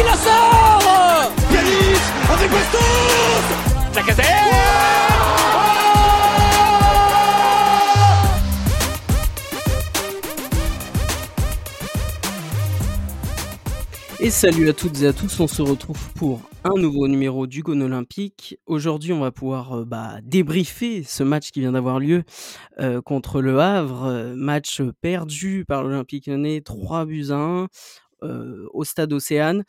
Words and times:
qui 0.00 0.06
la 0.06 0.16
sort 0.16 1.32
Yanis 1.52 2.00
avec 2.32 2.50
Bastos 2.50 2.80
La 3.94 4.30
Et 14.22 14.28
salut 14.28 14.68
à 14.68 14.74
toutes 14.74 15.00
et 15.00 15.06
à 15.06 15.14
tous, 15.14 15.40
on 15.40 15.46
se 15.46 15.62
retrouve 15.62 16.12
pour 16.12 16.42
un 16.64 16.78
nouveau 16.78 17.08
numéro 17.08 17.46
du 17.46 17.62
Gone 17.62 17.82
Olympique. 17.82 18.58
Aujourd'hui, 18.66 19.14
on 19.14 19.20
va 19.20 19.32
pouvoir 19.32 19.78
euh, 19.78 19.84
bah, 19.86 20.18
débriefer 20.22 21.02
ce 21.04 21.22
match 21.22 21.50
qui 21.52 21.60
vient 21.60 21.72
d'avoir 21.72 21.98
lieu 21.98 22.24
euh, 22.80 23.00
contre 23.00 23.40
le 23.40 23.58
Havre, 23.60 24.04
euh, 24.04 24.34
match 24.36 24.82
perdu 25.00 25.64
par 25.66 25.82
l'Olympique 25.82 26.26
Lyonnais 26.26 26.60
3 26.60 27.06
buts 27.06 27.28
à 27.30 27.36
1 27.36 27.68
au 28.22 28.84
stade 28.84 29.12
Océane. 29.12 29.64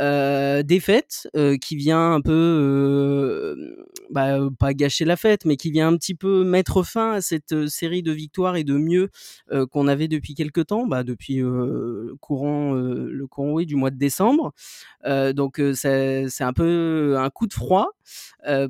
Euh, 0.00 0.62
défaite 0.62 1.28
euh, 1.34 1.56
qui 1.56 1.74
vient 1.74 2.12
un 2.12 2.20
peu, 2.20 2.30
euh, 2.32 3.84
bah, 4.10 4.38
pas 4.56 4.72
gâcher 4.72 5.04
la 5.04 5.16
fête, 5.16 5.44
mais 5.44 5.56
qui 5.56 5.72
vient 5.72 5.88
un 5.88 5.96
petit 5.96 6.14
peu 6.14 6.44
mettre 6.44 6.84
fin 6.84 7.14
à 7.14 7.20
cette 7.20 7.66
série 7.66 8.04
de 8.04 8.12
victoires 8.12 8.54
et 8.54 8.62
de 8.62 8.74
mieux 8.74 9.10
qu'on 9.70 9.88
avait 9.88 10.06
depuis 10.06 10.34
quelques 10.34 10.66
temps, 10.66 10.86
bah, 10.86 11.02
depuis 11.02 11.42
courant, 12.20 12.74
le 12.74 13.26
courant 13.26 13.52
oui, 13.52 13.66
du 13.66 13.74
mois 13.74 13.90
de 13.90 13.96
décembre. 13.96 14.52
donc 15.34 15.60
c'est 15.74 16.26
un 16.40 16.52
peu 16.52 17.16
un 17.18 17.30
coup 17.30 17.46
de 17.46 17.54
froid 17.54 17.88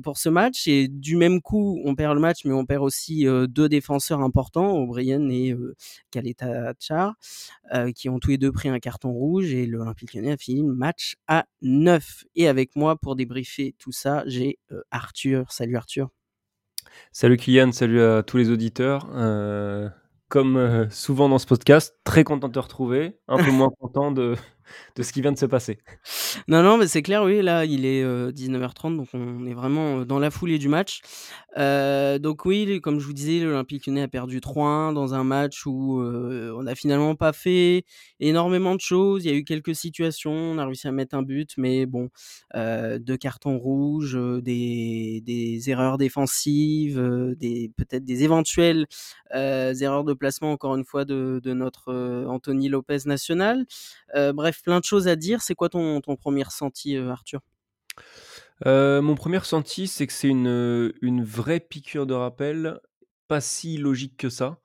pour 0.03 0.17
ce 0.17 0.29
match 0.29 0.67
et 0.67 0.87
du 0.87 1.15
même 1.15 1.41
coup 1.41 1.81
on 1.85 1.95
perd 1.95 2.13
le 2.13 2.19
match, 2.19 2.45
mais 2.45 2.53
on 2.53 2.65
perd 2.65 2.83
aussi 2.83 3.25
deux 3.47 3.69
défenseurs 3.69 4.21
importants, 4.21 4.77
O'Brien 4.77 5.29
et 5.29 5.55
Kaleta 6.11 6.73
Char, 6.79 7.15
qui 7.95 8.09
ont 8.09 8.19
tous 8.19 8.31
les 8.31 8.37
deux 8.37 8.51
pris 8.51 8.69
un 8.69 8.79
carton 8.79 9.11
rouge 9.11 9.53
et 9.53 9.65
l'Olympique 9.65 10.13
Lyonnais 10.13 10.33
a 10.33 10.37
fini 10.37 10.61
le 10.61 10.73
match 10.73 11.15
à 11.27 11.45
9. 11.61 12.25
Et 12.35 12.47
avec 12.47 12.75
moi 12.75 12.95
pour 12.95 13.15
débriefer 13.15 13.75
tout 13.77 13.91
ça, 13.91 14.23
j'ai 14.25 14.59
euh, 14.71 14.81
Arthur. 14.91 15.51
Salut 15.51 15.77
Arthur. 15.77 16.09
Salut 17.11 17.37
Kylian, 17.37 17.71
salut 17.71 18.01
à 18.01 18.23
tous 18.23 18.37
les 18.37 18.49
auditeurs. 18.49 19.09
Euh, 19.13 19.89
comme 20.27 20.57
euh, 20.57 20.89
souvent 20.89 21.29
dans 21.29 21.39
ce 21.39 21.47
podcast, 21.47 21.97
très 22.03 22.23
content 22.23 22.47
de 22.47 22.53
te 22.53 22.59
retrouver, 22.59 23.19
un 23.27 23.37
peu 23.37 23.51
moins 23.51 23.69
content 23.79 24.11
de, 24.11 24.35
de 24.95 25.03
ce 25.03 25.13
qui 25.13 25.21
vient 25.21 25.31
de 25.31 25.37
se 25.37 25.45
passer. 25.45 25.79
Non, 26.47 26.63
non, 26.63 26.77
mais 26.77 26.87
c'est 26.87 27.01
clair, 27.01 27.23
oui, 27.23 27.41
là, 27.41 27.65
il 27.65 27.85
est 27.85 28.03
19h30, 28.03 28.95
donc 28.97 29.07
on 29.13 29.45
est 29.45 29.53
vraiment 29.53 30.05
dans 30.05 30.19
la 30.19 30.31
foulée 30.31 30.57
du 30.57 30.69
match. 30.69 31.01
donc 31.55 32.45
oui, 32.45 32.79
comme 32.81 32.99
je 32.99 33.05
vous 33.05 33.13
disais, 33.13 33.43
l'Olympique 33.43 33.85
Lyonnais 33.87 34.03
a 34.03 34.07
perdu 34.07 34.39
3-1 34.39 34.93
dans 34.93 35.13
un 35.13 35.23
match 35.23 35.65
où 35.65 36.01
on 36.01 36.63
n'a 36.63 36.75
finalement 36.75 37.15
pas 37.15 37.33
fait 37.33 37.83
énormément 38.19 38.75
de 38.75 38.81
choses. 38.81 39.25
Il 39.25 39.31
y 39.31 39.33
a 39.33 39.37
eu 39.37 39.43
quelques 39.43 39.75
situations, 39.75 40.31
on 40.31 40.57
a 40.57 40.65
réussi 40.65 40.87
à 40.87 40.91
mettre 40.91 41.15
un 41.15 41.23
but, 41.23 41.51
mais 41.57 41.85
bon, 41.85 42.09
deux 42.55 43.17
cartons 43.17 43.57
rouges, 43.57 44.17
des, 44.41 45.21
des 45.25 45.69
erreurs 45.69 45.97
défensives, 45.97 46.99
des 47.37 47.71
peut-être 47.75 48.03
des 48.05 48.23
éventuelles 48.23 48.85
erreurs 49.33 50.03
de 50.03 50.13
placement, 50.13 50.51
encore 50.51 50.75
une 50.75 50.85
fois, 50.85 51.05
de, 51.05 51.39
de 51.43 51.53
notre 51.53 51.93
Anthony 52.27 52.69
Lopez 52.69 52.99
national. 53.05 53.65
bref, 54.13 54.58
plein 54.63 54.79
de 54.79 54.85
choses 54.85 55.07
à 55.07 55.15
dire. 55.15 55.41
C'est 55.41 55.55
quoi 55.55 55.69
ton, 55.69 56.01
ton 56.01 56.15
premier 56.15 56.43
ressenti, 56.43 56.95
euh, 56.95 57.09
Arthur? 57.09 57.41
Euh, 58.65 59.01
Mon 59.01 59.15
premier 59.15 59.37
ressenti, 59.37 59.87
c'est 59.87 60.07
que 60.07 60.13
c'est 60.13 60.27
une, 60.27 60.47
euh, 60.47 60.91
une 61.01 61.23
vraie 61.23 61.59
piqûre 61.59 62.05
de 62.05 62.13
rappel, 62.13 62.79
pas 63.27 63.41
si 63.41 63.77
logique 63.77 64.17
que 64.17 64.29
ça. 64.29 64.59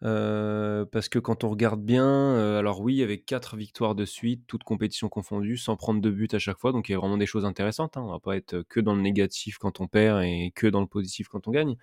parce 0.00 1.08
que 1.08 1.18
quand 1.18 1.44
on 1.44 1.50
regarde 1.50 1.82
bien, 1.82 2.56
alors 2.58 2.80
oui, 2.80 3.02
avec 3.02 3.26
quatre 3.26 3.56
victoires 3.56 3.94
de 3.94 4.04
suite, 4.04 4.44
toutes 4.46 4.64
compétitions 4.64 5.08
confondues, 5.08 5.56
sans 5.56 5.76
prendre 5.76 6.00
de 6.00 6.10
but 6.10 6.32
à 6.34 6.38
chaque 6.38 6.58
fois, 6.58 6.72
donc 6.72 6.88
il 6.88 6.92
y 6.92 6.94
a 6.94 6.98
vraiment 6.98 7.16
des 7.18 7.26
choses 7.26 7.44
intéressantes. 7.44 7.96
Hein. 7.96 8.02
On 8.02 8.10
va 8.12 8.20
pas 8.20 8.36
être 8.36 8.62
que 8.68 8.80
dans 8.80 8.94
le 8.94 9.02
négatif 9.02 9.58
quand 9.58 9.80
on 9.80 9.88
perd 9.88 10.22
et 10.22 10.52
que 10.54 10.66
dans 10.66 10.80
le 10.80 10.86
positif 10.86 11.28
quand 11.28 11.48
on 11.48 11.50
gagne. 11.50 11.76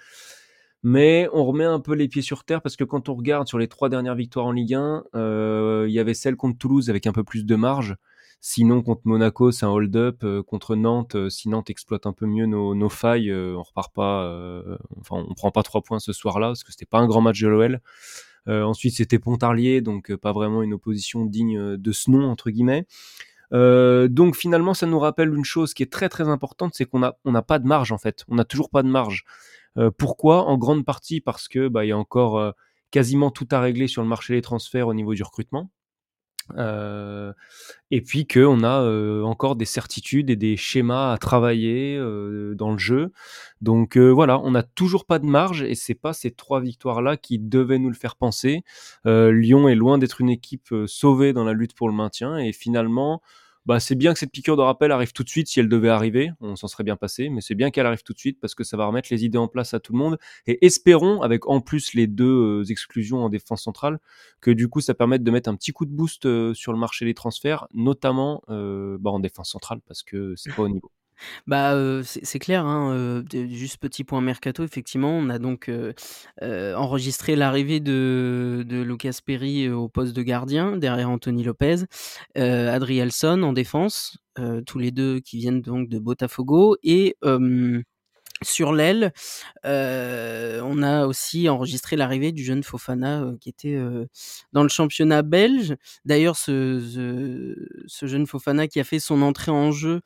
Mais 0.83 1.29
on 1.31 1.45
remet 1.45 1.63
un 1.63 1.79
peu 1.79 1.93
les 1.93 2.09
pieds 2.09 2.21
sur 2.21 2.43
terre 2.43 2.61
parce 2.61 2.75
que 2.75 2.83
quand 2.83 3.07
on 3.07 3.15
regarde 3.15 3.47
sur 3.47 3.57
les 3.57 3.69
trois 3.69 3.87
dernières 3.87 4.15
victoires 4.15 4.45
en 4.45 4.51
Ligue 4.51 4.73
1, 4.73 5.05
euh, 5.15 5.85
il 5.87 5.93
y 5.93 5.99
avait 5.99 6.13
celle 6.13 6.35
contre 6.35 6.57
Toulouse 6.57 6.89
avec 6.89 7.07
un 7.07 7.13
peu 7.13 7.23
plus 7.23 7.45
de 7.45 7.55
marge. 7.55 7.95
Sinon, 8.41 8.81
contre 8.81 9.03
Monaco, 9.05 9.53
c'est 9.53 9.65
un 9.65 9.69
hold-up. 9.69 10.25
Euh, 10.25 10.43
contre 10.43 10.75
Nantes, 10.75 11.15
euh, 11.15 11.29
si 11.29 11.47
Nantes 11.47 11.69
exploite 11.69 12.05
un 12.05 12.11
peu 12.11 12.25
mieux 12.25 12.45
nos, 12.45 12.89
failles, 12.89 13.33
on 13.33 13.63
repart 13.63 13.93
pas. 13.93 14.29
enfin, 14.99 15.25
on 15.29 15.33
prend 15.33 15.51
pas 15.51 15.63
trois 15.63 15.81
points 15.81 15.99
ce 15.99 16.11
soir-là 16.11 16.47
parce 16.47 16.65
que 16.65 16.71
c'était 16.71 16.85
pas 16.85 16.99
un 16.99 17.07
grand 17.07 17.21
match 17.21 17.41
de 17.41 17.47
l'OL. 17.47 17.79
ensuite, 18.47 18.95
c'était 18.95 19.19
Pontarlier, 19.19 19.79
donc 19.79 20.13
pas 20.17 20.33
vraiment 20.33 20.63
une 20.63 20.73
opposition 20.73 21.25
digne 21.25 21.77
de 21.77 21.91
ce 21.93 22.11
nom 22.11 22.29
entre 22.29 22.49
guillemets. 22.49 22.85
donc 23.53 24.35
finalement, 24.35 24.73
ça 24.73 24.85
nous 24.85 24.99
rappelle 24.99 25.33
une 25.33 25.45
chose 25.45 25.73
qui 25.73 25.81
est 25.81 25.91
très 25.91 26.09
très 26.09 26.27
importante, 26.27 26.73
c'est 26.75 26.83
qu'on 26.83 26.99
n'a 26.99 27.15
on 27.23 27.41
pas 27.41 27.59
de 27.59 27.67
marge 27.67 27.93
en 27.93 27.97
fait. 27.97 28.25
On 28.27 28.35
n'a 28.35 28.43
toujours 28.43 28.69
pas 28.69 28.83
de 28.83 28.89
marge. 28.89 29.23
Euh, 29.77 29.91
pourquoi? 29.95 30.45
En 30.45 30.57
grande 30.57 30.85
partie 30.85 31.21
parce 31.21 31.47
que 31.47 31.67
bah, 31.67 31.85
il 31.85 31.89
y 31.89 31.91
a 31.91 31.97
encore 31.97 32.37
euh, 32.37 32.51
quasiment 32.91 33.31
tout 33.31 33.47
à 33.51 33.59
régler 33.59 33.87
sur 33.87 34.01
le 34.01 34.07
marché 34.07 34.33
des 34.33 34.41
transferts 34.41 34.87
au 34.87 34.93
niveau 34.93 35.13
du 35.13 35.23
recrutement. 35.23 35.69
Euh, 36.57 37.31
et 37.89 38.01
puis 38.01 38.27
qu'on 38.27 38.65
a 38.65 38.83
encore 39.23 39.55
des 39.55 39.63
certitudes 39.63 40.29
et 40.29 40.35
des 40.35 40.57
schémas 40.57 41.13
à 41.13 41.17
travailler 41.17 41.97
dans 41.97 42.73
le 42.73 42.77
jeu. 42.77 43.13
Donc 43.61 43.97
voilà, 43.97 44.39
on 44.41 44.51
n'a 44.51 44.63
toujours 44.63 45.05
pas 45.05 45.19
de 45.19 45.25
marge 45.25 45.63
et 45.63 45.73
c'est 45.73 45.95
pas 45.95 46.11
ces 46.11 46.31
trois 46.31 46.59
victoires 46.59 47.01
là 47.01 47.15
qui 47.15 47.39
devaient 47.39 47.79
nous 47.79 47.89
le 47.89 47.95
faire 47.95 48.17
penser. 48.17 48.63
Lyon 49.05 49.69
est 49.69 49.75
loin 49.75 49.97
d'être 49.97 50.19
une 50.19 50.29
équipe 50.29 50.75
sauvée 50.85 51.31
dans 51.31 51.45
la 51.45 51.53
lutte 51.53 51.75
pour 51.75 51.87
le 51.87 51.95
maintien 51.95 52.37
et 52.37 52.51
finalement 52.51 53.21
bah, 53.65 53.79
c'est 53.79 53.95
bien 53.95 54.13
que 54.13 54.19
cette 54.19 54.31
piqûre 54.31 54.57
de 54.57 54.61
rappel 54.61 54.91
arrive 54.91 55.13
tout 55.13 55.23
de 55.23 55.29
suite 55.29 55.47
si 55.47 55.59
elle 55.59 55.69
devait 55.69 55.89
arriver, 55.89 56.31
on 56.41 56.55
s'en 56.55 56.67
serait 56.67 56.83
bien 56.83 56.97
passé, 56.97 57.29
mais 57.29 57.41
c'est 57.41 57.55
bien 57.55 57.71
qu'elle 57.71 57.85
arrive 57.85 58.03
tout 58.03 58.13
de 58.13 58.19
suite 58.19 58.39
parce 58.41 58.55
que 58.55 58.63
ça 58.63 58.75
va 58.75 58.85
remettre 58.85 59.07
les 59.11 59.23
idées 59.23 59.37
en 59.37 59.47
place 59.47 59.73
à 59.73 59.79
tout 59.79 59.93
le 59.93 59.99
monde. 59.99 60.17
Et 60.47 60.65
espérons, 60.65 61.21
avec 61.21 61.47
en 61.47 61.61
plus 61.61 61.93
les 61.93 62.07
deux 62.07 62.61
euh, 62.61 62.63
exclusions 62.69 63.23
en 63.23 63.29
défense 63.29 63.63
centrale, 63.63 63.99
que 64.41 64.51
du 64.51 64.67
coup 64.67 64.81
ça 64.81 64.93
permette 64.93 65.23
de 65.23 65.31
mettre 65.31 65.49
un 65.49 65.55
petit 65.55 65.71
coup 65.71 65.85
de 65.85 65.91
boost 65.91 66.25
euh, 66.25 66.53
sur 66.53 66.73
le 66.73 66.79
marché 66.79 67.05
des 67.05 67.13
transferts, 67.13 67.67
notamment 67.73 68.41
euh, 68.49 68.97
bah, 68.99 69.11
en 69.11 69.19
défense 69.19 69.51
centrale 69.51 69.79
parce 69.87 70.03
que 70.03 70.33
c'est 70.35 70.53
pas 70.53 70.63
au 70.63 70.69
niveau. 70.69 70.91
Bah, 71.47 71.75
c'est 72.03 72.39
clair, 72.39 72.65
hein, 72.65 73.23
juste 73.31 73.77
petit 73.77 74.03
point 74.03 74.21
mercato, 74.21 74.63
effectivement, 74.63 75.11
on 75.17 75.29
a 75.29 75.39
donc, 75.39 75.69
enregistré 76.41 77.35
l'arrivée 77.35 77.79
de 77.79 78.63
de 78.67 78.81
Lucas 78.81 79.19
Perry, 79.25 79.69
au 79.69 79.89
poste 79.89 80.15
de 80.15 80.21
gardien, 80.21 80.77
derrière 80.77 81.09
Anthony 81.09 81.43
Lopez, 81.43 81.83
Adrielson 82.35 83.43
en 83.43 83.53
défense, 83.53 84.17
tous 84.65 84.79
les 84.79 84.91
deux 84.91 85.19
qui 85.19 85.37
viennent 85.37 85.61
donc 85.61 85.89
de 85.89 85.99
Botafogo 85.99 86.77
et 86.83 87.15
sur 88.41 88.73
l'aile, 88.73 89.13
on 89.63 90.83
a 90.83 91.05
aussi 91.07 91.47
enregistré 91.49 91.95
l'arrivée 91.95 92.31
du 92.33 92.43
jeune 92.43 92.63
Fofana, 92.63 93.25
qui 93.41 93.49
était, 93.49 93.79
dans 94.53 94.63
le 94.63 94.69
championnat 94.69 95.21
belge. 95.21 95.75
D'ailleurs 96.05 96.35
ce 96.37 96.79
ce 97.87 98.05
jeune 98.05 98.27
Fofana 98.27 98.67
qui 98.67 98.79
a 98.79 98.83
fait 98.83 98.99
son 98.99 99.21
entrée 99.21 99.51
en 99.51 99.71
jeu, 99.71 100.01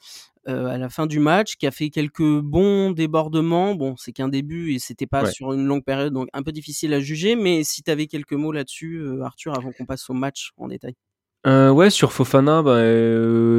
euh, 0.48 0.68
à 0.68 0.78
la 0.78 0.88
fin 0.88 1.08
du 1.08 1.20
match, 1.20 1.58
qui 1.58 1.68
a 1.68 1.72
fait 1.72 1.90
quelques 1.90 2.40
bons 2.40 2.92
débordements. 2.92 3.76
Bon, 3.76 3.96
c'est 3.98 4.14
qu'un 4.14 4.30
début 4.30 4.74
et 4.74 4.80
c'était 4.80 5.06
pas 5.06 5.26
sur 5.26 5.52
une 5.52 5.66
longue 5.66 5.84
période, 5.84 6.14
donc 6.14 6.30
un 6.32 6.42
peu 6.42 6.54
difficile 6.54 6.94
à 6.94 7.02
juger. 7.02 7.36
Mais 7.36 7.66
si 7.66 7.84
tu 7.84 7.92
avais 7.92 8.08
quelques 8.08 8.34
mots 8.34 8.54
là-dessus, 8.54 8.98
euh, 8.98 9.24
Arthur, 9.24 9.58
avant 9.58 9.72
qu'on 9.74 9.86
passe 9.86 10.10
au 10.10 10.14
match 10.14 10.52
en 10.58 10.68
détail. 10.68 10.96
Euh, 11.46 11.70
ouais, 11.70 11.90
sur 11.90 12.14
Fofana, 12.14 12.62
bah, 12.62 12.82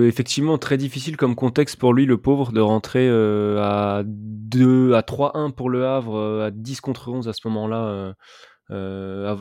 effectivement 0.06 0.56
très 0.56 0.78
difficile 0.78 1.16
comme 1.16 1.34
contexte 1.34 1.76
pour 1.76 1.92
lui, 1.92 2.06
le 2.06 2.18
pauvre, 2.18 2.52
de 2.52 2.60
rentrer 2.60 3.08
à 3.08 4.02
2, 4.04 4.94
à 4.94 5.02
3-1 5.02 5.50
pour 5.50 5.68
le 5.68 5.86
Havre, 5.86 6.42
à 6.42 6.50
10 6.50 6.80
contre 6.80 7.10
11 7.10 7.28
à 7.28 7.32
ce 7.34 7.46
moment-là. 7.48 8.14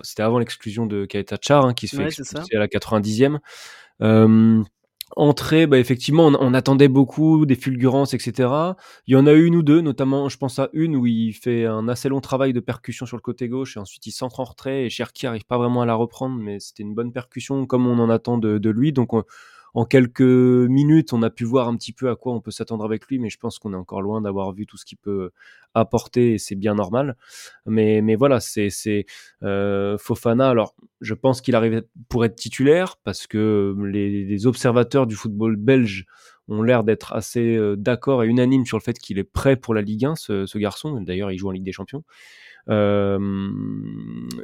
C'était 0.04 0.24
avant 0.24 0.40
l'exclusion 0.40 0.86
de 0.86 1.06
Kaeta 1.06 1.38
Char, 1.42 1.66
hein, 1.66 1.74
qui 1.74 1.88
se 1.88 1.96
fait 1.96 2.08
expulser 2.08 2.56
à 2.56 2.60
la 2.60 2.68
90e. 2.68 3.40
Entrée, 5.20 5.66
bah 5.66 5.80
effectivement, 5.80 6.28
on, 6.28 6.54
attendait 6.54 6.88
beaucoup 6.88 7.48
des 7.48 7.56
fulgurances, 7.56 8.14
etc. 8.14 8.50
Il 9.08 9.14
y 9.14 9.16
en 9.16 9.26
a 9.26 9.34
une 9.34 9.56
ou 9.56 9.64
deux, 9.64 9.82
notamment, 9.82 10.30
je 10.30 10.38
pense 10.38 10.60
à 10.60 10.70
une 10.74 10.96
où 10.96 11.08
il 11.08 11.34
fait 11.34 11.66
un 11.66 11.88
assez 11.88 12.08
long 12.08 12.22
travail 12.22 12.54
de 12.54 12.60
percussion 12.60 13.08
sur 13.08 13.18
le 13.18 13.24
côté 13.24 13.50
gauche 13.50 13.78
et 13.78 13.80
ensuite 13.80 14.06
il 14.06 14.12
centre 14.12 14.40
en 14.42 14.44
retrait 14.44 14.86
et 14.86 14.92
Cherki 14.92 15.26
arrive 15.26 15.44
pas 15.46 15.58
vraiment 15.58 15.82
à 15.82 15.88
la 15.88 15.96
reprendre, 15.96 16.36
mais 16.40 16.60
c'était 16.60 16.84
une 16.84 16.94
bonne 16.94 17.12
percussion 17.12 17.66
comme 17.66 17.88
on 17.88 17.98
en 17.98 18.12
attend 18.12 18.38
de, 18.38 18.60
de 18.60 18.70
lui. 18.70 18.94
Donc 18.94 19.12
en 19.78 19.86
quelques 19.86 20.22
minutes, 20.22 21.14
on 21.14 21.22
a 21.22 21.30
pu 21.30 21.44
voir 21.44 21.68
un 21.68 21.78
petit 21.78 21.94
peu 21.94 22.10
à 22.10 22.16
quoi 22.16 22.34
on 22.34 22.42
peut 22.42 22.50
s'attendre 22.50 22.84
avec 22.84 23.06
lui, 23.06 23.20
mais 23.20 23.30
je 23.30 23.38
pense 23.38 23.60
qu'on 23.60 23.74
est 23.74 23.78
encore 23.78 24.02
loin 24.02 24.22
d'avoir 24.22 24.52
vu 24.52 24.66
tout 24.66 24.76
ce 24.76 24.86
qu'il 24.86 24.98
peut 24.98 25.30
apporter 25.76 26.34
et 26.34 26.38
c'est 26.40 26.56
bien 26.56 26.74
normal. 26.74 27.16
Mais, 27.68 28.16
voilà, 28.16 28.40
c'est 28.40 29.06
euh, 29.44 29.96
Fofana. 30.00 30.50
Alors, 30.50 30.74
je 31.00 31.14
pense 31.14 31.42
qu'il 31.42 31.54
arrive 31.54 31.84
pour 32.10 32.26
être 32.26 32.36
titulaire 32.36 32.98
parce 33.04 33.28
que 33.28 33.76
les, 33.86 34.48
observateurs 34.48 35.06
du 35.06 35.14
football 35.14 35.58
belge 35.58 36.08
ont 36.48 36.64
l'air 36.64 36.84
d'être 36.84 37.14
assez 37.14 37.60
d'accord 37.78 38.24
et 38.24 38.28
unanimes 38.28 38.66
sur 38.66 38.80
le 38.80 38.84
fait 38.84 38.98
qu'il 38.98 39.20
est 39.20 39.24
prêt 39.24 39.58
pour 39.58 39.76
la 39.76 39.84
Ligue 39.84 40.06
1, 40.06 40.16
ce, 40.16 40.48
ce 40.48 40.58
garçon. 40.58 41.00
D'ailleurs, 41.02 41.32
il 41.32 41.38
joue 41.38 41.50
en 41.50 41.52
Ligue 41.52 41.66
des 41.66 41.72
Champions. 41.72 42.04
Euh, 42.70 43.18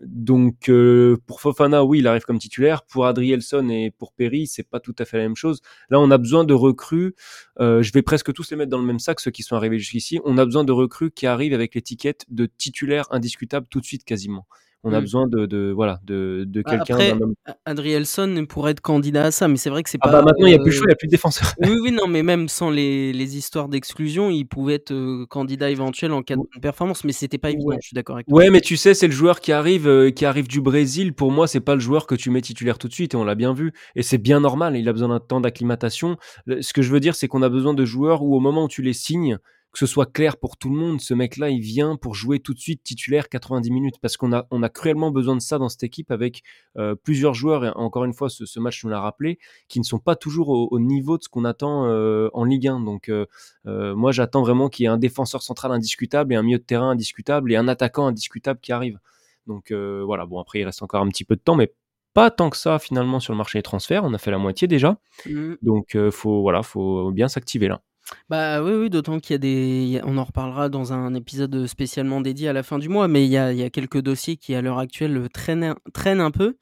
donc 0.04 0.70
euh, 0.70 1.18
pour 1.25 1.42
Fofana, 1.42 1.84
oui, 1.84 2.00
il 2.00 2.08
arrive 2.08 2.24
comme 2.24 2.40
titulaire. 2.40 2.84
Pour 2.84 3.06
Adrielson 3.06 3.70
et 3.70 3.92
pour 3.92 4.14
Perry, 4.14 4.48
c'est 4.48 4.68
pas 4.68 4.80
tout 4.80 4.96
à 5.00 5.06
fait 5.06 5.18
la 5.18 5.24
même 5.24 5.36
chose. 5.36 5.62
Là, 5.90 6.00
on 6.00 6.12
a 6.12 6.18
besoin 6.18 6.44
de 6.44 6.54
recrues. 6.54 7.16
Euh, 7.60 7.81
je 7.81 7.92
vais 7.92 8.02
presque 8.02 8.34
tous 8.34 8.50
les 8.52 8.58
mettre 8.58 8.70
dans 8.70 8.80
le 8.80 8.86
même 8.86 9.00
sac, 9.00 9.20
ceux 9.20 9.31
qui 9.31 9.44
sont 9.44 9.56
arrivés 9.56 9.80
jusqu'ici. 9.80 10.20
On 10.25 10.38
a 10.38 10.46
besoin 10.46 10.64
de 10.64 10.72
recrues 10.72 11.12
qui 11.12 11.28
arrivent 11.28 11.54
avec 11.54 11.75
l'étiquette 11.75 12.25
de 12.30 12.46
titulaire 12.46 13.08
indiscutable 13.12 13.68
tout 13.70 13.80
de 13.80 13.86
suite 13.86 14.04
quasiment. 14.06 14.48
On 14.85 14.91
a 14.91 14.97
mmh. 14.97 15.01
besoin 15.01 15.27
de, 15.27 15.45
de, 15.45 15.71
voilà 15.74 16.01
de, 16.03 16.44
de 16.45 16.62
bah, 16.62 16.71
quelqu'un. 16.71 16.95
Après, 16.95 17.18
Adrielson 17.65 18.45
pourrait 18.50 18.71
être 18.71 18.81
candidat 18.81 19.25
à 19.25 19.31
ça, 19.31 19.47
mais 19.47 19.56
c'est 19.56 19.69
vrai 19.69 19.81
que 19.81 19.89
c'est 19.89 19.97
ah 20.01 20.09
pas. 20.09 20.12
Bah 20.19 20.25
maintenant, 20.25 20.45
il 20.45 20.50
n'y 20.50 20.56
a 20.56 20.59
plus 20.59 20.71
de 20.71 20.75
choix, 20.75 20.85
il 20.85 20.89
n'y 20.89 20.94
a 20.94 20.97
plus 20.97 21.07
de 21.07 21.12
défenseur. 21.12 21.53
oui, 21.62 21.77
oui, 21.81 21.91
non, 21.91 22.07
mais 22.07 22.21
même 22.21 22.50
sans 22.50 22.69
les, 22.69 23.13
les 23.13 23.38
histoires 23.38 23.69
d'exclusion, 23.69 24.30
il 24.30 24.44
pouvait 24.45 24.75
être 24.75 25.25
candidat 25.30 25.69
éventuel 25.69 26.12
en 26.12 26.21
cas 26.21 26.35
de 26.35 26.59
performance, 26.62 27.06
mais 27.06 27.13
c'était 27.13 27.38
pas 27.38 27.51
évident. 27.51 27.77
Je 27.80 27.88
suis 27.88 27.95
d'accord 27.95 28.18
avec 28.18 28.27
toi. 28.27 28.38
Ouais, 28.38 28.50
mais 28.50 28.59
tu 28.59 28.75
sais, 28.75 28.94
c'est 28.94 29.07
le 29.07 29.13
joueur 29.13 29.39
qui 29.39 29.53
arrive, 29.53 30.12
qui 30.12 30.25
arrive 30.25 30.50
du 30.50 30.59
Brésil. 30.59 31.13
Pour 31.13 31.31
moi, 31.31 31.47
c'est 31.47 31.62
pas 31.62 31.75
le 31.75 31.81
joueur 31.81 32.06
que 32.06 32.15
tu 32.15 32.29
mets 32.29 32.41
titulaire 32.41 32.77
tout 32.77 32.89
de 32.89 32.94
suite, 32.94 33.13
et 33.13 33.18
on 33.18 33.24
l'a 33.24 33.36
bien 33.36 33.53
vu. 33.53 33.71
Et 33.95 34.03
c'est 34.03 34.18
bien 34.18 34.41
normal. 34.41 34.75
Il 34.75 34.89
a 34.89 34.91
besoin 34.91 35.09
d'un 35.09 35.21
temps 35.21 35.39
d'acclimatation. 35.39 36.18
Ce 36.47 36.74
que 36.74 36.81
je 36.81 36.91
veux 36.91 37.00
dire, 37.00 37.15
c'est 37.15 37.29
qu'on 37.29 37.41
a 37.41 37.50
besoin 37.50 37.74
de 37.74 37.86
joueurs 37.86 38.21
où, 38.24 38.36
au 38.36 38.41
moment 38.41 38.65
où 38.65 38.68
tu 38.68 38.81
les 38.81 38.94
signes, 38.94 39.38
que 39.74 39.80
ce 39.80 39.88
soit 39.88 40.06
clair 40.06 40.38
pour 40.38 40.56
tout 40.56 40.70
le 40.70 40.75
monde, 40.75 41.02
ce 41.02 41.16
mec-là, 41.16 41.50
il 41.50 41.60
vient 41.60 41.96
pour 41.96 42.14
jouer 42.14 42.40
tout 42.40 42.54
de 42.54 42.60
suite 42.60 42.84
titulaire 42.84 43.28
90 43.28 43.72
minutes 43.72 43.96
parce 44.00 44.18
qu'on 44.18 44.31
a, 44.31 44.46
on 44.52 44.62
a 44.62 44.70
cruellement 44.70 45.10
besoin 45.10 45.36
de 45.36 45.42
ça 45.42 45.58
dans 45.58 45.68
cette 45.68 45.81
équipe 45.81 46.12
avec 46.12 46.44
euh, 46.78 46.94
plusieurs 46.94 47.34
joueurs, 47.34 47.66
et 47.66 47.70
encore 47.70 48.06
une 48.06 48.14
fois, 48.14 48.30
ce, 48.30 48.60
match 48.60 48.84
nous 48.84 48.92
l'a 48.92 49.02
rappelé, 49.02 49.40
qui 49.70 49.80
ne 49.80 49.84
sont 49.84 49.98
pas 49.98 50.16
toujours 50.16 50.50
au, 50.50 50.80
niveau 50.80 51.18
de 51.18 51.24
ce 51.24 51.30
qu'on 51.30 51.44
attend 51.44 51.88
euh, 51.88 52.30
en 52.34 52.44
Ligue 52.44 52.68
1. 52.68 52.81
Donc, 52.81 53.10
euh, 53.10 53.25
moi, 53.66 54.12
j'attends 54.12 54.44
vraiment 54.44 54.70
qu'il 54.70 54.84
y 54.84 54.86
ait 54.86 54.92
un 54.92 55.00
défenseur 55.00 55.42
central 55.42 55.72
indiscutable 55.72 56.34
et 56.34 56.36
un 56.36 56.44
milieu 56.44 56.60
de 56.60 56.64
terrain 56.64 56.92
indiscutable 56.92 57.52
et 57.52 57.56
un 57.56 57.68
attaquant 57.68 58.06
indiscutable 58.06 58.60
qui 58.60 58.72
arrive. 58.72 59.00
Donc, 59.48 59.72
voilà, 59.72 60.28
bon, 60.28 60.40
après, 60.40 60.60
il 60.60 60.66
reste 60.66 60.84
encore 60.84 61.02
un 61.02 61.10
petit 61.10 61.25
peu 61.25 61.36
de 61.36 61.42
temps, 61.42 61.56
mais 61.56 61.74
pas 62.14 62.30
tant 62.30 62.52
que 62.52 62.58
ça 62.58 62.78
finalement 62.78 63.20
sur 63.20 63.34
le 63.34 63.38
marché 63.38 63.58
des 63.58 63.64
transferts. 63.64 64.04
On 64.04 64.14
a 64.14 64.20
fait 64.20 64.30
la 64.30 64.38
moitié 64.38 64.68
déjà. 64.68 65.00
Mmh. 65.25 65.54
Donc, 65.64 65.98
faut, 66.12 66.42
voilà, 66.42 66.62
faut 66.62 67.12
bien 67.12 67.28
s'activer 67.28 67.68
là. 67.68 67.81
Bah, 68.30 68.63
oui, 68.63 68.71
oui, 68.74 68.89
d'autant 68.89 69.19
qu'il 69.19 69.33
y 69.33 69.36
a 69.36 69.38
des 69.38 70.01
on 70.06 70.18
en 70.18 70.24
reparlera 70.24 70.69
dans 70.69 70.94
un 70.94 71.13
épisode, 71.13 71.68
spécialement 71.68 72.21
dédié 72.21 72.48
à 72.50 72.54
la 72.54 72.63
fin 72.63 72.80
du 72.80 72.89
mois, 72.89 73.07
mais 73.07 73.25
il 73.25 73.30
y 73.31 73.38
a 73.38 73.51
il 73.51 73.60
y 73.60 73.63
a 73.63 73.69
quelques 73.69 74.01
dossiers 74.01 74.38
qui, 74.38 74.56
à 74.56 74.62
l'heure 74.62 74.80
actuelle, 74.80 75.27
traînent 75.33 75.75
traînent 75.94 76.21
un 76.21 76.31
peu, 76.31 76.56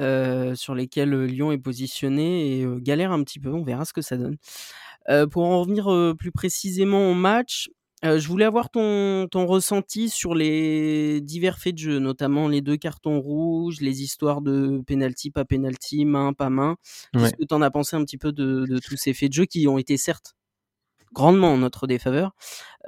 euh, 0.00 0.54
sur 0.54 0.74
lesquels, 0.74 1.14
Lyon 1.24 1.52
est 1.52 1.58
positionné 1.58 2.60
et 2.60 2.66
galère 2.80 3.12
un 3.12 3.22
petit 3.24 3.40
peu. 3.40 3.52
On 3.52 3.64
verra 3.64 3.84
ce 3.84 3.92
que 3.92 4.02
ça 4.02 4.16
donne. 4.16 4.36
pour 5.30 5.44
en 5.44 5.60
revenir, 5.60 5.90
plus 6.18 6.32
précisément 6.32 7.10
au 7.10 7.14
match, 7.14 7.68
je 8.04 8.28
voulais 8.28 8.44
avoir 8.46 8.70
ton 8.70 9.26
ton 9.30 9.46
ressenti 9.46 10.08
sur 10.10 10.34
les 10.34 11.20
divers 11.22 11.58
faits 11.58 11.74
de 11.74 11.80
jeu, 11.80 11.98
notamment 12.00 12.48
les 12.48 12.60
deux 12.62 12.76
cartons 12.76 13.20
rouges, 13.20 13.80
les 13.80 14.02
histoires 14.02 14.42
de 14.42 14.82
penalty, 14.86 15.30
pas 15.32 15.44
penalty, 15.44 16.04
main, 16.04 16.32
pas 16.34 16.50
main. 16.50 16.76
Qu'est-ce 17.18 17.34
que 17.34 17.44
tu 17.48 17.54
en 17.54 17.62
as 17.62 17.70
pensé 17.70 17.96
un 17.96 18.04
petit 18.04 18.18
peu 18.18 18.32
de 18.32 18.66
de 18.68 18.78
tous 18.78 18.96
ces 18.96 19.14
faits 19.14 19.30
de 19.30 19.34
jeu 19.34 19.46
qui 19.46 19.66
ont 19.68 19.78
été 19.78 19.96
certes 19.96 20.34
grandement 21.12 21.52
en 21.52 21.58
notre 21.58 21.86
défaveur, 21.86 22.32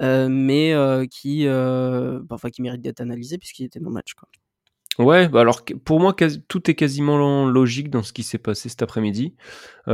euh, 0.01 0.27
mais 0.29 0.73
euh, 0.73 1.05
qui, 1.05 1.47
euh, 1.47 2.19
bah, 2.23 2.37
qui 2.51 2.61
mérite 2.61 2.81
d'être 2.81 3.01
analysé 3.01 3.37
puisqu'il 3.37 3.65
était 3.65 3.79
le 3.79 3.89
match. 3.89 4.13
Ouais, 4.99 5.29
bah 5.29 5.39
alors 5.41 5.61
pour 5.85 5.99
moi, 6.01 6.13
tout 6.47 6.69
est 6.69 6.75
quasiment 6.75 7.45
logique 7.45 7.89
dans 7.89 8.03
ce 8.03 8.11
qui 8.11 8.23
s'est 8.23 8.37
passé 8.37 8.67
cet 8.67 8.81
après-midi. 8.81 9.35
Il 9.87 9.91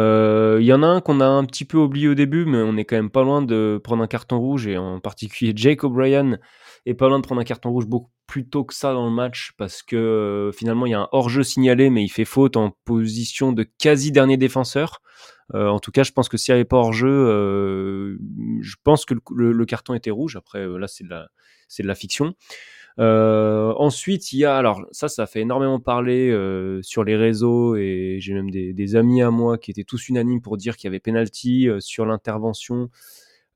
y 0.64 0.74
en 0.74 0.84
a 0.84 0.88
un 0.88 1.02
qu'on 1.02 1.22
a 1.22 1.28
un 1.28 1.46
petit 1.46 1.66
peu 1.66 1.78
oublié 1.78 2.08
au 2.08 2.16
début, 2.16 2.46
mais 2.46 2.58
on 2.58 2.76
est 2.78 2.84
quand 2.84 2.96
même 2.96 3.12
pas 3.12 3.24
loin 3.24 3.44
de 3.44 3.80
prendre 3.84 4.02
un 4.02 4.08
carton 4.08 4.40
rouge, 4.40 4.66
et 4.68 4.78
en 4.78 5.00
particulier 5.00 5.54
Jake 5.56 5.84
O'Brien 5.84 6.40
est 6.86 6.96
pas 6.96 7.10
loin 7.10 7.20
de 7.20 7.24
prendre 7.24 7.40
un 7.40 7.46
carton 7.46 7.70
rouge 7.70 7.86
beaucoup 7.86 8.10
plus 8.26 8.50
tôt 8.50 8.66
que 8.66 8.74
ça 8.74 8.94
dans 8.94 9.06
le 9.06 9.14
match, 9.14 9.54
parce 9.58 9.84
que 9.84 10.52
finalement 10.54 10.88
il 10.88 10.92
y 10.92 10.96
a 10.96 11.02
un 11.02 11.10
hors-jeu 11.12 11.44
signalé, 11.44 11.90
mais 11.92 12.04
il 12.04 12.10
fait 12.10 12.26
faute 12.26 12.58
en 12.58 12.72
position 12.84 13.54
de 13.54 13.64
quasi 13.78 14.12
dernier 14.12 14.36
défenseur. 14.36 15.02
Euh, 15.54 15.68
en 15.68 15.80
tout 15.80 15.92
cas, 15.92 16.04
je 16.04 16.12
pense 16.12 16.30
que 16.30 16.38
s'il 16.38 16.54
n'y 16.54 16.58
avait 16.58 16.66
pas 16.66 16.78
hors-jeu, 16.78 17.08
euh, 17.10 18.18
je 18.62 18.76
pense 18.84 19.06
que 19.06 19.14
le, 19.36 19.66
carton 19.66 19.94
était 19.94 20.12
rouge. 20.12 20.36
Après, 20.36 20.60
euh, 20.60 20.78
là, 20.78 20.88
c'est 20.88 21.04
de 21.04 21.10
la, 21.10 21.30
c'est 21.68 21.84
de 21.84 21.88
la 21.88 21.96
fiction. 21.96 22.36
ensuite, 22.98 24.34
il 24.34 24.40
y 24.40 24.46
a, 24.46 24.58
alors 24.58 24.86
ça, 24.92 25.08
ça 25.08 25.26
fait 25.26 25.42
énormément 25.42 25.80
parler 25.80 26.32
sur 26.82 27.04
les 27.04 27.16
réseaux 27.16 27.76
et 27.76 28.18
j'ai 28.20 28.34
même 28.34 28.50
des, 28.50 28.74
des, 28.74 28.96
amis 28.96 29.22
à 29.22 29.32
moi 29.32 29.58
qui 29.58 29.72
étaient 29.72 29.84
tous 29.84 30.10
unanimes 30.10 30.42
pour 30.42 30.58
dire 30.58 30.76
qu'il 30.76 30.88
y 30.88 30.90
avait 30.90 31.00
penalty 31.00 31.70
sur 31.80 32.06
l'intervention 32.06 32.90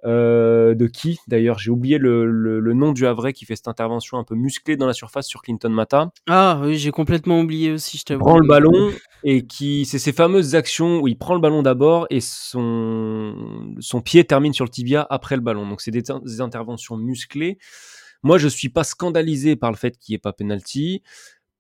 de 0.03 0.87
qui? 0.87 1.19
D'ailleurs, 1.27 1.59
j'ai 1.59 1.71
oublié 1.71 1.97
le, 1.97 2.73
nom 2.73 2.91
du 2.91 3.05
Havre 3.05 3.31
qui 3.31 3.45
fait 3.45 3.55
cette 3.55 3.67
intervention 3.67 4.17
un 4.17 4.23
peu 4.23 4.35
musclée 4.35 4.77
dans 4.77 4.87
la 4.87 4.93
surface 4.93 5.27
sur 5.27 5.41
Clinton 5.41 5.69
Mata. 5.69 6.11
Ah 6.27 6.61
oui, 6.63 6.77
j'ai 6.77 6.91
complètement 6.91 7.41
oublié 7.41 7.71
aussi, 7.71 7.97
je 7.97 8.05
t'avoue. 8.05 8.23
Prend 8.23 8.39
le 8.39 8.47
ballon 8.47 8.91
et 9.23 9.45
qui, 9.45 9.85
c'est 9.85 9.99
ces 9.99 10.13
fameuses 10.13 10.55
actions 10.55 10.99
où 10.99 11.07
il 11.07 11.17
prend 11.17 11.35
le 11.35 11.41
ballon 11.41 11.61
d'abord 11.61 12.07
et 12.09 12.21
son, 12.21 13.73
son 13.79 14.01
pied 14.01 14.23
termine 14.25 14.53
sur 14.53 14.65
le 14.65 14.69
tibia 14.69 15.05
après 15.09 15.35
le 15.35 15.41
ballon. 15.41 15.67
Donc 15.67 15.81
c'est 15.81 15.91
des, 15.91 16.41
interventions 16.41 16.97
musclées. 16.97 17.57
Moi, 18.23 18.37
je 18.37 18.47
suis 18.47 18.69
pas 18.69 18.83
scandalisé 18.83 19.55
par 19.55 19.71
le 19.71 19.77
fait 19.77 19.97
qu'il 19.97 20.13
n'y 20.13 20.15
ait 20.15 20.19
pas 20.19 20.33
penalty 20.33 21.01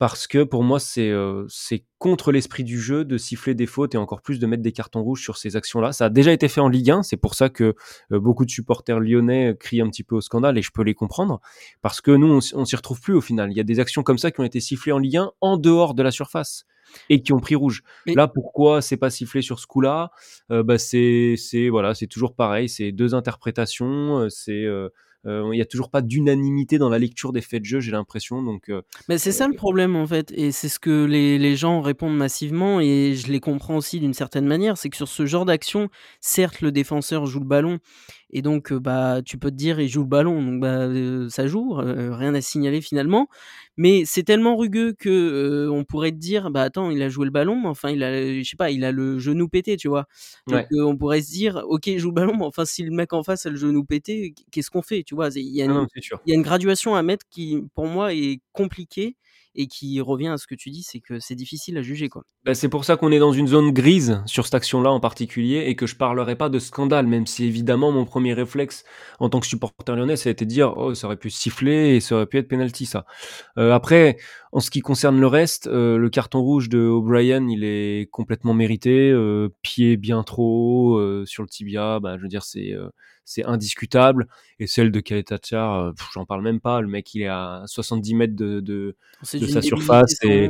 parce 0.01 0.25
que 0.25 0.43
pour 0.43 0.63
moi, 0.63 0.79
euh, 0.97 1.45
c'est 1.47 1.85
contre 1.99 2.31
l'esprit 2.31 2.63
du 2.63 2.81
jeu 2.81 3.05
de 3.05 3.19
siffler 3.19 3.53
des 3.53 3.67
fautes 3.67 3.93
et 3.93 3.99
encore 3.99 4.23
plus 4.23 4.39
de 4.39 4.47
mettre 4.47 4.63
des 4.63 4.71
cartons 4.71 5.03
rouges 5.03 5.21
sur 5.21 5.37
ces 5.37 5.55
actions-là. 5.55 5.91
Ça 5.91 6.05
a 6.05 6.09
déjà 6.09 6.31
été 6.31 6.47
fait 6.47 6.59
en 6.59 6.69
Ligue 6.69 6.89
1, 6.89 7.03
c'est 7.03 7.17
pour 7.17 7.35
ça 7.35 7.49
que 7.49 7.75
euh, 8.11 8.19
beaucoup 8.19 8.43
de 8.43 8.49
supporters 8.49 8.99
lyonnais 8.99 9.55
crient 9.59 9.81
un 9.81 9.89
petit 9.89 10.03
peu 10.03 10.15
au 10.15 10.21
scandale 10.21 10.57
et 10.57 10.63
je 10.63 10.71
peux 10.73 10.81
les 10.81 10.95
comprendre, 10.95 11.39
parce 11.83 12.01
que 12.01 12.09
nous, 12.09 12.41
on, 12.55 12.65
s'y 12.65 12.75
retrouve 12.75 12.99
plus 12.99 13.13
au 13.13 13.21
final. 13.21 13.51
Il 13.51 13.57
y 13.57 13.59
a 13.59 13.63
des 13.63 13.79
actions 13.79 14.01
comme 14.01 14.17
ça 14.17 14.31
qui 14.31 14.39
ont 14.39 14.43
été 14.43 14.59
sifflées 14.59 14.91
en 14.91 14.97
Ligue 14.97 15.17
1 15.17 15.33
en 15.39 15.57
dehors 15.57 15.93
de 15.93 16.01
la 16.01 16.09
surface 16.09 16.65
et 17.09 17.21
qui 17.21 17.33
ont 17.33 17.39
pris 17.39 17.55
rouge. 17.55 17.83
Là, 18.05 18.27
pourquoi 18.27 18.81
c'est 18.81 18.97
pas 18.97 19.09
sifflé 19.09 19.41
sur 19.41 19.59
ce 19.59 19.67
coup-là? 19.67 20.11
Euh, 20.51 20.63
bah, 20.63 20.77
c'est 20.77 21.35
voilà, 21.69 21.93
c'est 21.93 22.07
toujours 22.07 22.35
pareil, 22.35 22.69
c'est 22.69 22.91
deux 22.91 23.15
interprétations, 23.15 24.27
c'est 24.29 24.65
euh, 25.27 25.49
il 25.53 25.55
n'y 25.55 25.61
a 25.61 25.65
toujours 25.65 25.91
pas 25.91 26.01
d'unanimité 26.01 26.79
dans 26.79 26.89
la 26.89 26.97
lecture 26.97 27.31
des 27.31 27.41
faits 27.41 27.61
de 27.61 27.65
jeu, 27.65 27.79
j'ai 27.79 27.91
l'impression. 27.91 28.41
Donc, 28.41 28.69
euh, 28.69 28.81
Mais 29.07 29.17
c'est 29.17 29.31
ça 29.31 29.47
le 29.47 29.53
problème 29.53 29.95
en 29.95 30.07
fait, 30.07 30.31
et 30.35 30.51
c'est 30.51 30.69
ce 30.69 30.79
que 30.79 31.05
les, 31.05 31.37
les, 31.37 31.55
gens 31.55 31.81
répondent 31.81 32.17
massivement, 32.17 32.79
et 32.79 33.13
je 33.15 33.31
les 33.31 33.39
comprends 33.39 33.77
aussi 33.77 33.99
d'une 33.99 34.13
certaine 34.13 34.47
manière, 34.47 34.77
c'est 34.77 34.89
que 34.89 34.97
sur 34.97 35.07
ce 35.07 35.25
genre 35.25 35.45
d'action, 35.45 35.89
certes 36.21 36.61
le 36.61 36.71
défenseur 36.71 37.27
joue 37.27 37.39
le 37.39 37.45
ballon, 37.45 37.79
et 38.31 38.41
donc 38.41 38.73
bah 38.73 39.21
tu 39.25 39.37
peux 39.37 39.51
te 39.51 39.55
dire 39.55 39.79
il 39.79 39.87
joue 39.89 40.01
le 40.01 40.07
ballon, 40.07 40.41
donc 40.43 40.61
bah 40.61 40.87
ça 41.29 41.47
joue, 41.47 41.73
rien 41.75 42.33
à 42.35 42.41
signaler 42.41 42.81
finalement. 42.81 43.27
Mais 43.77 44.03
c'est 44.05 44.23
tellement 44.23 44.57
rugueux 44.57 44.93
que 44.93 45.69
on 45.71 45.83
pourrait 45.85 46.11
te 46.11 46.17
dire 46.17 46.51
bah 46.51 46.61
attends 46.63 46.91
il 46.91 47.01
a 47.01 47.09
joué 47.09 47.25
le 47.25 47.31
ballon, 47.31 47.59
mais 47.61 47.67
enfin 47.69 47.89
il 47.89 48.03
a 48.03 48.11
je 48.41 48.43
sais 48.43 48.55
pas 48.57 48.71
il 48.71 48.83
a 48.85 48.91
le 48.91 49.19
genou 49.19 49.47
pété 49.49 49.77
tu 49.77 49.87
vois. 49.87 50.05
Donc 50.47 50.65
on 50.71 50.97
pourrait 50.97 51.21
se 51.21 51.31
dire 51.31 51.63
ok 51.67 51.87
il 51.87 51.99
joue 51.99 52.09
le 52.09 52.13
ballon, 52.15 52.35
mais 52.37 52.45
enfin 52.45 52.65
si 52.65 52.83
le 52.83 52.91
mec 52.91 53.13
en 53.13 53.23
face 53.23 53.45
a 53.45 53.49
le 53.49 53.55
genou 53.57 53.83
pété, 53.85 54.33
qu'est-ce 54.51 54.69
qu'on 54.69 54.81
fait 54.81 55.03
tu 55.03 55.15
vois? 55.15 55.29
Il 55.35 55.47
y 55.55 55.61
a 55.61 55.65
une, 55.65 55.87
il 56.25 56.29
y 56.31 56.33
a 56.33 56.35
une 56.35 56.41
graduation 56.43 56.95
à 56.95 57.03
mettre 57.03 57.25
qui 57.29 57.63
pour 57.75 57.87
moi 57.87 58.13
est 58.13 58.41
compliquée 58.53 59.15
et 59.55 59.67
qui 59.67 59.99
revient 60.01 60.29
à 60.29 60.37
ce 60.37 60.47
que 60.47 60.55
tu 60.55 60.69
dis, 60.69 60.83
c'est 60.83 60.99
que 60.99 61.19
c'est 61.19 61.35
difficile 61.35 61.77
à 61.77 61.81
juger. 61.81 62.09
quoi. 62.09 62.23
Bah, 62.45 62.53
c'est 62.53 62.69
pour 62.69 62.85
ça 62.85 62.95
qu'on 62.95 63.11
est 63.11 63.19
dans 63.19 63.33
une 63.33 63.47
zone 63.47 63.71
grise 63.71 64.21
sur 64.25 64.45
cette 64.45 64.55
action-là 64.55 64.91
en 64.91 64.99
particulier 64.99 65.65
et 65.67 65.75
que 65.75 65.85
je 65.85 65.95
parlerai 65.95 66.35
pas 66.35 66.49
de 66.49 66.59
scandale, 66.59 67.07
même 67.07 67.27
si 67.27 67.45
évidemment 67.45 67.91
mon 67.91 68.05
premier 68.05 68.33
réflexe 68.33 68.83
en 69.19 69.29
tant 69.29 69.39
que 69.39 69.47
supporter 69.47 69.95
lyonnais, 69.95 70.15
ça 70.15 70.29
a 70.29 70.31
été 70.31 70.45
de 70.45 70.49
dire 70.49 70.73
oh 70.77 70.93
ça 70.93 71.07
aurait 71.07 71.17
pu 71.17 71.29
siffler 71.29 71.95
et 71.95 71.99
ça 71.99 72.15
aurait 72.15 72.25
pu 72.25 72.37
être 72.37 72.47
penalty 72.47 72.85
ça. 72.85 73.05
Euh, 73.57 73.71
après, 73.71 74.17
en 74.51 74.59
ce 74.59 74.69
qui 74.69 74.79
concerne 74.79 75.19
le 75.19 75.27
reste, 75.27 75.67
euh, 75.67 75.97
le 75.97 76.09
carton 76.09 76.41
rouge 76.41 76.69
de 76.69 76.79
O'Brien, 76.79 77.47
il 77.49 77.63
est 77.63 78.09
complètement 78.11 78.53
mérité, 78.53 79.11
euh, 79.11 79.49
pied 79.61 79.97
bien 79.97 80.23
trop 80.23 80.41
haut 80.41 81.25
sur 81.25 81.43
le 81.43 81.49
tibia, 81.49 81.99
bah, 81.99 82.17
je 82.17 82.21
veux 82.21 82.27
dire 82.27 82.43
c'est 82.43 82.73
c'est 83.31 83.45
indiscutable. 83.45 84.27
Et 84.59 84.67
celle 84.67 84.91
de 84.91 84.99
Kaletachar, 84.99 85.75
euh, 85.75 85.91
j'en 86.13 86.25
parle 86.25 86.41
même 86.41 86.59
pas. 86.59 86.81
Le 86.81 86.87
mec, 86.87 87.13
il 87.15 87.21
est 87.21 87.27
à 87.27 87.63
70 87.65 88.15
mètres 88.15 88.35
de, 88.35 88.59
de, 88.59 88.95
sa 89.23 89.61
surface 89.61 90.15
et, 90.23 90.49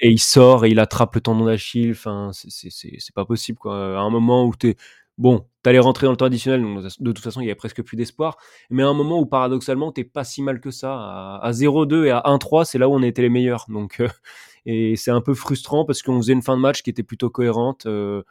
et, 0.00 0.10
il 0.10 0.18
sort 0.18 0.64
et 0.64 0.70
il 0.70 0.80
attrape 0.80 1.14
le 1.14 1.20
tendon 1.20 1.44
d'Achille. 1.44 1.90
Enfin, 1.90 2.30
c'est 2.32 3.14
pas 3.14 3.24
possible, 3.24 3.58
quoi. 3.58 3.98
À 3.98 4.00
un 4.00 4.10
moment 4.10 4.46
où 4.46 4.54
t'es, 4.54 4.76
bon, 5.18 5.46
t'allais 5.62 5.78
rentrer 5.78 6.06
dans 6.06 6.12
le 6.12 6.16
temps 6.16 6.24
additionnel, 6.24 6.62
donc 6.62 6.82
de 6.82 7.12
toute 7.12 7.22
façon, 7.22 7.40
il 7.40 7.44
y 7.44 7.48
avait 7.48 7.54
presque 7.54 7.82
plus 7.82 7.96
d'espoir. 7.96 8.38
Mais 8.70 8.82
à 8.82 8.88
un 8.88 8.94
moment 8.94 9.20
où, 9.20 9.26
paradoxalement, 9.26 9.92
t'es 9.92 10.04
pas 10.04 10.24
si 10.24 10.42
mal 10.42 10.60
que 10.60 10.70
ça. 10.70 10.94
À, 11.42 11.50
0-2 11.52 12.06
et 12.06 12.10
à 12.10 12.22
1-3, 12.24 12.64
c'est 12.64 12.78
là 12.78 12.88
où 12.88 12.94
on 12.94 13.02
était 13.02 13.22
les 13.22 13.28
meilleurs. 13.28 13.66
Donc, 13.68 14.00
euh, 14.00 14.08
et 14.66 14.96
c'est 14.96 15.10
un 15.10 15.20
peu 15.20 15.34
frustrant 15.34 15.84
parce 15.84 16.02
qu'on 16.02 16.16
faisait 16.20 16.32
une 16.32 16.42
fin 16.42 16.56
de 16.56 16.62
match 16.62 16.82
qui 16.82 16.88
était 16.88 17.02
plutôt 17.02 17.28
cohérente, 17.28 17.84
euh, 17.86 18.22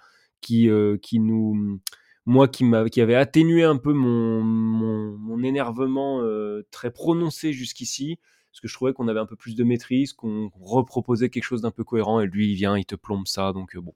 qui, 0.41 0.67
qui 1.01 1.19
nous 1.19 1.79
moi 2.25 2.47
qui, 2.47 2.65
qui 2.91 3.01
avait 3.01 3.15
atténué 3.15 3.63
un 3.63 3.77
peu 3.77 3.93
mon, 3.93 4.41
mon, 4.41 5.43
énervement 5.43 6.21
euh, 6.21 6.65
très 6.71 6.91
prononcé 6.91 7.51
jusqu'ici, 7.53 8.17
parce 8.51 8.61
que 8.61 8.67
je 8.67 8.73
trouvais 8.73 8.93
qu'on 8.93 9.07
avait 9.07 9.19
un 9.19 9.25
peu 9.25 9.35
plus 9.35 9.55
de 9.55 9.63
maîtrise, 9.63 10.13
qu'on 10.13 10.49
reproposait 10.61 11.29
quelque 11.29 11.43
chose 11.43 11.61
d'un 11.61 11.71
peu 11.71 11.83
cohérent, 11.83 12.21
et 12.21 12.27
lui 12.27 12.51
il 12.51 12.55
vient, 12.55 12.77
il 12.77 12.85
te 12.85 12.95
plombe 12.95 13.27
ça, 13.27 13.51
donc 13.51 13.75
euh, 13.75 13.81
bon, 13.81 13.93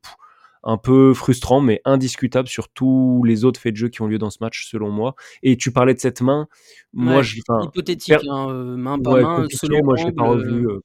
un 0.63 0.77
peu 0.77 1.13
frustrant, 1.13 1.61
mais 1.61 1.81
indiscutable 1.85 2.49
sur 2.49 2.67
tous 2.69 3.23
les 3.25 3.45
autres 3.45 3.59
faits 3.61 3.73
de 3.73 3.77
jeu 3.77 3.87
qui 3.87 4.01
ont 4.01 4.07
lieu 4.07 4.17
dans 4.17 4.29
ce 4.29 4.39
match, 4.41 4.67
selon 4.69 4.91
moi. 4.91 5.15
Et 5.43 5.55
tu 5.55 5.71
parlais 5.71 5.93
de 5.93 5.99
cette 5.99 6.21
main, 6.21 6.47
moi, 6.93 7.21
je, 7.21 7.39
enfin, 7.47 7.67
hypothétique, 7.69 8.13
per- 8.13 8.27
hein, 8.29 8.49
heu, 8.49 8.75
main 8.75 8.99
par 8.99 9.13
ouais, 9.13 9.21
main, 9.21 9.45
selon 9.49 9.83
moi, 9.83 9.95
je 9.95 10.05
l'ai 10.05 10.11
pas 10.11 10.23
revu. 10.23 10.67
euh, 10.67 10.79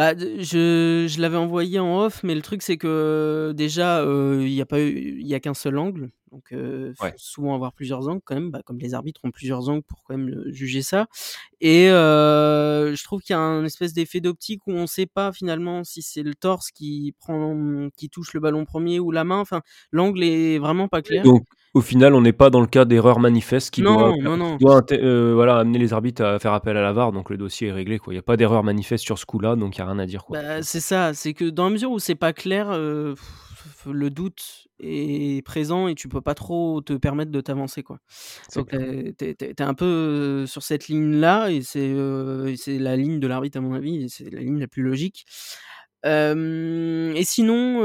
Bah, 0.00 0.14
je 0.16 1.06
je 1.10 1.20
l'avais 1.20 1.36
envoyé 1.36 1.78
en 1.78 2.00
off, 2.00 2.22
mais 2.22 2.34
le 2.34 2.40
truc, 2.40 2.62
c'est 2.62 2.78
que 2.78 3.52
déjà, 3.54 4.02
heu, 4.02 4.44
il 4.46 4.52
y 4.54 4.62
a 4.62 4.64
pas 4.66 4.80
il 4.80 5.26
y 5.26 5.34
a 5.34 5.40
qu'un 5.40 5.52
seul 5.52 5.76
angle, 5.76 6.08
donc 6.32 6.54
faut 6.96 7.04
ouais. 7.04 7.14
souvent 7.18 7.54
avoir 7.54 7.74
plusieurs 7.74 8.08
angles 8.08 8.22
quand 8.24 8.34
même, 8.34 8.50
bah, 8.50 8.62
comme 8.64 8.78
les 8.78 8.94
arbitres 8.94 9.20
ont 9.24 9.30
plusieurs 9.30 9.68
angles 9.68 9.82
pour 9.82 10.02
quand 10.04 10.16
même, 10.16 10.42
juger 10.52 10.80
ça 10.82 11.06
et 11.60 11.88
je 11.88 13.04
trouve 13.04 13.20
qu'il 13.22 13.34
y 13.34 13.36
a 13.36 13.40
un 13.40 13.64
espèce 13.66 13.92
d'effet 13.92 14.20
d'optique 14.20 14.66
où 14.66 14.72
on 14.72 14.86
sait 14.86 15.06
pas 15.06 15.32
finalement 15.32 15.84
si 15.84 16.02
c'est 16.02 16.22
le 16.22 16.34
torse 16.34 16.70
qui 16.70 17.14
prend 17.20 17.88
qui 17.96 18.08
touche 18.10 18.32
le 18.32 18.40
ballon 18.40 18.64
premier 18.64 19.00
ou 19.00 19.10
la 19.10 19.24
main, 19.24 19.38
enfin, 19.40 19.60
l'angle 19.92 20.22
est 20.24 20.58
vraiment 20.58 20.88
pas 20.88 21.02
clair. 21.02 21.28
Donc, 21.34 21.46
au 21.72 21.80
final, 21.80 22.14
on 22.14 22.20
n'est 22.20 22.32
pas 22.32 22.50
dans 22.50 22.60
le 22.60 22.66
cas 22.66 22.84
d'erreur 22.84 23.20
manifeste 23.20 23.70
qui 23.70 23.82
doit, 23.82 24.12
Non, 24.18 24.56
qui 24.56 24.64
doit 24.64 24.82
euh, 24.92 25.32
voilà, 25.34 25.58
amener 25.58 25.78
les 25.78 25.92
arbitres 25.92 26.24
à 26.24 26.38
faire 26.38 26.52
appel 26.52 26.76
à 26.76 26.82
la 26.82 26.92
VAR, 26.92 27.12
donc 27.12 27.30
le 27.30 27.36
dossier 27.36 27.68
est 27.68 27.72
réglé. 27.72 27.98
quoi. 27.98 28.12
Il 28.12 28.16
n'y 28.16 28.20
a 28.20 28.22
pas 28.22 28.36
d'erreur 28.36 28.64
manifeste 28.64 29.04
sur 29.04 29.18
ce 29.18 29.26
coup-là, 29.26 29.54
donc 29.54 29.76
il 29.76 29.80
n'y 29.80 29.86
a 29.88 29.90
rien 29.92 29.98
à 30.00 30.06
dire. 30.06 30.24
Bah, 30.30 30.62
c'est 30.62 30.80
ça, 30.80 31.14
c'est 31.14 31.32
que 31.32 31.44
dans 31.44 31.64
la 31.64 31.70
mesure 31.70 31.92
où 31.92 32.00
c'est 32.00 32.16
pas 32.16 32.32
clair, 32.32 32.72
heu, 32.72 33.14
le 33.86 34.10
doute 34.10 34.66
est 34.80 35.44
présent 35.44 35.86
et 35.86 35.94
tu 35.94 36.08
peux 36.08 36.20
pas 36.20 36.34
trop 36.34 36.80
te 36.80 36.94
permettre 36.94 37.30
de 37.30 37.40
t'avancer, 37.40 37.84
quoi. 37.84 37.98
Donc 38.56 38.74
heu, 38.74 39.12
tu 39.16 39.24
es 39.24 39.62
un 39.62 39.74
peu, 39.74 40.46
sur 40.46 40.64
cette 40.64 40.88
ligne-là 40.88 41.50
et 41.50 41.62
c'est, 41.62 41.92
heu, 41.92 42.48
et 42.48 42.56
c'est 42.56 42.78
la 42.78 42.96
ligne 42.96 43.20
de 43.20 43.26
l'arbitre 43.28 43.58
à 43.58 43.60
mon 43.60 43.74
avis 43.74 44.04
et 44.04 44.08
c'est 44.08 44.28
la 44.30 44.40
ligne 44.40 44.58
la 44.58 44.66
plus 44.68 44.82
logique. 44.82 45.24
Et 46.04 47.22
sinon, 47.24 47.80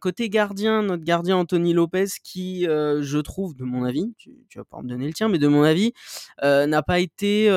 côté 0.00 0.28
gardien, 0.30 0.82
notre 0.82 1.04
gardien 1.04 1.36
Anthony 1.36 1.72
Lopez 1.74 2.06
qui, 2.22 2.62
je 2.64 3.18
trouve, 3.18 3.54
de 3.54 3.64
mon 3.64 3.84
avis, 3.84 4.14
tu 4.16 4.30
tu 4.48 4.58
vas 4.58 4.64
pas 4.64 4.80
me 4.82 4.88
donner 4.88 5.06
le 5.06 5.12
tien, 5.12 5.28
mais 5.28 5.38
de 5.38 5.48
mon 5.48 5.62
avis, 5.64 5.92
n'a 6.42 6.82
pas 6.82 7.00
été, 7.00 7.48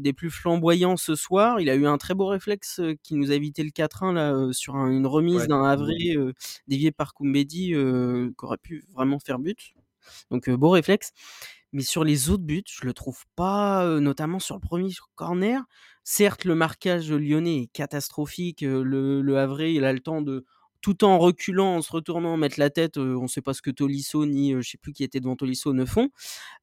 des 0.00 0.12
plus 0.12 0.30
flamboyants 0.30 0.96
ce 0.96 1.14
soir. 1.14 1.60
Il 1.60 1.70
a 1.70 1.74
eu 1.76 1.86
un 1.86 1.98
très 1.98 2.14
beau 2.14 2.26
réflexe, 2.26 2.80
qui 3.02 3.14
nous 3.14 3.30
a 3.30 3.34
évité 3.34 3.62
le 3.62 3.70
4-1 3.70 4.12
là, 4.12 4.48
sur 4.52 4.76
un 4.76 4.90
une 4.90 5.06
remise 5.06 5.34
Ouais. 5.42 5.48
d'un 5.48 5.64
Havré, 5.64 6.14
heu, 6.16 6.32
dévié 6.68 6.90
par 6.92 7.14
Koumbedi, 7.14 7.68
qui 7.70 8.44
aurait 8.44 8.58
pu 8.58 8.84
vraiment 8.92 9.18
faire 9.20 9.38
but. 9.38 9.74
Donc 10.30 10.50
beau 10.50 10.70
réflexe. 10.70 11.12
Mais 11.74 11.82
sur 11.82 12.04
les 12.04 12.30
autres 12.30 12.44
buts, 12.44 12.64
je 12.66 12.86
le 12.86 12.94
trouve 12.94 13.24
pas, 13.36 13.86
notamment 14.00 14.38
sur 14.38 14.54
le 14.54 14.60
premier 14.62 14.90
corner. 15.16 15.60
Certes, 16.04 16.44
le 16.46 16.54
marquage 16.54 17.10
lyonnais 17.12 17.62
est 17.64 17.72
catastrophique, 17.72 18.62
le 18.62 19.36
Havrais, 19.36 19.74
il 19.74 19.84
a 19.84 19.92
le 19.92 20.00
temps 20.00 20.22
de 20.22 20.46
tout 20.80 21.02
en 21.04 21.18
reculant, 21.18 21.76
en 21.76 21.82
se 21.82 21.90
retournant, 21.90 22.36
mettre 22.36 22.60
la 22.60 22.68
tête, 22.70 22.98
on 22.98 23.26
sait 23.26 23.40
pas 23.40 23.54
ce 23.54 23.62
que 23.62 23.70
Tolisso 23.70 24.26
ni, 24.26 24.52
heu, 24.52 24.60
je 24.60 24.70
sais 24.72 24.76
plus 24.78 24.92
qui 24.92 25.02
était 25.02 25.18
devant 25.18 25.34
Tolisso 25.34 25.72
ne 25.72 25.86
font. 25.86 26.10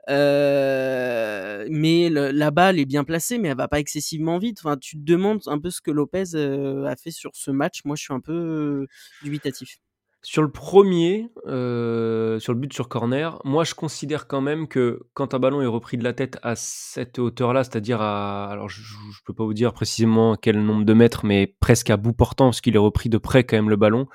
Mais 0.08 2.10
la 2.10 2.52
balle 2.52 2.80
est 2.80 2.86
bien 2.86 3.04
placée, 3.04 3.38
mais 3.40 3.48
elle 3.50 3.58
va 3.58 3.68
pas 3.68 3.80
excessivement 3.80 4.38
vite. 4.38 4.60
Enfin, 4.64 4.78
tu 4.78 4.96
te 4.98 5.02
demandes 5.04 5.42
un 5.48 5.60
peu 5.60 5.72
ce 5.72 5.82
que 5.82 5.90
Lopez, 5.92 6.36
a 6.36 6.96
fait 6.96 7.12
sur 7.12 7.32
ce 7.36 7.50
match. 7.52 7.82
Moi, 7.86 7.96
je 7.96 8.04
suis 8.04 8.14
un 8.14 8.20
peu, 8.22 8.86
dubitatif. 9.24 9.80
Sur 10.24 10.44
le 10.44 10.52
premier, 10.52 11.32
heu, 11.48 12.38
sur 12.40 12.54
le 12.54 12.60
but 12.60 12.72
sur 12.72 12.88
corner, 12.90 13.40
moi 13.44 13.64
je 13.64 13.74
considère 13.74 14.28
quand 14.28 14.42
même 14.42 14.68
que 14.68 15.02
quand 15.16 15.34
un 15.34 15.40
ballon 15.40 15.62
est 15.64 15.68
repris 15.68 15.98
de 15.98 16.04
la 16.04 16.14
tête 16.14 16.38
à 16.44 16.56
cette 16.56 17.18
hauteur-là, 17.18 17.64
c'est-à-dire 17.64 18.02
à 18.02 18.46
alors 18.52 18.70
je 18.70 18.82
je 18.82 19.20
peux 19.26 19.34
pas 19.34 19.44
vous 19.44 19.56
dire 19.56 19.74
précisément 19.74 20.36
quel 20.36 20.64
nombre 20.64 20.86
de 20.86 20.94
mètres, 20.94 21.26
mais 21.26 21.56
presque 21.60 21.90
à 21.90 21.98
bout 21.98 22.14
portant 22.14 22.46
parce 22.48 22.62
qu'il 22.62 22.76
est 22.76 22.80
repris 22.80 23.10
de 23.10 23.18
près 23.18 23.44
quand 23.44 23.56
même 23.56 23.72
le 23.72 23.78
ballon. 23.78 24.06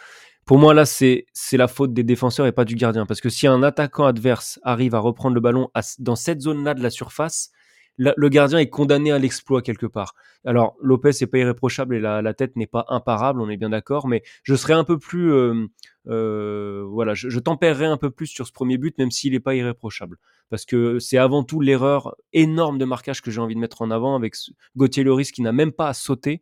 Pour 0.47 0.59
moi 0.59 0.75
là, 0.75 0.85
c'est 0.87 1.27
la 1.55 1.67
faute 1.67 1.93
des 1.93 2.05
défenseurs 2.05 2.47
et 2.47 2.53
pas 2.53 2.65
du 2.65 2.77
gardien. 2.77 3.05
Parce 3.05 3.21
que 3.21 3.29
si 3.29 3.49
un 3.49 3.65
attaquant 3.65 4.05
adverse 4.07 4.61
arrive 4.63 4.95
à 4.95 5.01
reprendre 5.01 5.35
le 5.35 5.41
ballon 5.41 5.71
dans 5.99 6.15
cette 6.15 6.41
zone-là 6.41 6.75
de 6.75 6.85
la 6.85 6.91
surface, 6.91 7.51
le 7.99 8.29
gardien 8.29 8.59
est 8.59 8.69
condamné 8.69 9.13
à 9.13 9.19
l'exploit 9.19 9.63
quelque 9.63 9.87
part. 9.87 10.15
Alors 10.45 10.77
Lopez 10.81 11.11
est 11.21 11.27
pas 11.27 11.39
irréprochable 11.39 11.97
et 11.97 12.01
la 12.01 12.35
tête 12.35 12.57
n'est 12.57 12.67
pas 12.67 12.85
imparable, 12.89 13.41
on 13.41 13.49
est 13.49 13.57
bien 13.57 13.71
d'accord, 13.71 14.07
mais 14.07 14.23
je 14.43 14.55
serais 14.55 14.75
un 14.75 14.85
peu 14.85 14.99
plus, 14.99 15.35
hem 15.35 15.69
euh, 16.09 16.85
voilà, 16.89 17.15
je, 17.15 17.29
je 17.29 17.41
un 17.47 17.97
peu 17.97 18.11
plus 18.11 18.27
sur 18.27 18.47
ce 18.47 18.53
premier 18.53 18.79
but, 18.79 18.97
même 18.99 19.11
s'il 19.11 19.33
n'est 19.33 19.41
pas 19.41 19.55
irréprochable. 19.55 20.19
Parce 20.51 20.65
que 20.65 20.99
c'est 20.99 21.19
avant 21.19 21.43
tout 21.43 21.61
l'erreur 21.61 22.15
énorme 22.33 22.79
de 22.79 22.85
marquage 22.85 23.23
que 23.23 23.31
j'ai 23.31 23.41
envie 23.41 23.55
de 23.55 23.61
mettre 23.61 23.83
en 23.83 23.91
avant 23.91 24.15
avec 24.15 24.35
Gauthier 24.77 25.03
Loris 25.03 25.33
qui 25.33 25.43
n'a 25.43 25.53
même 25.53 25.73
pas 25.73 25.89
à 25.89 25.95
sauter. 25.95 26.41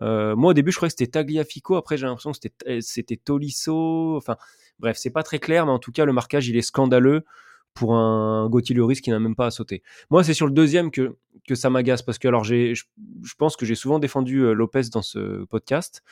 Euh, 0.00 0.34
moi, 0.34 0.50
au 0.50 0.54
début, 0.54 0.72
je 0.72 0.76
croyais 0.76 0.88
que 0.90 0.96
c'était 0.98 1.10
Tagliafico. 1.10 1.76
Après, 1.76 1.96
j'ai 1.96 2.06
l'impression 2.06 2.32
que 2.32 2.48
euh, 2.68 2.78
c'était 2.80 3.16
Tolisso. 3.16 4.16
Enfin, 4.16 4.36
bref, 4.80 4.96
c'est 4.98 5.10
pas 5.10 5.22
très 5.22 5.38
clair, 5.38 5.66
mais 5.66 5.72
en 5.72 5.78
tout 5.78 5.92
cas, 5.92 6.04
le 6.04 6.12
marquage, 6.12 6.48
il 6.48 6.56
est 6.56 6.62
scandaleux 6.62 7.24
pour 7.74 7.94
un 7.94 8.48
Gauthier 8.48 8.74
Loris 8.74 9.00
qui 9.00 9.10
n'a 9.10 9.18
même 9.18 9.36
pas 9.36 9.46
à 9.46 9.50
sauter. 9.50 9.82
Moi, 10.10 10.24
c'est 10.24 10.34
sur 10.34 10.46
le 10.46 10.52
deuxième 10.52 10.90
que, 10.90 11.16
que 11.46 11.54
ça 11.54 11.70
m'agace. 11.70 12.02
Parce 12.02 12.18
que, 12.18 12.28
alors, 12.28 12.44
j'ai, 12.44 12.74
je, 12.74 12.84
je 13.22 13.34
pense 13.36 13.56
que 13.56 13.66
j'ai 13.66 13.74
souvent 13.74 13.98
défendu 13.98 14.38
euh, 14.40 14.52
Lopez 14.52 14.82
dans 14.92 15.02
ce 15.02 15.44
podcast. 15.44 16.02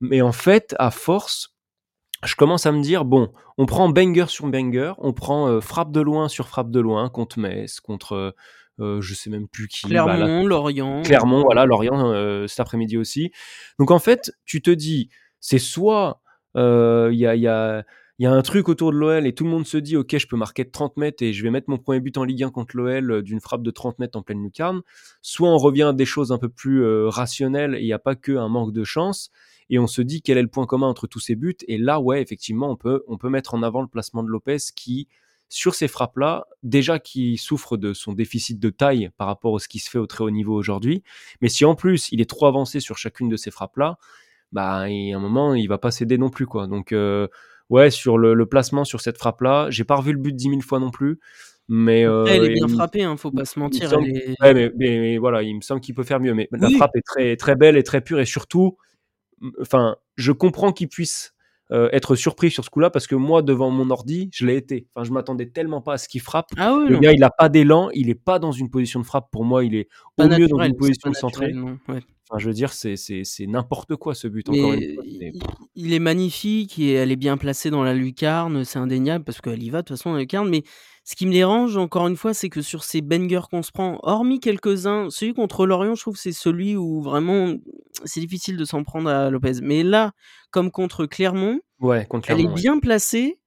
Mais 0.00 0.22
en 0.22 0.32
fait, 0.32 0.74
à 0.78 0.90
force, 0.90 1.54
je 2.24 2.34
commence 2.36 2.66
à 2.66 2.72
me 2.72 2.82
dire 2.82 3.04
bon, 3.04 3.32
on 3.58 3.66
prend 3.66 3.88
banger 3.88 4.26
sur 4.28 4.46
banger, 4.46 4.92
on 4.98 5.12
prend 5.12 5.48
euh, 5.48 5.60
frappe 5.60 5.92
de 5.92 6.00
loin 6.00 6.28
sur 6.28 6.48
frappe 6.48 6.70
de 6.70 6.80
loin 6.80 7.08
contre 7.08 7.38
Metz, 7.38 7.80
contre 7.80 8.14
euh, 8.14 8.30
euh, 8.80 9.00
je 9.00 9.14
sais 9.14 9.30
même 9.30 9.46
plus 9.46 9.68
qui, 9.68 9.86
bah, 9.88 9.94
là, 9.94 10.04
Clermont, 10.04 10.46
Lorient. 10.46 11.02
Clermont, 11.02 11.42
voilà, 11.42 11.64
Lorient 11.64 12.12
euh, 12.12 12.46
cet 12.46 12.60
après-midi 12.60 12.96
aussi. 12.96 13.30
Donc 13.78 13.90
en 13.90 13.98
fait, 13.98 14.32
tu 14.44 14.62
te 14.62 14.70
dis, 14.70 15.10
c'est 15.40 15.58
soit 15.58 16.20
il 16.56 16.60
y, 17.14 17.26
a, 17.26 17.34
y, 17.34 17.48
a, 17.48 17.84
y 18.22 18.26
a 18.26 18.32
un 18.32 18.42
truc 18.42 18.68
autour 18.68 18.92
de 18.92 18.96
l'OL 18.96 19.26
et 19.26 19.34
tout 19.34 19.42
le 19.42 19.50
monde 19.50 19.66
se 19.66 19.76
dit, 19.76 19.96
ok, 19.96 20.16
je 20.16 20.26
peux 20.28 20.36
marquer 20.36 20.64
de 20.64 20.70
30 20.70 20.96
mètres 20.96 21.22
et 21.22 21.32
je 21.32 21.42
vais 21.42 21.50
mettre 21.50 21.68
mon 21.68 21.78
premier 21.78 21.98
but 21.98 22.16
en 22.16 22.22
Ligue 22.22 22.44
1 22.44 22.50
contre 22.50 22.76
l'OL 22.76 23.10
euh, 23.10 23.22
d'une 23.22 23.40
frappe 23.40 23.62
de 23.62 23.70
30 23.70 23.98
mètres 23.98 24.16
en 24.16 24.22
pleine 24.22 24.42
lucarne. 24.42 24.82
Soit 25.20 25.48
on 25.48 25.58
revient 25.58 25.82
à 25.82 25.92
des 25.92 26.04
choses 26.04 26.30
un 26.30 26.38
peu 26.38 26.48
plus 26.48 26.84
euh, 26.84 27.08
rationnelles 27.08 27.74
et 27.74 27.80
il 27.80 27.86
n'y 27.86 27.92
a 27.92 27.98
pas 27.98 28.14
que 28.14 28.32
un 28.32 28.48
manque 28.48 28.72
de 28.72 28.84
chance 28.84 29.30
et 29.68 29.78
on 29.78 29.86
se 29.86 30.02
dit 30.02 30.22
quel 30.22 30.38
est 30.38 30.42
le 30.42 30.48
point 30.48 30.66
commun 30.66 30.86
entre 30.86 31.06
tous 31.06 31.20
ces 31.20 31.34
buts. 31.34 31.56
Et 31.66 31.78
là, 31.78 32.00
ouais, 32.00 32.22
effectivement, 32.22 32.70
on 32.70 32.76
peut, 32.76 33.02
on 33.08 33.18
peut 33.18 33.30
mettre 33.30 33.54
en 33.54 33.62
avant 33.62 33.82
le 33.82 33.88
placement 33.88 34.22
de 34.22 34.28
Lopez 34.28 34.58
qui, 34.76 35.08
sur 35.48 35.74
ces 35.74 35.88
frappes-là, 35.88 36.46
déjà 36.62 36.98
qui 36.98 37.36
souffre 37.36 37.76
de 37.76 37.92
son 37.94 38.12
déficit 38.12 38.60
de 38.60 38.70
taille 38.70 39.10
par 39.16 39.26
rapport 39.26 39.56
à 39.56 39.58
ce 39.58 39.68
qui 39.68 39.78
se 39.78 39.90
fait 39.90 39.98
au 39.98 40.06
très 40.06 40.22
haut 40.22 40.30
niveau 40.30 40.54
aujourd'hui, 40.54 41.02
mais 41.40 41.48
si 41.48 41.64
en 41.64 41.74
plus 41.74 42.08
il 42.12 42.20
est 42.20 42.28
trop 42.28 42.46
avancé 42.46 42.80
sur 42.80 42.96
chacune 42.98 43.28
de 43.28 43.36
ces 43.36 43.50
frappes-là, 43.50 43.98
bah, 44.52 44.88
il 44.88 45.08
y 45.08 45.12
a 45.12 45.16
un 45.16 45.20
moment, 45.20 45.54
il 45.54 45.66
va 45.66 45.78
pas 45.78 45.90
céder 45.90 46.16
non 46.16 46.30
plus, 46.30 46.46
quoi. 46.46 46.68
Donc, 46.68 46.92
euh, 46.92 47.26
ouais, 47.70 47.90
sur 47.90 48.18
le, 48.18 48.34
le, 48.34 48.46
placement 48.46 48.84
sur 48.84 49.00
cette 49.00 49.18
frappe-là, 49.18 49.68
j'ai 49.70 49.84
pas 49.84 49.96
revu 49.96 50.12
le 50.12 50.18
but 50.18 50.34
dix 50.34 50.48
mille 50.48 50.62
fois 50.62 50.80
non 50.80 50.90
plus. 50.90 51.18
Mais 51.68 52.00
elle 52.00 52.08
euh, 52.08 52.26
est 52.26 52.50
bien 52.50 52.66
il, 52.68 52.74
frappée, 52.74 53.02
hein, 53.04 53.16
faut 53.16 53.30
pas 53.30 53.46
se 53.46 53.58
mentir. 53.58 53.88
semble, 53.88 54.06
Elle 54.08 54.16
est... 54.16 54.42
ouais, 54.42 54.54
mais, 54.54 54.72
mais, 54.76 54.98
mais, 54.98 55.18
voilà, 55.18 55.42
il 55.42 55.56
me 55.56 55.60
semble 55.62 55.80
qu'il 55.80 55.94
peut 55.94 56.04
faire 56.04 56.20
mieux. 56.20 56.34
Mais 56.34 56.48
la 56.52 56.68
frappe 56.70 56.94
est 56.96 57.02
très, 57.02 57.36
très 57.36 57.56
belle 57.56 57.76
et 57.76 57.82
très 57.82 58.02
pure 58.02 58.20
et 58.20 58.26
surtout, 58.26 58.76
enfin, 59.60 59.96
je 60.16 60.32
comprends 60.32 60.72
qu'il 60.72 60.88
puisse 60.88 61.33
euh, 61.74 61.88
être 61.92 62.14
surpris 62.14 62.52
sur 62.52 62.64
ce 62.64 62.70
coup-là 62.70 62.88
parce 62.88 63.08
que 63.08 63.16
moi, 63.16 63.42
devant 63.42 63.70
mon 63.70 63.90
ordi, 63.90 64.30
je 64.32 64.46
l'ai 64.46 64.56
été. 64.56 64.86
Enfin, 64.94 65.04
je 65.04 65.10
m'attendais 65.12 65.46
tellement 65.46 65.80
pas 65.80 65.94
à 65.94 65.98
ce 65.98 66.08
qu'il 66.08 66.20
frappe. 66.20 66.46
Ah 66.56 66.76
oui, 66.76 66.88
le 66.88 66.94
non. 66.94 67.00
gars, 67.00 67.12
il 67.12 67.24
a 67.24 67.30
pas 67.30 67.48
d'élan, 67.48 67.90
il 67.94 68.10
est 68.10 68.14
pas 68.14 68.38
dans 68.38 68.52
une 68.52 68.70
position 68.70 69.00
de 69.00 69.04
frappe. 69.04 69.28
Pour 69.32 69.44
moi, 69.44 69.64
il 69.64 69.74
est 69.74 69.88
pas 70.16 70.26
au 70.26 70.28
mieux 70.28 70.46
dans 70.46 70.62
une 70.62 70.76
position 70.76 71.12
centrée. 71.12 71.52
naturel, 71.52 71.76
non. 71.88 71.92
Ouais. 71.92 72.00
Enfin, 72.30 72.38
je 72.38 72.46
veux 72.46 72.54
dire, 72.54 72.72
c'est 72.72 73.26
n'importe 73.40 73.96
quoi 73.96 74.14
ce 74.14 74.28
but. 74.28 74.48
Encore 74.48 74.74
une 74.74 74.94
fois, 74.94 75.04
il, 75.04 75.32
il, 75.74 75.92
est 75.92 75.98
magnifique 75.98 76.78
et 76.78 76.92
elle 76.92 77.10
est 77.10 77.16
bien 77.16 77.36
placée 77.36 77.70
dans 77.70 77.82
la 77.82 77.92
lucarne, 77.92 78.64
c'est 78.64 78.78
indéniable 78.78 79.24
parce 79.24 79.40
qu'elle 79.40 79.62
y 79.62 79.70
va 79.70 79.82
de 79.82 79.86
toute 79.86 79.96
façon 79.96 80.10
dans 80.10 80.14
la 80.14 80.22
lucarne. 80.22 80.48
Mais 80.48 80.62
ce 81.04 81.16
qui 81.16 81.26
me 81.26 81.32
dérange, 81.32 81.76
encore 81.76 82.06
une 82.08 82.16
fois, 82.16 82.32
c'est 82.32 82.48
que 82.48 82.62
sur 82.62 82.82
ces 82.82 83.02
bangers 83.02 83.42
qu'on 83.50 83.62
se 83.62 83.70
prend, 83.72 83.98
hormis 84.02 84.40
quelques-uns, 84.40 85.10
celui 85.10 85.34
contre 85.34 85.66
Lorient, 85.66 85.94
je 85.94 86.00
trouve 86.00 86.16
c'est 86.16 86.32
celui 86.32 86.76
où 86.76 87.02
vraiment 87.02 87.54
c'est 88.04 88.20
difficile 88.20 88.56
de 88.56 88.64
s'en 88.64 88.82
prendre 88.84 89.10
à 89.10 89.28
Lopez. 89.30 89.60
Mais 89.62 89.82
là, 89.82 90.12
comme 90.50 90.70
contre 90.70 91.04
Clermont, 91.06 91.60
ouais, 91.80 92.06
contre 92.06 92.26
Clermont 92.26 92.44
elle 92.44 92.50
est 92.50 92.54
bien 92.62 92.78
placée. 92.78 93.38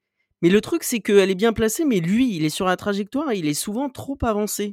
Mais 0.44 0.50
le 0.50 0.62
truc, 0.62 0.84
c'est 0.84 1.00
qu'elle 1.00 1.32
est 1.32 1.36
bien 1.36 1.52
placée, 1.52 1.84
mais 1.84 2.00
lui, 2.00 2.36
il 2.36 2.46
est 2.46 2.50
sur 2.50 2.68
la 2.68 2.78
trajectoire 2.78 3.32
et 3.32 3.40
il 3.40 3.48
est 3.48 3.56
souvent 3.56 3.90
trop 3.90 4.18
avancé. 4.22 4.64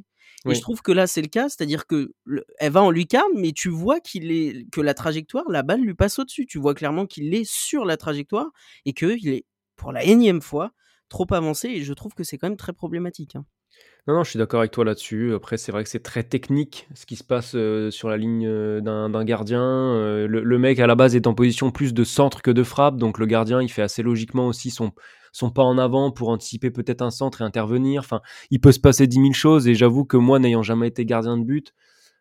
Et 0.45 0.49
Oui. 0.49 0.55
je 0.55 0.61
trouve 0.61 0.83
que 0.83 0.91
là, 0.91 1.07
c'est 1.07 1.23
le 1.23 1.27
cas, 1.27 1.49
c'est-à-dire 1.49 1.87
que 1.87 2.13
le- 2.23 2.45
elle 2.59 2.71
va 2.71 2.83
en 2.83 2.91
lucarne, 2.91 3.31
mais 3.35 3.51
tu 3.51 3.69
vois 3.69 3.99
qu'il 3.99 4.31
est 4.31 4.69
que 4.71 4.79
la 4.79 4.93
trajectoire, 4.93 5.43
la 5.49 5.63
balle 5.63 5.81
lui 5.81 5.95
passe 5.95 6.19
au-dessus. 6.19 6.45
Tu 6.45 6.59
vois 6.59 6.75
clairement 6.75 7.07
qu'il 7.07 7.33
est 7.33 7.49
sur 7.49 7.83
la 7.83 7.97
trajectoire 7.97 8.51
et 8.85 8.93
qu'il 8.93 9.27
est 9.29 9.45
pour 9.75 9.91
la 9.91 10.03
énième 10.03 10.39
fois 10.41 10.69
trop 11.09 11.27
avancé. 11.31 11.69
Et 11.69 11.81
je 11.81 11.93
trouve 11.93 12.13
que 12.13 12.23
c'est 12.23 12.37
quand 12.37 12.47
même 12.47 12.57
très 12.57 12.73
problématique. 12.73 13.35
hein. 13.35 13.45
Non, 14.07 14.13
non, 14.13 14.23
je 14.23 14.29
suis 14.29 14.37
d'accord 14.37 14.59
avec 14.59 14.71
toi 14.71 14.85
là-dessus. 14.85 15.33
Après, 15.33 15.57
c'est 15.57 15.71
vrai 15.71 15.83
que 15.83 15.89
c'est 15.89 16.03
très 16.03 16.21
technique 16.21 16.87
ce 16.93 17.07
qui 17.07 17.15
se 17.15 17.23
passe 17.23 17.53
euh, 17.55 17.89
sur 17.89 18.07
la 18.07 18.17
ligne 18.17 18.45
euh, 18.45 18.79
d'un 18.79 19.25
gardien. 19.25 19.63
Euh, 19.63 20.27
le, 20.27 20.59
mec, 20.59 20.79
à 20.79 20.85
la 20.85 20.93
base, 20.93 21.15
est 21.15 21.25
en 21.25 21.33
position 21.33 21.71
plus 21.71 21.91
de 21.91 22.03
centre 22.03 22.43
que 22.43 22.51
de 22.51 22.61
frappe. 22.61 22.97
Donc, 22.97 23.17
le 23.17 23.25
gardien, 23.25 23.63
il 23.63 23.69
fait 23.69 23.81
assez 23.81 24.03
logiquement 24.03 24.47
aussi 24.47 24.69
son, 24.69 24.91
pas 25.49 25.63
en 25.63 25.79
avant 25.79 26.11
pour 26.11 26.29
anticiper 26.29 26.69
peut-être 26.69 27.01
un 27.01 27.09
centre 27.09 27.41
et 27.41 27.45
intervenir. 27.45 28.01
Enfin, 28.01 28.21
il 28.51 28.61
peut 28.61 28.71
se 28.71 28.79
passer 28.79 29.07
10 29.07 29.15
000 29.15 29.33
choses. 29.33 29.67
Et 29.67 29.73
j'avoue 29.73 30.05
que 30.05 30.17
moi, 30.17 30.37
n'ayant 30.37 30.61
jamais 30.61 30.87
été 30.87 31.03
gardien 31.03 31.37
de 31.37 31.43
but, 31.43 31.73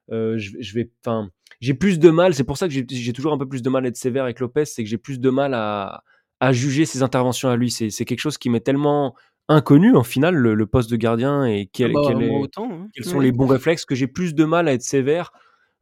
je, 0.08 0.74
vais. 0.74 0.90
Enfin, 1.04 1.28
j'ai 1.60 1.74
plus 1.74 1.98
de 1.98 2.08
mal. 2.08 2.32
C'est 2.32 2.44
pour 2.44 2.56
ça 2.56 2.66
que 2.66 2.72
j'ai 2.72 3.12
toujours 3.12 3.34
un 3.34 3.38
peu 3.38 3.46
plus 3.46 3.60
de 3.60 3.68
mal 3.68 3.84
à 3.84 3.88
être 3.88 3.98
sévère 3.98 4.24
avec 4.24 4.40
Lopez. 4.40 4.64
C'est 4.64 4.84
que 4.84 4.88
j'ai 4.88 4.96
plus 4.96 5.20
de 5.20 5.28
mal 5.28 5.52
à, 5.52 6.02
à 6.46 6.52
juger 6.52 6.84
ses 6.86 7.02
interventions 7.02 7.48
à 7.50 7.56
lui. 7.56 7.70
C'est 7.70 7.90
c'est 7.90 8.04
quelque 8.04 8.20
chose 8.20 8.38
qui 8.38 8.50
m'est 8.50 8.60
tellement 8.60 9.14
inconnu 9.48 9.94
en 9.96 10.04
finale, 10.04 10.34
le 10.36 10.54
le 10.54 10.66
poste 10.66 10.90
de 10.90 10.96
gardien 10.96 11.44
et 11.46 11.68
Ah 11.82 11.88
quel 11.88 11.92
bah, 11.92 12.00
quel 12.02 12.20
moi 12.20 12.40
est 12.40 12.42
autant, 12.42 12.70
hein. 12.72 12.88
quels 12.94 13.04
sont 13.06 13.18
Ouais. 13.18 13.24
les 13.24 13.32
bons 13.32 13.46
réflexes, 13.46 13.84
que 13.86 13.94
j'ai 13.94 14.06
plus 14.08 14.34
de 14.34 14.44
mal 14.44 14.68
à 14.68 14.72
être 14.74 14.82
sévère. 14.82 15.32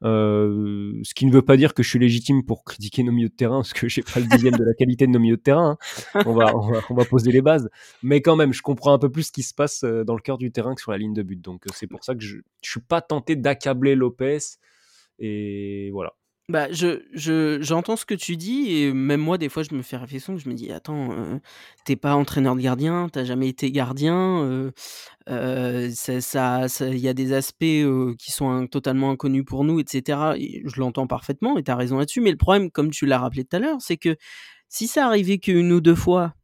Heu, 0.04 1.00
ce 1.04 1.14
qui 1.14 1.26
ne 1.26 1.32
veut 1.32 1.42
pas 1.42 1.56
dire 1.56 1.74
que 1.74 1.82
je 1.84 1.88
suis 1.90 1.98
légitime 2.00 2.44
pour 2.44 2.64
critiquer 2.64 3.04
nos 3.04 3.12
milieux 3.12 3.28
de 3.30 3.34
terrain, 3.34 3.58
parce 3.60 3.72
que 3.74 3.88
j'ai 3.88 4.02
pas 4.04 4.20
le 4.20 4.26
10e 4.26 4.56
de 4.56 4.64
la 4.64 4.74
qualité 4.74 5.06
de 5.06 5.12
nos 5.12 5.20
milieux 5.20 5.36
de 5.38 5.42
terrain, 5.42 5.72
hein. 5.72 5.78
On 6.24 6.34
va 6.34 6.52
on 6.56 6.72
va 6.72 6.82
on 6.90 6.94
va 6.96 7.04
poser 7.06 7.32
les 7.32 7.42
bases. 7.42 7.68
Mais 8.02 8.20
quand 8.22 8.36
même, 8.36 8.52
je 8.52 8.62
comprends 8.62 8.94
un 8.94 8.98
peu 8.98 9.10
plus 9.10 9.24
ce 9.24 9.32
qui 9.32 9.42
se 9.44 9.54
passe, 9.54 9.84
heu, 9.84 10.04
dans 10.04 10.14
le 10.16 10.22
cœur 10.22 10.38
du 10.38 10.52
terrain 10.52 10.74
que 10.74 10.80
sur 10.82 10.92
la 10.92 10.98
ligne 10.98 11.14
de 11.14 11.22
but. 11.22 11.40
Donc, 11.40 11.66
heu, 11.68 11.72
c'est 11.72 11.86
pour 11.88 12.04
ça 12.04 12.14
que 12.16 12.22
je 12.22 12.38
je 12.64 12.70
suis 12.70 12.80
pas 12.82 13.00
tenté 13.02 13.36
d'accabler 13.36 13.94
Lopez 13.96 14.38
et 15.20 15.90
voilà. 15.92 16.14
Bah, 16.48 16.66
je 16.72 17.02
je 17.14 17.62
j'entends 17.62 17.94
ce 17.96 18.04
que 18.04 18.14
tu 18.14 18.36
dis 18.36 18.72
et 18.82 18.92
même 18.92 19.20
moi, 19.20 19.38
des 19.38 19.48
fois, 19.48 19.62
je 19.62 19.72
me 19.76 19.82
fais 19.82 19.96
réflexion, 19.96 20.36
je 20.38 20.48
me 20.48 20.54
dis: 20.54 20.72
«Attends, 20.72 21.12
heu, 21.12 21.40
tu 21.86 21.92
es 21.92 21.96
pas 21.96 22.16
entraîneur 22.16 22.56
de 22.56 22.60
gardien, 22.60 23.08
tu 23.12 23.18
as 23.20 23.24
jamais 23.24 23.48
été 23.48 23.70
gardien, 23.70 24.42
heu 24.42 24.72
heu, 25.30 25.90
ça 25.92 26.68
ça 26.68 26.88
il 26.88 26.98
y 26.98 27.08
a 27.08 27.14
des 27.14 27.32
aspects, 27.32 27.64
qui 28.18 28.32
sont 28.32 28.66
totalement 28.66 29.10
inconnus 29.12 29.44
pour 29.46 29.62
nous 29.64 29.78
et 29.80 29.84
cetera» 29.86 30.36
et 30.36 30.62
je 30.66 30.80
l'entends 30.80 31.06
parfaitement 31.06 31.58
et 31.58 31.62
tu 31.64 31.70
as 31.70 31.76
raison 31.76 31.98
là-dessus. 31.98 32.20
Mais 32.20 32.32
le 32.32 32.36
problème, 32.38 32.70
comme 32.72 32.90
tu 32.90 33.06
l'as 33.06 33.18
rappelé 33.20 33.44
tout 33.44 33.56
à 33.56 33.60
l'heure, 33.60 33.78
c'est 33.80 33.96
que 33.96 34.16
si 34.68 34.88
ça 34.88 35.06
arrivait 35.06 35.38
qu'1 35.38 35.72
ou 35.72 35.80
2 35.82 35.94
fois. 35.96 36.34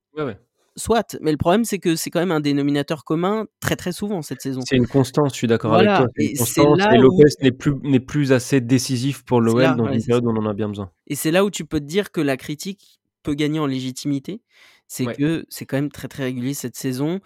Soit, 0.79 1.17
mais 1.21 1.31
le 1.33 1.37
problème, 1.39 1.65
c'est 1.65 1.79
que 1.79 1.97
c'est 1.97 2.11
quand 2.11 2.21
même 2.21 2.33
un 2.33 2.41
dénominateur 2.41 3.05
commun 3.05 3.47
très, 3.61 3.77
très 3.77 3.93
souvent 3.93 4.23
cette 4.23 4.41
saison. 4.43 4.61
C'est 4.61 4.77
une 4.77 4.87
constance, 4.87 5.33
je 5.33 5.37
suis 5.39 5.47
d'accord 5.47 5.75
avec 5.75 5.93
toi, 5.95 6.07
c'est 6.17 6.23
une 6.25 6.31
et 6.31 6.37
constance 6.39 6.79
et 6.91 6.99
où 6.99 7.03
Lopez 7.03 7.25
n'est 7.43 7.53
plus 7.53 7.75
n'est 7.83 8.01
plus 8.01 8.33
assez 8.33 8.61
décisif 8.61 9.25
pour 9.25 9.41
l'OL 9.41 9.77
dans 9.77 9.87
ouais, 9.87 9.95
une 9.97 10.05
période 10.05 10.25
où 10.27 10.31
on 10.31 10.37
en 10.37 10.47
a 10.47 10.55
bien 10.55 10.69
besoin. 10.69 10.91
et 11.07 11.15
c'est 11.15 11.31
là 11.31 11.45
où 11.45 11.51
tu 11.51 11.65
peux 11.65 11.81
te 11.81 11.85
dire 11.87 12.13
que 12.13 12.21
la 12.21 12.37
critique 12.37 13.01
peut 13.23 13.35
gagner 13.35 13.59
en 13.61 13.67
légitimité. 13.67 14.43
C'est 14.89 15.05
Ouais. 15.07 15.15
que 15.15 15.45
c'est 15.51 15.67
quand 15.67 15.77
même 15.77 15.91
très, 15.91 16.09
très 16.09 16.25
régulier 16.25 16.55
cette 16.55 16.77
saison. 16.77 17.21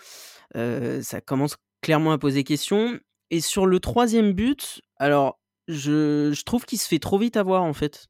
Heu, 0.57 1.01
ça 1.03 1.21
commence 1.21 1.57
clairement 1.83 2.13
à 2.13 2.19
poser 2.19 2.45
question 2.45 2.99
et 3.31 3.41
sur 3.41 3.67
le 3.67 3.81
3e 3.81 4.33
but, 4.35 4.83
alors 4.99 5.41
je 5.69 6.33
je 6.35 6.43
trouve 6.45 6.65
qu'il 6.67 6.79
se 6.79 6.89
fait 6.89 6.99
trop 7.01 7.19
vite 7.19 7.37
avoir, 7.37 7.63
en 7.65 7.73
fait, 7.75 8.09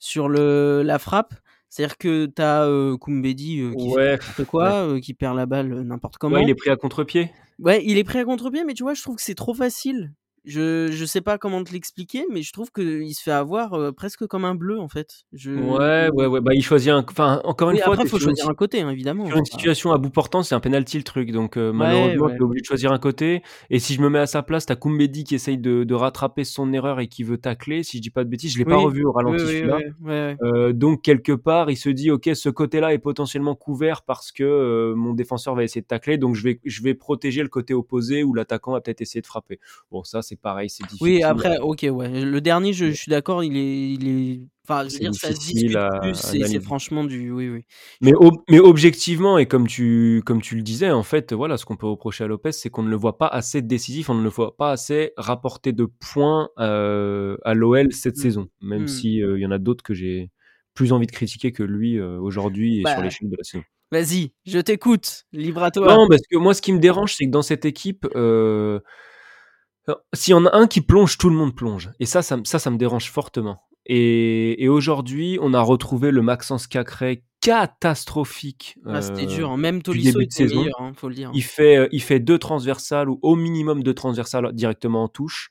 sur 0.00 0.28
le 0.28 0.82
la 0.84 0.98
frappe. 0.98 1.34
C'est-à-dire 1.70 1.98
que 1.98 2.26
tu 2.26 2.42
as, 2.42 2.96
Koumbedi, 2.98 3.62
qui 3.76 3.90
fait 3.90 3.94
Ouais, 3.94 4.18
quoi, 4.48 5.00
qui 5.00 5.14
perd 5.14 5.36
la 5.36 5.46
balle, 5.46 5.82
n'importe 5.82 6.14
Ouais, 6.22 6.28
il 6.30 6.34
comment. 6.34 6.46
est 6.46 6.54
pris 6.54 6.70
à 6.70 6.76
contre-pied? 6.76 7.30
Ouais, 7.58 7.84
il 7.84 7.98
est 7.98 8.04
pris 8.04 8.18
à 8.18 8.24
contre-pied, 8.24 8.64
mais 8.64 8.74
tu 8.74 8.82
vois, 8.84 8.94
je 8.94 9.02
trouve 9.02 9.16
que 9.16 9.22
c'est 9.22 9.34
trop 9.34 9.54
facile. 9.54 10.12
Je 10.48 10.90
je 10.90 11.04
sais 11.04 11.20
pas 11.20 11.36
comment 11.38 11.62
te 11.62 11.72
l'expliquer, 11.72 12.24
mais 12.30 12.42
je 12.42 12.52
trouve 12.52 12.70
qu'il 12.72 13.14
se 13.14 13.22
fait 13.22 13.30
avoir, 13.32 13.92
presque 13.94 14.26
comme 14.26 14.44
un 14.44 14.54
bleu, 14.54 14.80
en 14.80 14.88
fait. 14.88 15.24
Je 15.32 15.50
Ouais, 15.52 16.08
ouais, 16.14 16.26
ouais, 16.26 16.40
bah, 16.40 16.52
il 16.54 16.62
choisit 16.62 16.90
un 16.90 17.04
enfin, 17.08 17.40
encore 17.44 17.70
une 17.70 17.76
Oui, 17.76 17.82
fois, 17.82 17.92
après, 17.94 18.04
tu 18.04 18.08
il 18.08 18.10
faut 18.10 18.18
choisir 18.18 18.44
si 18.44 18.50
un 18.50 18.54
côté, 18.54 18.80
hein, 18.80 18.90
évidemment, 18.90 19.26
sur 19.26 19.36
une 19.36 19.44
situation 19.44 19.92
à 19.92 19.98
bout 19.98 20.10
portant, 20.10 20.42
c'est 20.42 20.54
un 20.54 20.60
penalty 20.60 20.96
le 20.96 21.04
truc, 21.04 21.32
donc 21.32 21.56
heu, 21.58 21.66
Ouais, 21.68 21.72
malheureusement, 21.74 22.26
tu 22.26 22.32
ouais. 22.32 22.36
es 22.38 22.42
obligé 22.42 22.60
de 22.62 22.66
choisir 22.66 22.92
un 22.92 22.98
côté 22.98 23.42
et 23.70 23.78
si 23.78 23.94
je 23.94 24.00
me 24.00 24.08
mets 24.08 24.18
à 24.20 24.26
sa 24.26 24.42
place, 24.42 24.64
tu 24.66 24.72
as 24.72 24.76
Koumbedi 24.76 25.24
qui 25.24 25.34
essaye 25.34 25.58
de 25.58 25.84
de 25.84 25.94
rattraper 25.94 26.44
son 26.44 26.72
erreur 26.72 26.98
et 27.00 27.08
qui 27.08 27.22
veut 27.24 27.38
tacler, 27.38 27.82
si 27.82 27.98
je 27.98 28.02
dis 28.02 28.10
pas 28.10 28.24
de 28.24 28.30
bêtises. 28.30 28.52
Je 28.54 28.58
l'ai 28.58 28.64
pas 28.64 28.76
revu 28.76 29.04
au 29.04 29.12
ralenti 29.12 29.44
oui, 29.44 29.50
celui-là. 29.52 29.76
ouais, 29.76 29.92
ouais, 30.02 30.36
ouais. 30.40 30.72
Donc 30.72 31.02
quelque 31.02 31.32
part, 31.32 31.70
il 31.70 31.76
se 31.76 31.88
dit: 31.90 32.10
«OK, 32.10 32.28
ce 32.34 32.48
côté-là 32.48 32.94
est 32.94 32.98
potentiellement 32.98 33.54
couvert 33.54 34.02
parce 34.02 34.32
que, 34.32 34.94
mon 34.96 35.12
défenseur 35.14 35.54
va 35.54 35.64
essayer 35.64 35.82
de 35.82 35.86
tacler, 35.86 36.16
donc 36.18 36.34
je 36.36 36.42
vais 36.42 36.60
je 36.64 36.82
vais 36.82 36.94
protéger 36.94 37.42
le 37.42 37.48
côté 37.48 37.74
opposé 37.74 38.22
où 38.24 38.32
l'attaquant 38.34 38.72
va 38.72 38.80
peut-être 38.80 39.00
essayer 39.02 39.20
de 39.20 39.26
frapper». 39.26 39.58
Bon, 39.90 40.04
ça, 40.04 40.22
c'est 40.22 40.36
pareil, 40.42 40.70
c'est 40.70 40.84
Oui, 41.00 41.22
difficile 41.22 41.22
après, 41.22 41.58
à 41.58 41.64
OK, 41.64 41.86
ouais, 41.90 42.24
le 42.24 42.40
dernier, 42.40 42.72
je 42.72 42.86
je 42.86 42.92
suis 42.96 43.10
d'accord, 43.10 43.44
il 43.44 43.56
est 43.56 43.92
il 43.92 44.08
est 44.08 44.40
enfin, 44.64 44.88
je 44.88 44.94
veux 44.94 44.98
c'est 44.98 45.00
dire, 45.00 45.14
ça 45.14 45.32
se 45.32 45.38
discute 45.40 45.76
à 45.76 45.88
plus 46.00 46.34
c'est 46.40 46.60
franchement 46.60 47.04
du 47.04 47.30
oui, 47.30 47.48
oui. 47.48 47.64
Mais 48.00 48.12
ob 48.14 48.36
mais 48.48 48.60
objectivement 48.60 49.38
et 49.38 49.46
comme 49.46 49.66
tu 49.66 50.22
comme 50.24 50.40
tu 50.40 50.54
le 50.54 50.62
disais, 50.62 50.90
en 50.92 51.02
fait, 51.02 51.32
voilà, 51.32 51.56
ce 51.56 51.64
qu'on 51.64 51.76
peut 51.76 51.86
reprocher 51.88 52.22
à 52.24 52.26
Lopez, 52.28 52.52
c'est 52.52 52.70
qu'on 52.70 52.84
ne 52.84 52.90
le 52.90 52.96
voit 52.96 53.18
pas 53.18 53.26
assez 53.26 53.60
décisif, 53.60 54.08
on 54.08 54.14
ne 54.14 54.22
le 54.22 54.28
voit 54.28 54.56
pas 54.56 54.70
assez 54.70 55.12
rapporter 55.16 55.72
de 55.72 55.84
points, 55.84 56.48
heu, 56.60 57.38
à 57.44 57.54
l'OL 57.54 57.92
cette 57.92 58.16
Mmh. 58.16 58.22
saison. 58.22 58.48
Même 58.60 58.86
Mmh. 58.86 58.86
si, 58.86 59.20
heu, 59.20 59.36
il 59.38 59.42
y 59.42 59.46
en 59.46 59.50
a 59.50 59.58
d'autres 59.58 59.82
que 59.82 59.94
j'ai 59.94 60.30
plus 60.74 60.92
envie 60.92 61.06
de 61.08 61.12
critiquer 61.12 61.50
que 61.50 61.64
lui, 61.64 61.96
heu, 61.96 62.18
aujourd'hui 62.20 62.80
et 62.80 62.86
sur 62.86 63.02
Bah, 63.02 63.02
l'échelle 63.02 63.30
de 63.30 63.36
la 63.36 63.42
saison. 63.42 63.64
vas-y, 63.92 64.32
je 64.46 64.60
t'écoute, 64.60 65.26
libre 65.32 65.62
à 65.64 65.70
toi. 65.72 65.96
Non, 65.96 66.08
parce 66.08 66.22
que 66.30 66.36
moi, 66.36 66.54
ce 66.54 66.62
qui 66.62 66.72
me 66.72 66.80
dérange, 66.80 67.14
c'est 67.14 67.26
que 67.26 67.30
dans 67.30 67.42
cette 67.42 67.64
équipe, 67.64 68.06
s'il 70.12 70.32
y 70.32 70.34
en 70.34 70.46
a 70.46 70.56
un 70.56 70.66
qui 70.66 70.80
plonge, 70.80 71.18
tout 71.18 71.28
le 71.30 71.36
monde 71.36 71.54
plonge 71.54 71.90
et 72.00 72.06
ça 72.06 72.22
ça 72.22 72.36
me 72.36 72.44
ça 72.44 72.58
ça 72.58 72.70
me 72.70 72.76
dérange 72.78 73.10
fortement 73.10 73.62
et 73.86 74.62
et 74.62 74.68
aujourd'hui, 74.68 75.38
on 75.40 75.54
a 75.54 75.60
retrouvé 75.62 76.10
le 76.10 76.22
Maxence 76.22 76.66
Cacré 76.66 77.24
catastrophique, 77.40 78.76
Ah, 78.86 79.00
c'était 79.00 79.26
dur, 79.26 79.50
hein, 79.50 79.56
même 79.56 79.80
Tolisso 79.82 80.20
était 80.20 80.44
saison. 80.44 80.60
meilleur, 80.60 80.74
hein, 80.80 80.92
faut 80.96 81.08
le 81.08 81.14
dire. 81.14 81.30
Il 81.32 81.42
fait, 81.44 81.76
heu, 81.78 81.88
il 81.92 82.02
fait 82.02 82.18
2 82.20 82.38
transversales 82.38 83.08
ou 83.08 83.18
au 83.22 83.36
minimum 83.36 83.82
2 83.82 83.94
transversales 83.94 84.52
directement 84.52 85.04
en 85.04 85.08
touche. 85.08 85.50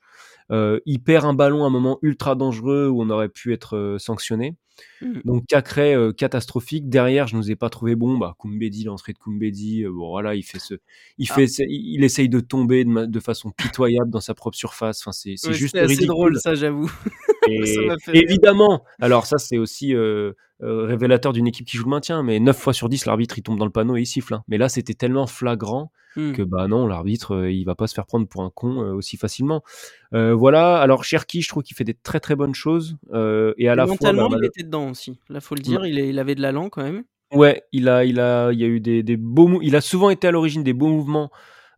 Heu, 0.52 0.82
il 0.86 1.00
perd 1.02 1.26
un 1.26 1.34
ballon 1.34 1.64
à 1.64 1.68
un 1.68 1.70
moment 1.70 1.98
ultra 2.02 2.36
dangereux 2.36 2.88
où 2.90 3.02
on 3.02 3.10
aurait 3.10 3.30
pu 3.30 3.54
être, 3.54 3.76
heu, 3.78 3.98
sanctionné. 4.00 4.56
Mmh. 5.02 5.22
Donc 5.26 5.46
Cacré, 5.48 5.96
heu, 5.96 6.14
catastrophique. 6.14 6.90
Derrière, 6.90 7.28
je 7.28 7.36
nous 7.38 7.52
ai 7.52 7.56
pas 7.56 7.70
trouvé 7.70 7.96
bon, 7.96 8.18
bah, 8.18 8.36
Koumbedi, 8.40 8.84
l'entrée 8.86 9.14
de 9.14 9.18
Koumbedi, 9.20 9.84
heu, 9.86 9.92
bon 9.92 10.10
voilà, 10.10 10.36
il 10.36 10.44
fait 10.44 10.60
ce 10.60 10.76
il 11.18 11.30
Ah. 11.30 11.34
fait 11.34 11.48
ce 11.48 11.64
il 11.68 12.04
essaye 12.04 12.30
de 12.30 12.40
tomber 12.40 12.86
de 12.86 12.90
ma 12.90 13.06
de 13.08 13.20
façon 13.20 13.52
pitoyable 13.52 14.10
dans 14.12 14.22
sa 14.22 14.34
propre 14.36 14.58
surface. 14.58 15.02
Enfin, 15.02 15.12
c'est 15.12 15.36
c'est 15.38 15.52
Ouais, 15.52 15.54
juste 15.54 15.76
drôle 16.06 16.38
ça, 16.40 16.56
j'avoue. 16.56 16.92
Et 18.14 18.20
évidemment, 18.20 18.84
alors 19.02 19.26
ça, 19.26 19.38
c'est 19.38 19.58
aussi, 19.58 19.94
heu 19.94 20.36
heu, 20.64 20.84
révélateur 20.86 21.34
d'une 21.34 21.48
équipe 21.48 21.68
qui 21.68 21.78
joue 21.78 21.84
le 21.86 21.90
maintien, 21.92 22.24
mais 22.24 22.40
9 22.40 22.58
fois 22.58 22.74
sur 22.74 22.90
10, 22.90 23.06
l'arbitre, 23.06 23.38
il 23.38 23.44
tombe 23.44 23.60
dans 23.60 23.66
le 23.66 23.72
panneau 23.72 23.96
et 23.98 24.02
il 24.02 24.06
siffle, 24.08 24.34
hein. 24.34 24.44
Mais 24.48 24.58
là, 24.58 24.70
c'était 24.70 24.94
tellement 24.96 25.28
flagrant 25.28 25.92
Mmh. 26.16 26.34
que, 26.34 26.42
bah, 26.42 26.68
non, 26.68 26.88
l'arbitre, 26.88 27.36
heu, 27.36 27.52
il 27.52 27.64
va 27.66 27.76
pas 27.76 27.88
se 27.88 27.94
faire 27.94 28.06
prendre 28.08 28.28
pour 28.28 28.44
un 28.44 28.50
con, 28.50 28.78
aussi 28.94 29.18
facilement. 29.18 29.64
Voilà, 30.12 30.78
alors 30.80 31.04
Cherki, 31.04 31.42
je 31.42 31.50
trouve 31.50 31.64
qu'il 31.64 31.76
fait 31.78 31.84
des 31.84 31.94
très, 31.96 32.20
très 32.20 32.36
bonnes 32.36 32.56
choses, 32.56 32.98
et 33.58 33.70
à 33.70 33.76
Et 33.76 33.76
la 33.76 33.88
fois, 33.88 34.14
bah, 34.14 34.24
mentalement, 34.24 34.30
il 34.30 34.44
était 34.46 34.64
dedans 34.64 34.90
aussi. 34.90 35.20
Là, 35.30 35.40
faut 35.42 35.56
le 35.56 35.62
Mmh. 35.66 35.78
dire, 35.78 35.86
il 35.86 36.00
est 36.00 36.10
il 36.10 36.20
avait 36.20 36.36
de 36.36 36.42
l'allant 36.42 36.70
quand 36.70 36.84
même. 36.84 37.04
Ouais, 37.34 37.62
il 37.74 37.90
a 37.90 38.06
il 38.06 38.20
a 38.22 38.52
il 38.54 38.60
y 38.60 38.64
a 38.64 38.68
eu 38.68 38.80
des 38.80 39.04
des 39.04 39.18
beaux 39.18 39.62
il 39.62 39.76
a 39.76 39.82
souvent 39.82 40.10
été 40.10 40.28
à 40.28 40.32
l'origine 40.32 40.64
des 40.64 40.72
beaux 40.74 40.88
mouvements, 40.88 41.30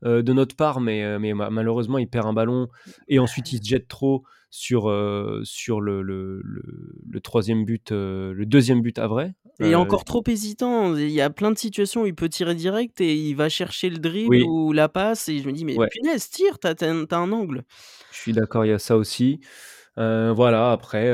de 0.03 0.31
notre 0.33 0.55
part, 0.55 0.79
mais 0.79 1.17
mais 1.19 1.33
ma 1.33 1.49
malheureusement, 1.49 1.97
il 1.97 2.07
perd 2.07 2.27
un 2.27 2.33
ballon 2.33 2.67
et 3.07 3.17
ensuite 3.19 3.51
il 3.51 3.57
se 3.63 3.67
jette 3.67 3.87
trop 3.87 4.23
sur, 4.49 4.89
heu, 4.89 5.41
sur 5.43 5.81
le 5.81 6.01
le 6.01 6.41
le 6.43 6.63
le 7.09 7.21
3e 7.21 7.65
but, 7.65 7.91
heu, 7.91 8.33
le 8.33 8.45
2e 8.45 8.81
but 8.81 8.97
havrais. 8.99 9.33
Et 9.61 9.75
Heu 9.75 9.75
encore 9.75 10.05
trop 10.05 10.23
hésitant. 10.27 10.95
Il 10.95 11.09
y 11.09 11.19
a 11.21 11.29
plein 11.29 11.51
de 11.51 11.57
situations 11.57 12.03
où 12.03 12.05
il 12.05 12.15
peut 12.15 12.29
tirer 12.29 12.55
direct 12.55 13.01
et 13.01 13.13
il 13.15 13.33
va 13.35 13.49
chercher 13.49 13.89
le 13.89 13.97
dribble 13.97 14.29
Oui. 14.29 14.43
ou 14.43 14.71
la 14.71 14.87
passe 14.87 15.27
et 15.27 15.39
je 15.39 15.47
me 15.47 15.51
dis: 15.53 15.65
«Mais 15.65 15.79
Ouais. 15.79 15.89
punaise, 15.89 16.29
tire, 16.29 16.59
tu 16.59 16.67
as 16.67 16.75
tu 16.75 16.85
as 16.85 16.89
un 17.17 17.31
angle». 17.33 17.63
Je 18.11 18.17
suis 18.17 18.33
d'accord, 18.33 18.65
il 18.65 18.69
y 18.69 18.71
a 18.71 18.79
ça 18.79 18.97
aussi. 18.97 19.39
Voilà, 19.97 20.71
après, 20.71 21.09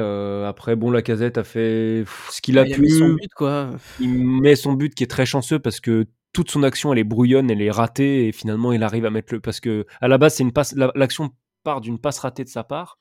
après 0.46 0.76
bon, 0.76 0.92
Lacazette 0.92 1.38
a 1.38 1.44
fait 1.44 2.06
ce 2.30 2.42
qu'il 2.42 2.60
a 2.60 2.66
il 2.66 2.74
a 2.74 2.78
mis 2.78 2.90
son 2.90 3.10
pu. 3.10 3.20
but, 3.20 3.32
quoi. 3.36 3.72
Il 3.98 4.10
met 4.42 4.56
son 4.56 4.74
but 4.74 4.96
qui 4.96 5.04
est 5.04 5.08
très 5.08 5.26
chanceux 5.28 5.60
parce 5.60 5.80
que 5.82 6.08
toute 6.34 6.52
son 6.52 6.64
action, 6.64 6.94
elle 6.94 7.00
est 7.00 7.04
brouillonne, 7.06 7.50
elle 7.52 7.62
est 7.62 7.72
ratée 7.72 8.28
et 8.28 8.32
finalement, 8.34 8.74
il 8.74 8.84
arrive 8.84 9.06
à 9.06 9.12
mettre 9.12 9.34
le 9.36 9.42
parce 9.42 9.60
qu'à 9.62 9.84
la 10.02 10.18
base, 10.18 10.36
c'est 10.36 10.44
une 10.44 10.54
passe 10.54 10.74
la 10.76 10.92
l'action 10.96 11.32
part 11.64 11.82
d'une 11.82 12.00
passe 12.00 12.20
ratée 12.20 12.44
de 12.46 12.50
sa 12.50 12.64
part 12.64 12.98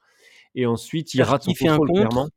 et 0.55 0.67
ensuite 0.67 1.15
il 1.15 1.23
rate 1.23 1.43
son 1.45 1.55
fait 1.55 1.69
un 1.69 1.79
clairement. 1.79 2.25
contre 2.25 2.31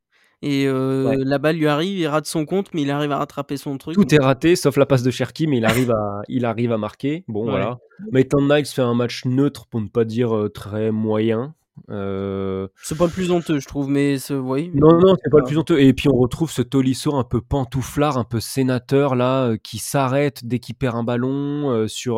et 0.44 0.68
Ouais. 0.70 1.18
la 1.18 1.38
balle 1.40 1.58
lui 1.58 1.68
arrive, 1.68 1.98
il 1.98 2.08
rate 2.08 2.28
son 2.28 2.46
contre, 2.46 2.72
mais 2.74 2.84
il 2.84 2.92
arrive 2.92 3.12
à 3.12 3.18
rattraper 3.18 3.58
son 3.58 3.78
truc, 3.78 3.96
Tout 3.96 4.04
donc 4.04 4.14
est 4.14 4.24
raté 4.24 4.56
sauf 4.56 4.78
la 4.78 4.86
passe 4.86 5.04
de 5.04 5.12
Cherki, 5.12 5.48
mais 5.48 5.58
il 5.58 5.66
arrive 5.66 5.92
à 5.92 6.22
il 6.28 6.46
arrive 6.46 6.72
à 6.72 6.78
marquer. 6.78 7.24
Bon, 7.28 7.44
Ouais. 7.46 7.50
voilà. 7.52 7.80
Maitland-Niles 8.12 8.66
fait 8.68 8.82
un 8.84 8.94
match 8.94 9.26
neutre 9.26 9.66
pour 9.68 9.82
ne 9.82 9.88
pas 9.88 10.06
dire, 10.06 10.36
heu, 10.36 10.50
très 10.50 10.92
moyen. 10.92 11.56
Heu 11.90 12.70
C'est 12.82 12.98
pas 12.98 13.06
le 13.06 13.12
plus 13.12 13.30
honteux, 13.32 13.60
je 13.60 13.68
trouve, 13.68 13.88
mais 13.90 14.18
ce 14.18 14.34
oui, 14.34 14.72
Non, 14.74 15.00
non, 15.00 15.16
c'est 15.24 15.30
pas 15.30 15.38
le 15.40 15.46
plus 15.46 15.58
honteux 15.58 15.80
et 15.80 15.94
puis 15.94 16.10
on 16.10 16.18
retrouve 16.18 16.52
ce 16.52 16.62
Tolisso 16.64 17.16
un 17.16 17.24
peu 17.24 17.40
pantouflard, 17.42 18.18
un 18.18 18.24
peu 18.24 18.40
sénateur 18.40 19.16
là, 19.16 19.50
heu, 19.52 19.58
qui 19.58 19.78
s'arrête 19.78 20.44
dès 20.46 20.60
qu'il 20.60 20.76
perd 20.76 20.96
un 20.96 21.04
ballon, 21.04 21.88
sur, 21.88 22.18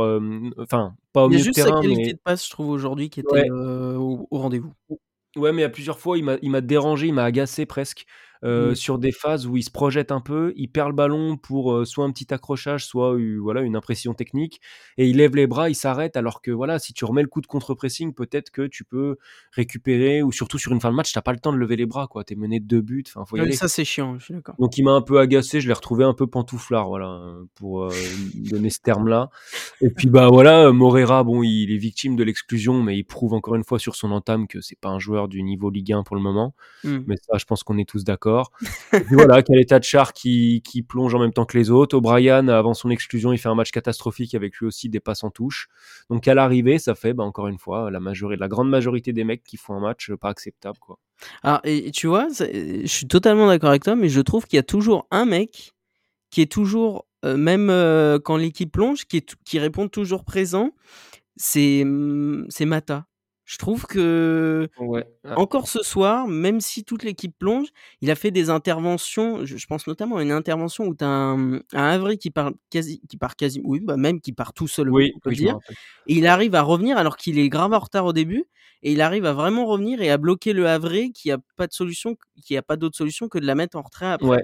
enfin, 0.57 0.95
pas 1.13 1.25
au 1.25 1.27
Il 1.27 1.33
y 1.33 1.35
a 1.35 1.37
milieu 1.37 1.45
de 1.45 1.45
juste 1.45 1.59
sa 1.59 1.65
terrain, 1.65 1.81
qualité 1.81 2.13
mais 2.13 2.13
de 2.13 2.19
passe, 2.23 2.45
je 2.45 2.49
trouve, 2.51 2.69
aujourd'hui 2.69 3.09
qui 3.09 3.19
était, 3.19 3.35
Ouais. 3.35 3.49
heu, 3.49 3.95
au 3.97 4.27
au 4.31 4.37
rendez-vous. 4.39 4.73
Ouais, 5.39 5.51
mais 5.53 5.63
à 5.63 5.69
plusieurs 5.69 5.99
fois, 5.99 6.17
il 6.17 6.23
m'a 6.25 6.37
il 6.41 6.49
m'a 6.51 6.61
dérangé, 6.61 7.07
il 7.07 7.13
m'a 7.13 7.23
agacé 7.23 7.65
presque, 7.65 8.05
Mmh. 8.41 8.75
sur 8.75 8.99
des 8.99 9.11
phases 9.11 9.47
où 9.47 9.57
il 9.57 9.63
se 9.63 9.69
projette 9.69 10.11
un 10.11 10.21
peu, 10.21 10.53
il 10.55 10.69
perd 10.69 10.89
le 10.89 10.95
ballon 10.95 11.35
pour, 11.35 11.85
soit 11.85 12.05
un 12.05 12.11
petit 12.11 12.33
accrochage, 12.33 12.85
soit 12.85 13.17
voilà, 13.41 13.61
une 13.61 13.75
imprécision 13.75 14.13
technique 14.13 14.61
et 14.97 15.07
il 15.07 15.17
lève 15.17 15.35
les 15.35 15.47
bras, 15.47 15.69
il 15.69 15.75
s'arrête 15.75 16.15
alors 16.15 16.41
que 16.41 16.51
voilà, 16.51 16.79
si 16.79 16.93
tu 16.93 17.03
remets 17.05 17.21
le 17.21 17.27
coup 17.27 17.41
de 17.41 17.47
contre-pressing, 17.47 18.13
peut-être 18.13 18.49
que 18.51 18.67
tu 18.67 18.83
peux 18.83 19.17
récupérer 19.51 20.23
ou 20.23 20.31
surtout 20.31 20.57
sur 20.57 20.71
une 20.71 20.79
fin 20.79 20.89
de 20.89 20.95
match, 20.95 21.11
tu 21.11 21.17
as 21.17 21.21
pas 21.21 21.33
le 21.33 21.39
temps 21.39 21.51
de 21.51 21.57
lever 21.57 21.75
les 21.75 21.85
bras, 21.85 22.07
quoi. 22.07 22.23
Tu 22.23 22.33
es 22.33 22.35
mené 22.37 22.59
de 22.59 22.65
2 22.65 22.81
buts, 22.81 23.03
enfin, 23.07 23.25
faut 23.25 23.35
y 23.35 23.41
Oui, 23.41 23.47
aller. 23.47 23.55
ça, 23.55 23.67
c'est 23.67 23.83
chiant, 23.83 24.17
je 24.17 24.25
suis 24.25 24.33
d'accord. 24.33 24.55
Donc 24.57 24.77
il 24.77 24.83
m'a 24.83 24.91
un 24.91 25.01
peu 25.01 25.19
agacé, 25.19 25.59
je 25.59 25.67
l'ai 25.67 25.73
retrouvé 25.73 26.03
un 26.03 26.13
peu 26.13 26.27
pantouflard, 26.27 26.87
voilà, 26.87 27.21
pour, 27.55 27.89
donner 28.49 28.69
ce 28.69 28.79
terme-là 28.79 29.29
et 29.81 29.89
puis, 29.89 30.09
bah, 30.09 30.29
voilà, 30.29 30.65
heu, 30.67 30.71
Moreira, 30.71 31.23
bon, 31.23 31.43
il 31.43 31.71
est 31.71 31.77
victime 31.77 32.15
de 32.15 32.23
l'exclusion, 32.23 32.81
mais 32.83 32.97
il 32.97 33.03
prouve 33.03 33.33
encore 33.33 33.55
une 33.55 33.63
fois 33.63 33.79
sur 33.79 33.95
son 33.95 34.11
entame 34.11 34.47
que 34.47 34.61
c'est 34.61 34.79
pas 34.79 34.89
un 34.89 34.99
joueur 34.99 35.27
du 35.27 35.41
niveau 35.43 35.69
Ligue 35.69 35.93
1 35.93 36.03
pour 36.03 36.15
le 36.15 36.21
moment. 36.21 36.53
Mmh. 36.83 36.99
Mais 37.07 37.15
ça, 37.17 37.37
je 37.37 37.45
pense 37.45 37.63
qu'on 37.63 37.77
est 37.77 37.87
tous 37.87 38.03
d'accord. 38.03 38.28
Voilà, 39.11 39.41
Kaleta 39.43 39.81
Char 39.81 40.13
qui, 40.13 40.61
qui 40.63 40.81
plonge 40.81 41.13
en 41.15 41.19
même 41.19 41.33
temps 41.33 41.45
que 41.45 41.57
les 41.57 41.69
autres. 41.69 41.97
O'Brien, 41.97 42.47
avant 42.47 42.73
son 42.73 42.89
exclusion, 42.89 43.33
il 43.33 43.37
fait 43.37 43.49
un 43.49 43.55
match 43.55 43.71
catastrophique 43.71 44.35
avec 44.35 44.55
lui 44.57 44.67
aussi 44.67 44.89
des 44.89 44.99
passes 44.99 45.23
en 45.23 45.29
touche. 45.29 45.67
Donc 46.09 46.27
à 46.27 46.33
l'arrivée, 46.33 46.79
ça 46.79 46.95
fait, 46.95 47.13
bah, 47.13 47.23
encore 47.23 47.47
une 47.47 47.59
fois, 47.59 47.91
la, 47.91 47.99
majorité, 47.99 48.39
la 48.39 48.47
grande 48.47 48.69
majorité 48.69 49.13
des 49.13 49.23
mecs 49.23 49.43
qui 49.43 49.57
font 49.57 49.75
un 49.75 49.79
match 49.79 50.11
pas 50.13 50.29
acceptable. 50.29 50.77
Quoi. 50.79 50.99
Alors, 51.43 51.61
tu 51.93 52.07
vois, 52.07 52.27
je 52.29 52.87
suis 52.87 53.07
totalement 53.07 53.47
d'accord 53.47 53.69
avec 53.69 53.83
toi, 53.83 53.95
mais 53.95 54.09
je 54.09 54.21
trouve 54.21 54.45
qu'il 54.45 54.57
y 54.57 54.59
a 54.59 54.63
toujours 54.63 55.07
un 55.11 55.25
mec 55.25 55.73
qui 56.31 56.41
est 56.41 56.51
toujours, 56.51 57.07
euh, 57.25 57.37
même 57.37 57.69
euh, 57.69 58.19
quand 58.19 58.37
l'équipe 58.37 58.71
plonge, 58.71 59.05
qui, 59.05 59.25
qui 59.45 59.59
répond 59.59 59.87
toujours 59.87 60.23
présent, 60.23 60.71
c'est 61.35 61.85
c'est 62.49 62.65
Mata. 62.65 63.08
Je 63.49 63.57
trouve 63.57 63.87
que 63.87 64.69
encore 65.35 65.67
ce 65.67 65.81
soir, 65.81 66.27
même 66.27 66.61
si 66.61 66.83
toute 66.83 67.01
l'équipe 67.01 67.33
plonge, 67.35 67.69
il 67.99 68.11
a 68.11 68.15
fait 68.15 68.29
des 68.29 68.51
interventions. 68.51 69.43
Je, 69.43 69.65
pense 69.65 69.87
notamment 69.87 70.17
à 70.17 70.21
une 70.21 70.31
intervention 70.31 70.85
où 70.85 70.93
tu 70.93 71.03
as 71.03 71.07
un, 71.07 71.59
un 71.73 72.15
qui 72.15 72.29
part 72.29 72.51
quasi, 72.69 73.01
qui 73.09 73.17
part 73.17 73.35
quasi, 73.35 73.59
oui, 73.63 73.79
bah 73.79 73.97
même 73.97 74.21
qui 74.21 74.33
part 74.33 74.53
tout 74.53 74.67
seul, 74.67 74.91
oui, 74.91 75.13
on 75.15 75.19
peut 75.19 75.31
dire. 75.31 75.57
Et 76.05 76.13
il 76.13 76.27
arrive 76.27 76.53
à 76.53 76.61
revenir 76.61 76.99
alors 76.99 77.17
qu'il 77.17 77.39
est 77.39 77.49
grave 77.49 77.73
en 77.73 77.79
retard 77.79 78.05
au 78.05 78.13
début, 78.13 78.45
et 78.83 78.91
il 78.91 79.01
arrive 79.01 79.25
à 79.25 79.33
vraiment 79.33 79.65
revenir 79.65 79.99
et 79.99 80.11
à 80.11 80.19
bloquer 80.19 80.53
le 80.53 80.67
Havre 80.67 81.11
qui 81.11 81.31
a 81.31 81.39
pas 81.55 81.65
de 81.65 81.73
solution, 81.73 82.17
qui 82.45 82.55
a 82.55 82.61
pas 82.61 82.75
d'autre 82.75 82.97
solution 82.97 83.29
que 83.29 83.39
de 83.39 83.47
la 83.47 83.55
mettre 83.55 83.79
en 83.79 83.81
retrait 83.81 84.11
après. 84.11 84.43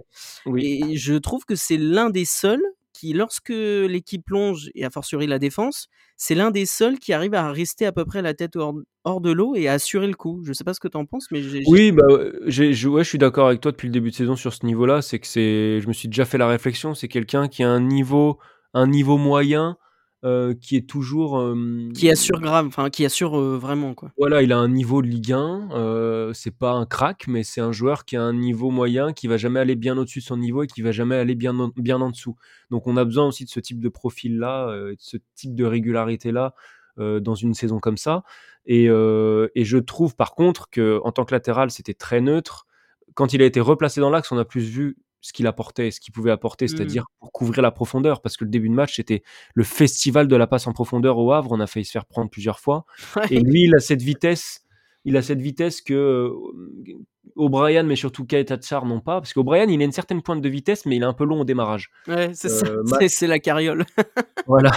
Et 0.58 0.98
je 0.98 1.14
trouve 1.14 1.46
que 1.46 1.56
c'est 1.56 1.78
l'un 1.78 2.10
des 2.10 2.26
seuls 2.26 2.64
qui, 2.96 3.14
lorsque 3.14 3.50
l'équipe 3.50 4.26
plonge, 4.26 4.70
et 4.74 4.86
a 4.86 4.90
fortiori 4.90 5.28
la 5.28 5.40
défense, 5.40 5.88
c'est 6.16 6.36
l'un 6.36 6.52
des 6.52 6.66
seuls 6.66 6.98
qui 6.98 7.12
arrive 7.14 7.34
à 7.34 7.52
rester 7.52 7.86
à 7.86 7.92
peu 7.92 8.06
près 8.06 8.22
la 8.22 8.34
tête 8.34 8.56
hors, 8.56 9.22
de 9.22 9.32
l'eau 9.32 9.54
et 9.56 9.68
à 9.68 9.74
assurer 9.74 10.08
le 10.08 10.14
coup. 10.14 10.42
Je 10.46 10.54
sais 10.54 10.64
pas 10.64 10.74
ce 10.74 10.80
que 10.80 10.88
tu 10.88 10.98
en 10.98 11.06
penses, 11.06 11.28
mais. 11.32 11.42
Oui, 11.68 11.92
bah, 11.92 12.04
j'ai, 12.46 12.74
je 12.74 13.04
suis 13.04 13.18
d'accord 13.18 13.48
avec 13.48 13.62
toi 13.62 13.72
depuis 13.72 13.88
le 13.88 13.94
début 13.94 14.12
de 14.12 14.16
saison 14.16 14.36
sur 14.36 14.54
ce 14.54 14.66
niveau-là. 14.66 15.02
C'est 15.02 15.20
que 15.20 15.28
c'est, 15.28 15.82
je 15.82 15.88
me 15.88 15.94
suis 15.94 16.08
déjà 16.08 16.26
fait 16.26 16.38
la 16.38 16.48
réflexion, 16.48 16.94
c'est 16.94 17.08
quelqu'un 17.08 17.48
qui 17.48 17.64
a 17.64 17.70
un 17.70 17.82
niveau, 17.82 18.40
un 18.74 18.88
niveau 18.88 19.18
moyen 19.18 19.78
euh, 20.24 20.56
qui 20.60 20.76
est 20.76 20.90
toujours. 20.90 21.54
qui 21.94 22.10
assure 22.10 22.40
grave, 22.40 22.66
enfin 22.68 22.90
qui 22.90 23.06
assure 23.06 23.38
vraiment 23.38 23.94
quoi. 23.94 24.12
Voilà, 24.18 24.42
il 24.42 24.52
a 24.52 24.58
un 24.58 24.70
niveau 24.70 25.02
de 25.02 25.08
Ligue 25.08 25.34
1. 25.34 25.70
Euh, 25.74 26.34
c'est 26.34 26.56
pas 26.56 26.72
un 26.72 26.86
crack, 26.86 27.26
mais 27.28 27.44
c'est 27.44 27.62
un 27.62 27.72
joueur 27.72 28.06
qui 28.06 28.16
a 28.16 28.24
un 28.24 28.34
niveau 28.34 28.72
moyen, 28.72 29.14
qui 29.14 29.28
va 29.28 29.38
jamais 29.38 29.60
aller 29.60 29.76
bien 29.76 29.98
au-dessus 29.98 30.20
de 30.20 30.24
son 30.24 30.38
niveau 30.38 30.64
et 30.64 30.68
qui 30.68 30.82
va 30.82 30.92
jamais 30.92 31.16
aller 31.16 31.36
bien 31.36 31.60
en, 31.60 31.70
bien 31.76 32.02
en 32.02 32.10
dessous. 32.10 32.36
Donc 32.72 32.88
on 32.88 32.98
a 32.98 33.06
besoin 33.06 33.28
aussi 33.28 33.46
de 33.46 33.50
ce 33.50 33.60
type 33.60 33.80
de 33.80 33.90
profil-là, 33.90 34.70
euh, 34.70 34.92
de 34.92 34.98
ce 35.00 35.18
type 35.36 35.54
de 35.54 35.66
régularité-là 35.66 36.54
dans 36.98 37.36
une 37.36 37.54
saison 37.54 37.80
comme 37.80 37.98
ça. 37.98 38.24
Et, 38.66 38.86
et, 38.86 39.66
je 39.66 39.78
trouve 39.78 40.16
par 40.16 40.34
contre 40.34 40.70
que 40.70 41.02
en 41.04 41.12
tant 41.12 41.26
que 41.26 41.34
latéral, 41.34 41.70
c'était 41.70 41.94
très 41.94 42.22
neutre. 42.22 42.68
Quand 43.16 43.34
il 43.34 43.42
a 43.42 43.46
été 43.46 43.60
replacé 43.60 44.00
dans 44.00 44.10
l'axe, 44.10 44.32
on 44.32 44.38
a 44.38 44.46
plus 44.46 44.64
vu 44.64 44.96
ce 45.26 45.34
qu'il 45.34 45.48
apportait, 45.48 45.90
ce 45.90 46.00
qu'il 46.00 46.14
pouvait 46.14 46.30
apporter, 46.30 46.66
mmh. 46.66 46.68
c'est-à-dire 46.68 47.06
pour 47.20 47.32
couvrir 47.32 47.64
la 47.64 47.72
profondeur, 47.72 48.22
parce 48.22 48.38
que 48.38 48.44
le 48.44 48.52
début 48.52 48.70
de 48.70 48.76
match, 48.76 48.98
c'était 48.98 49.24
le 49.56 49.64
festival 49.64 50.28
de 50.28 50.36
la 50.36 50.46
passe 50.46 50.68
en 50.68 50.72
profondeur 50.72 51.18
au 51.18 51.32
Havre, 51.32 51.52
on 51.52 51.60
a 51.60 51.66
failli 51.66 51.84
se 51.84 51.92
faire 51.92 52.06
prendre 52.06 52.30
plusieurs 52.30 52.60
fois. 52.60 52.86
Et 53.32 53.40
lui, 53.40 53.64
il 53.64 53.76
a 53.76 53.80
cette 53.80 54.04
vitesse, 54.04 54.66
il 55.04 55.18
a 55.18 55.24
cette 55.24 55.42
vitesse 55.42 55.82
que 55.82 55.96
euh, 55.96 56.30
O'Brien, 57.36 57.82
mais 57.82 57.96
surtout 57.96 58.24
Kaetatsar 58.24 58.86
n'ont 58.86 59.02
pas, 59.02 59.20
parce 59.20 59.34
qu'O'Brien, 59.34 59.66
il 59.66 59.82
a 59.82 59.86
une 59.86 59.92
certaine 59.92 60.22
pointe 60.22 60.44
de 60.44 60.50
vitesse, 60.50 60.86
mais 60.86 60.98
il 60.98 61.02
est 61.02 61.08
un 61.08 61.14
peu 61.14 61.26
long 61.26 61.42
au 61.42 61.44
démarrage. 61.44 61.90
Ouais, 62.08 62.30
c'est 62.34 62.50
ça, 62.50 62.68
euh, 63.02 63.08
c'est 63.08 63.26
la 63.26 63.40
carriole. 63.40 63.84
voilà. 64.48 64.72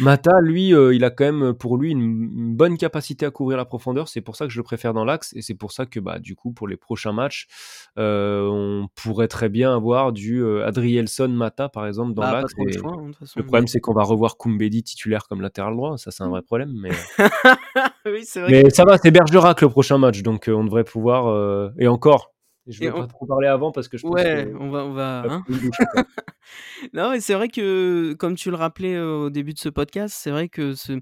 Mata, 0.00 0.40
lui, 0.40 0.74
euh, 0.74 0.94
il 0.94 1.04
a 1.04 1.10
quand 1.10 1.24
même 1.24 1.54
pour 1.54 1.76
lui 1.76 1.90
une, 1.90 2.54
bonne 2.54 2.76
capacité 2.76 3.26
à 3.26 3.30
couvrir 3.30 3.56
la 3.56 3.64
profondeur, 3.64 4.08
c'est 4.08 4.20
pour 4.20 4.36
ça 4.36 4.46
que 4.46 4.52
je 4.52 4.58
le 4.58 4.62
préfère 4.62 4.94
dans 4.94 5.04
l'axe, 5.04 5.32
et 5.34 5.42
c'est 5.42 5.54
pour 5.54 5.72
ça 5.72 5.86
que, 5.86 6.00
bah, 6.00 6.18
du 6.18 6.34
coup, 6.34 6.52
pour 6.52 6.68
les 6.68 6.76
prochains 6.76 7.12
matchs, 7.12 7.46
euh, 7.98 8.46
on 8.50 8.88
pourrait 8.94 9.28
très 9.28 9.48
bien 9.48 9.74
avoir 9.74 10.12
du 10.12 10.44
Adrielson 10.62 11.28
Mata, 11.28 11.68
par 11.68 11.86
exemple, 11.86 12.14
dans 12.14 12.22
bah, 12.22 12.40
l'axe. 12.40 12.52
Hein, 12.58 13.10
le 13.36 13.42
problème, 13.42 13.66
c'est 13.66 13.80
qu'on 13.80 13.94
va 13.94 14.02
revoir 14.02 14.36
Kumbedi 14.36 14.82
titulaire 14.82 15.26
comme 15.28 15.40
latéral 15.40 15.74
droit, 15.76 15.96
ça, 15.98 16.10
c'est 16.10 16.22
un 16.22 16.28
vrai 16.28 16.42
problème, 16.42 16.72
mais. 16.74 16.90
oui, 18.06 18.24
vrai 18.34 18.50
mais 18.50 18.70
ça 18.70 18.84
va, 18.84 18.98
c'est 18.98 19.10
Bergerac 19.10 19.60
le 19.60 19.68
prochain 19.68 19.98
match, 19.98 20.22
donc 20.22 20.48
on 20.48 20.64
devrait 20.64 20.84
pouvoir. 20.84 21.72
Et 21.78 21.88
encore, 21.88 22.32
je 22.66 22.80
vais 22.80 22.90
pas 22.92 23.06
trop 23.06 23.26
parler 23.26 23.48
avant 23.48 23.72
parce 23.72 23.88
que 23.88 23.96
je 23.96 24.02
pense 24.02 24.14
ouais, 24.14 24.52
on 24.58 24.70
va, 24.70 24.84
on 24.84 24.92
va. 24.92 25.24
Hein. 25.28 25.44
non, 26.92 27.10
mais 27.10 27.20
c'est 27.20 27.34
vrai 27.34 27.48
que, 27.48 28.14
comme 28.18 28.34
tu 28.36 28.50
le 28.50 28.56
rappelais 28.56 28.98
au 29.00 29.30
début 29.30 29.52
de 29.52 29.58
ce 29.58 29.68
podcast, 29.68 30.14
c'est 30.16 30.30
vrai 30.30 30.48
que 30.48 30.74
ce, 30.74 31.00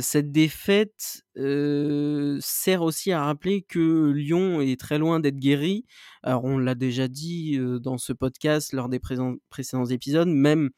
cette 0.00 0.32
défaite 0.32 1.22
sert 1.36 2.82
aussi 2.82 3.12
à 3.12 3.24
rappeler 3.24 3.62
que 3.62 4.10
Lyon 4.10 4.60
est 4.60 4.80
très 4.80 4.98
loin 4.98 5.20
d'être 5.20 5.38
guéri. 5.38 5.84
Alors, 6.22 6.44
on 6.44 6.58
l'a 6.58 6.74
déjà 6.74 7.08
dit 7.08 7.58
dans 7.80 7.98
ce 7.98 8.12
podcast 8.12 8.72
lors 8.72 8.88
des 8.88 9.00
précédents 9.00 9.84
épisodes, 9.86 10.28
même 10.28 10.70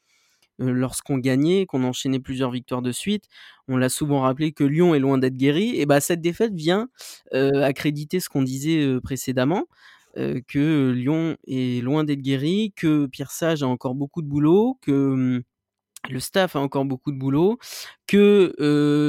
lorsqu'on 0.59 1.17
gagnait, 1.17 1.65
qu'on 1.65 1.83
enchaînait 1.83 2.19
plusieurs 2.19 2.51
victoires 2.51 2.81
de 2.81 2.91
suite. 2.91 3.25
On 3.67 3.77
l'a 3.77 3.89
souvent 3.89 4.21
rappelé 4.21 4.51
que 4.51 4.63
Lyon 4.63 4.95
est 4.95 4.99
loin 4.99 5.17
d'être 5.17 5.35
guéri. 5.37 5.79
Et 5.79 5.85
bah, 5.85 6.01
cette 6.01 6.21
défaite 6.21 6.53
vient 6.53 6.89
accréditer 7.33 8.19
ce 8.19 8.29
qu'on 8.29 8.43
disait 8.43 8.99
précédemment. 9.03 9.65
que 10.15 10.91
Lyon 10.91 11.37
est 11.47 11.83
loin 11.83 12.03
d'être 12.03 12.21
guéri, 12.21 12.73
que 12.75 13.05
Pierre 13.07 13.31
Sage 13.31 13.63
a 13.63 13.67
encore 13.67 13.95
beaucoup 13.95 14.21
de 14.21 14.27
boulot, 14.27 14.77
que 14.81 14.91
mmh, 14.91 15.43
le 16.11 16.19
staff 16.19 16.55
a 16.55 16.59
encore 16.59 16.85
beaucoup 16.85 17.11
de 17.11 17.17
boulot, 17.17 17.57
que 18.07 18.53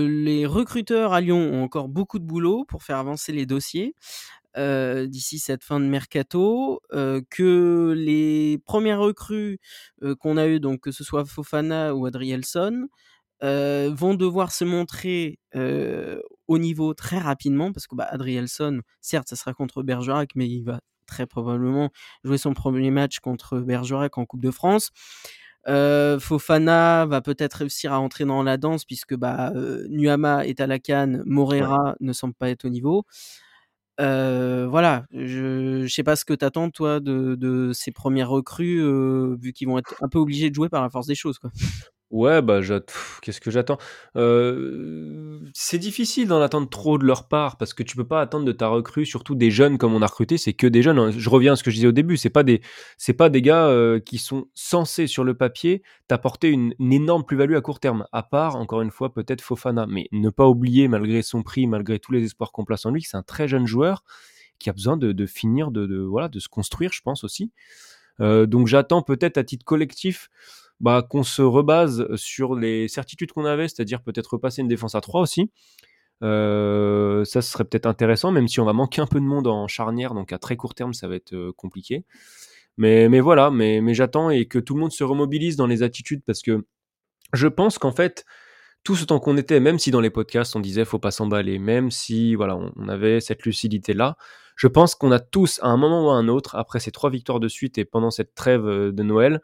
les 0.09 0.47
recruteurs 0.47 1.13
à 1.13 1.21
Lyon 1.21 1.39
ont 1.39 1.63
encore 1.63 1.89
beaucoup 1.89 2.19
de 2.19 2.25
boulot 2.25 2.65
pour 2.65 2.83
faire 2.83 2.97
avancer 2.99 3.33
les 3.33 3.47
dossiers, 3.47 3.95
d'ici 4.57 5.39
cette 5.39 5.63
fin 5.63 5.81
de 5.81 5.87
mercato, 5.87 6.81
que 7.31 7.95
les 7.97 8.59
premières 8.65 9.01
recrues 9.01 9.59
qu'on 10.21 10.37
a 10.37 10.47
eues, 10.47 10.61
donc 10.61 10.81
que 10.81 10.91
ce 10.91 11.05
soit 11.05 11.25
Fofana 11.25 11.95
ou 11.95 12.07
Adrielson, 12.07 12.89
vont 13.43 14.15
devoir 14.15 14.53
se 14.53 14.65
montrer 14.65 15.39
au 16.49 16.59
niveau 16.59 16.95
très 16.95 17.19
rapidement, 17.19 17.73
parce 17.73 17.87
que 17.87 17.95
bah, 17.95 18.09
Adrielson, 18.11 18.81
certes, 19.01 19.29
ça 19.29 19.37
sera 19.37 19.53
contre 19.53 19.83
Bergerac, 19.83 20.31
mais 20.35 20.49
il 20.49 20.63
va 20.63 20.81
très 21.07 21.27
probablement 21.27 21.91
jouer 22.25 22.39
son 22.39 22.55
premier 22.55 22.91
match 22.91 23.21
contre 23.21 23.61
Bergerac 23.61 24.19
en 24.19 24.27
Coupe 24.27 24.43
de 24.43 24.51
France. 24.51 24.91
Fofana 25.67 27.07
va 27.07 27.21
peut-être 27.21 27.55
réussir 27.55 27.93
à 27.93 28.01
entrer 28.01 28.25
dans 28.25 28.43
la 28.43 28.57
danse 28.57 28.85
puisque 28.85 29.17
bah, 29.17 29.53
Nuama 29.89 30.47
est 30.47 30.61
à 30.61 30.67
la 30.67 30.79
canne, 30.79 31.23
Morera 31.27 31.97
ne 32.01 32.13
semble 32.13 32.35
pas 32.35 32.49
être 32.51 32.65
au 32.65 32.69
niveau 32.69 33.05
voilà, 33.99 35.05
je 35.13 35.83
ne 35.83 35.87
sais 35.89 36.03
pas 36.03 36.17
ce 36.17 36.25
que 36.25 36.35
tu 36.35 36.45
attends 36.45 36.71
toi 36.71 37.01
de 37.01 37.73
ces 37.75 37.93
premières 37.93 38.29
recrues, 38.31 38.81
vu 39.41 39.53
qu'ils 39.53 39.69
vont 39.69 39.79
être 39.79 39.95
un 40.03 40.09
peu 40.09 40.19
obligés 40.19 40.51
de 40.51 40.55
jouer 40.55 40.69
par 40.69 40.83
la 40.83 40.91
force 40.91 41.07
des 41.07 41.15
choses, 41.15 41.39
quoi. 41.39 41.51
Ouais, 42.13 42.41
bah, 42.41 42.61
qu'est-ce 43.21 43.41
que 43.41 43.51
j'attends? 43.51 43.79
c'est 45.55 45.79
difficile 45.79 46.29
d'en 46.29 46.41
attendre 46.41 46.69
trop 46.69 46.99
de 46.99 47.05
leur 47.05 47.27
part 47.29 47.57
parce 47.57 47.75
que 47.75 47.83
tu 47.83 47.97
peux 47.97 48.07
pas 48.07 48.21
attendre 48.21 48.45
de 48.45 48.53
ta 48.53 48.69
recrue, 48.69 49.05
surtout 49.05 49.35
des 49.35 49.51
jeunes 49.51 49.77
comme 49.77 49.93
on 49.93 50.03
a 50.03 50.07
recruté, 50.07 50.39
c'est 50.39 50.53
que 50.53 50.67
des 50.69 50.83
jeunes, 50.83 50.99
hein. 50.99 51.11
Je 51.11 51.29
reviens 51.29 51.55
à 51.55 51.57
ce 51.57 51.65
que 51.65 51.71
je 51.71 51.77
disais 51.77 51.89
au 51.89 51.93
début, 51.93 52.17
c'est 52.17 52.31
pas 52.31 52.45
des 52.45 52.61
c'est 52.97 53.13
pas 53.13 53.29
des 53.29 53.43
gars, 53.43 53.73
qui 54.05 54.19
sont 54.19 54.47
censés 54.55 55.09
sur 55.09 55.25
le 55.25 55.35
papier 55.35 55.83
t'apporter 56.07 56.49
une 56.51 56.75
énorme 56.79 57.25
plus-value 57.25 57.57
à 57.57 57.61
court 57.61 57.81
terme, 57.81 58.07
à 58.13 58.23
part 58.23 58.55
encore 58.57 58.83
une 58.83 58.93
fois 58.93 59.13
peut-être 59.13 59.41
Fofana. 59.43 59.87
Mais 59.89 60.09
ne 60.13 60.31
pas 60.31 60.47
oublier 60.47 60.87
malgré 60.87 61.23
son 61.23 61.43
prix, 61.43 61.67
malgré 61.67 61.99
tous 61.99 62.13
les 62.13 62.23
espoirs 62.25 62.53
qu'on 62.53 62.65
place 62.65 62.87
en 62.87 62.91
lui, 62.93 63.03
que 63.03 63.09
c'est 63.09 63.17
un 63.17 63.23
très 63.25 63.49
jeune 63.49 63.67
joueur 63.67 64.05
qui 64.59 64.71
a 64.71 64.73
besoin 64.73 64.97
de 64.97 65.27
finir 65.27 65.71
de 65.73 65.99
voilà, 65.99 66.29
de 66.29 66.39
se 66.39 66.49
construire, 66.49 66.93
je 66.93 67.03
pense 67.03 67.25
aussi. 67.25 67.51
donc 68.21 68.69
j'attends 68.69 69.03
peut-être 69.03 69.39
à 69.39 69.45
titre 69.45 69.65
collectif 69.65 70.31
bah, 70.81 71.07
qu'on 71.09 71.23
se 71.23 71.43
rebase 71.43 72.07
sur 72.17 72.55
les 72.55 72.89
certitudes 72.89 73.33
qu'on 73.33 73.45
avait, 73.45 73.69
c'est-à-dire 73.69 74.03
peut-être 74.03 74.35
repasser 74.35 74.63
une 74.63 74.69
défense 74.69 74.95
à 74.95 75.01
3 75.01 75.21
aussi. 75.21 75.51
Euh, 76.23 77.25
ça 77.25 77.43
serait 77.43 77.65
peut-être 77.65 77.87
intéressant, 77.87 78.33
même 78.33 78.49
si 78.49 78.61
on 78.61 78.65
va 78.65 78.73
manquer 78.73 79.03
un 79.03 79.07
peu 79.07 79.21
de 79.21 79.25
monde 79.25 79.47
en 79.47 79.69
charnière, 79.69 80.15
donc 80.15 80.33
à 80.33 80.39
très 80.39 80.57
court 80.57 80.75
terme, 80.75 80.95
ça 80.95 81.09
va 81.09 81.17
être 81.17 81.35
euh, 81.35 81.53
compliqué. 81.57 82.05
Mais, 82.79 83.09
mais 83.09 83.21
voilà, 83.21 83.51
mais, 83.51 83.81
mais 83.81 83.95
j'attends 83.95 84.31
et 84.31 84.47
que 84.47 84.59
tout 84.59 84.75
le 84.75 84.81
monde 84.81 84.93
se 84.93 85.05
remobilise 85.05 85.57
dans 85.57 85.67
les 85.67 85.83
attitudes 85.83 86.23
parce 86.27 86.43
que 86.43 86.67
je 87.33 87.49
pense 87.49 87.79
qu'en 87.79 87.93
fait, 87.93 88.25
tout 88.85 88.97
ce 88.97 89.05
temps 89.05 89.19
qu'on 89.19 89.37
était, 89.37 89.61
même 89.61 89.79
si 89.79 89.91
dans 89.91 90.01
les 90.01 90.11
podcasts 90.11 90.55
on 90.57 90.61
disait 90.61 90.85
faut 90.85 90.99
pas 90.99 91.11
s'emballer, 91.11 91.59
même 91.59 91.91
si 91.91 92.35
voilà 92.35 92.57
on, 92.57 92.89
avait 92.89 93.21
cette 93.21 93.45
lucidité 93.45 93.95
là, 93.95 94.17
je 94.57 94.69
pense 94.69 94.95
qu'on 94.95 95.11
a 95.11 95.21
tous 95.21 95.59
à 95.63 95.69
un 95.69 95.77
moment 95.77 96.07
ou 96.07 96.11
à 96.11 96.15
un 96.15 96.29
autre, 96.29 96.55
après 96.57 96.81
ces 96.81 96.93
trois 96.93 97.11
victoires 97.11 97.41
de 97.41 97.49
suite 97.49 97.79
et 97.79 97.85
pendant 97.85 98.11
cette 98.11 98.35
trêve 98.35 98.67
euh, 98.67 98.93
de 98.93 99.03
Noël, 99.03 99.41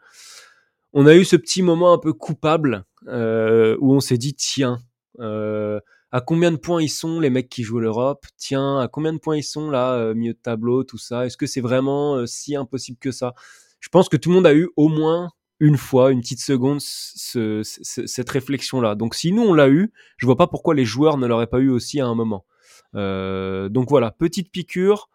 on 0.93 1.07
a 1.07 1.15
eu 1.15 1.25
ce 1.25 1.35
petit 1.35 1.61
moment 1.61 1.93
un 1.93 1.97
peu 1.97 2.13
coupable 2.13 2.85
euh, 3.07 3.75
où 3.81 3.93
on 3.93 3.99
s'est 3.99 4.17
dit 4.17 4.35
tiens, 4.35 4.79
euh, 5.19 5.79
à 6.11 6.21
combien 6.21 6.51
de 6.51 6.57
points 6.57 6.81
ils 6.81 6.89
sont 6.89 7.19
les 7.19 7.31
mecs 7.31 7.49
qui 7.49 7.63
jouent 7.63 7.79
l'Europe? 7.79 8.25
Tiens, 8.37 8.79
à 8.79 8.87
combien 8.87 9.11
de 9.11 9.17
points 9.17 9.37
ils 9.37 9.43
sont 9.43 9.71
là, 9.71 9.93
euh, 9.95 10.13
milieu 10.13 10.33
de 10.33 10.39
tableau, 10.41 10.83
tout 10.83 10.99
ça? 10.99 11.25
Est-ce 11.25 11.37
que 11.37 11.47
c'est 11.47 11.61
vraiment 11.61 12.25
si 12.27 12.55
impossible 12.55 12.99
que 12.99 13.11
ça? 13.11 13.33
Je 13.79 13.89
pense 13.89 14.07
que 14.07 14.17
tout 14.17 14.29
le 14.29 14.35
monde 14.35 14.47
a 14.47 14.53
eu 14.53 14.69
au 14.77 14.87
moins 14.87 15.29
une 15.59 15.77
fois, 15.77 16.11
une 16.11 16.19
petite 16.19 16.41
seconde, 16.41 16.79
cette 16.81 18.29
réflexion-là. 18.29 18.95
Donc 18.95 19.15
si 19.15 19.31
nous 19.31 19.43
on 19.43 19.53
l'a 19.53 19.69
eu, 19.69 19.93
je 20.17 20.25
vois 20.25 20.35
pas 20.35 20.47
pourquoi 20.47 20.75
les 20.75 20.85
joueurs 20.85 21.17
ne 21.17 21.25
l'auraient 21.25 21.47
pas 21.47 21.59
eu 21.59 21.69
aussi 21.69 21.99
à 21.99 22.05
un 22.05 22.15
moment. 22.15 22.45
donc 22.93 23.89
voilà, 23.89 24.11
petite 24.11 24.51
piqûre, 24.51 25.09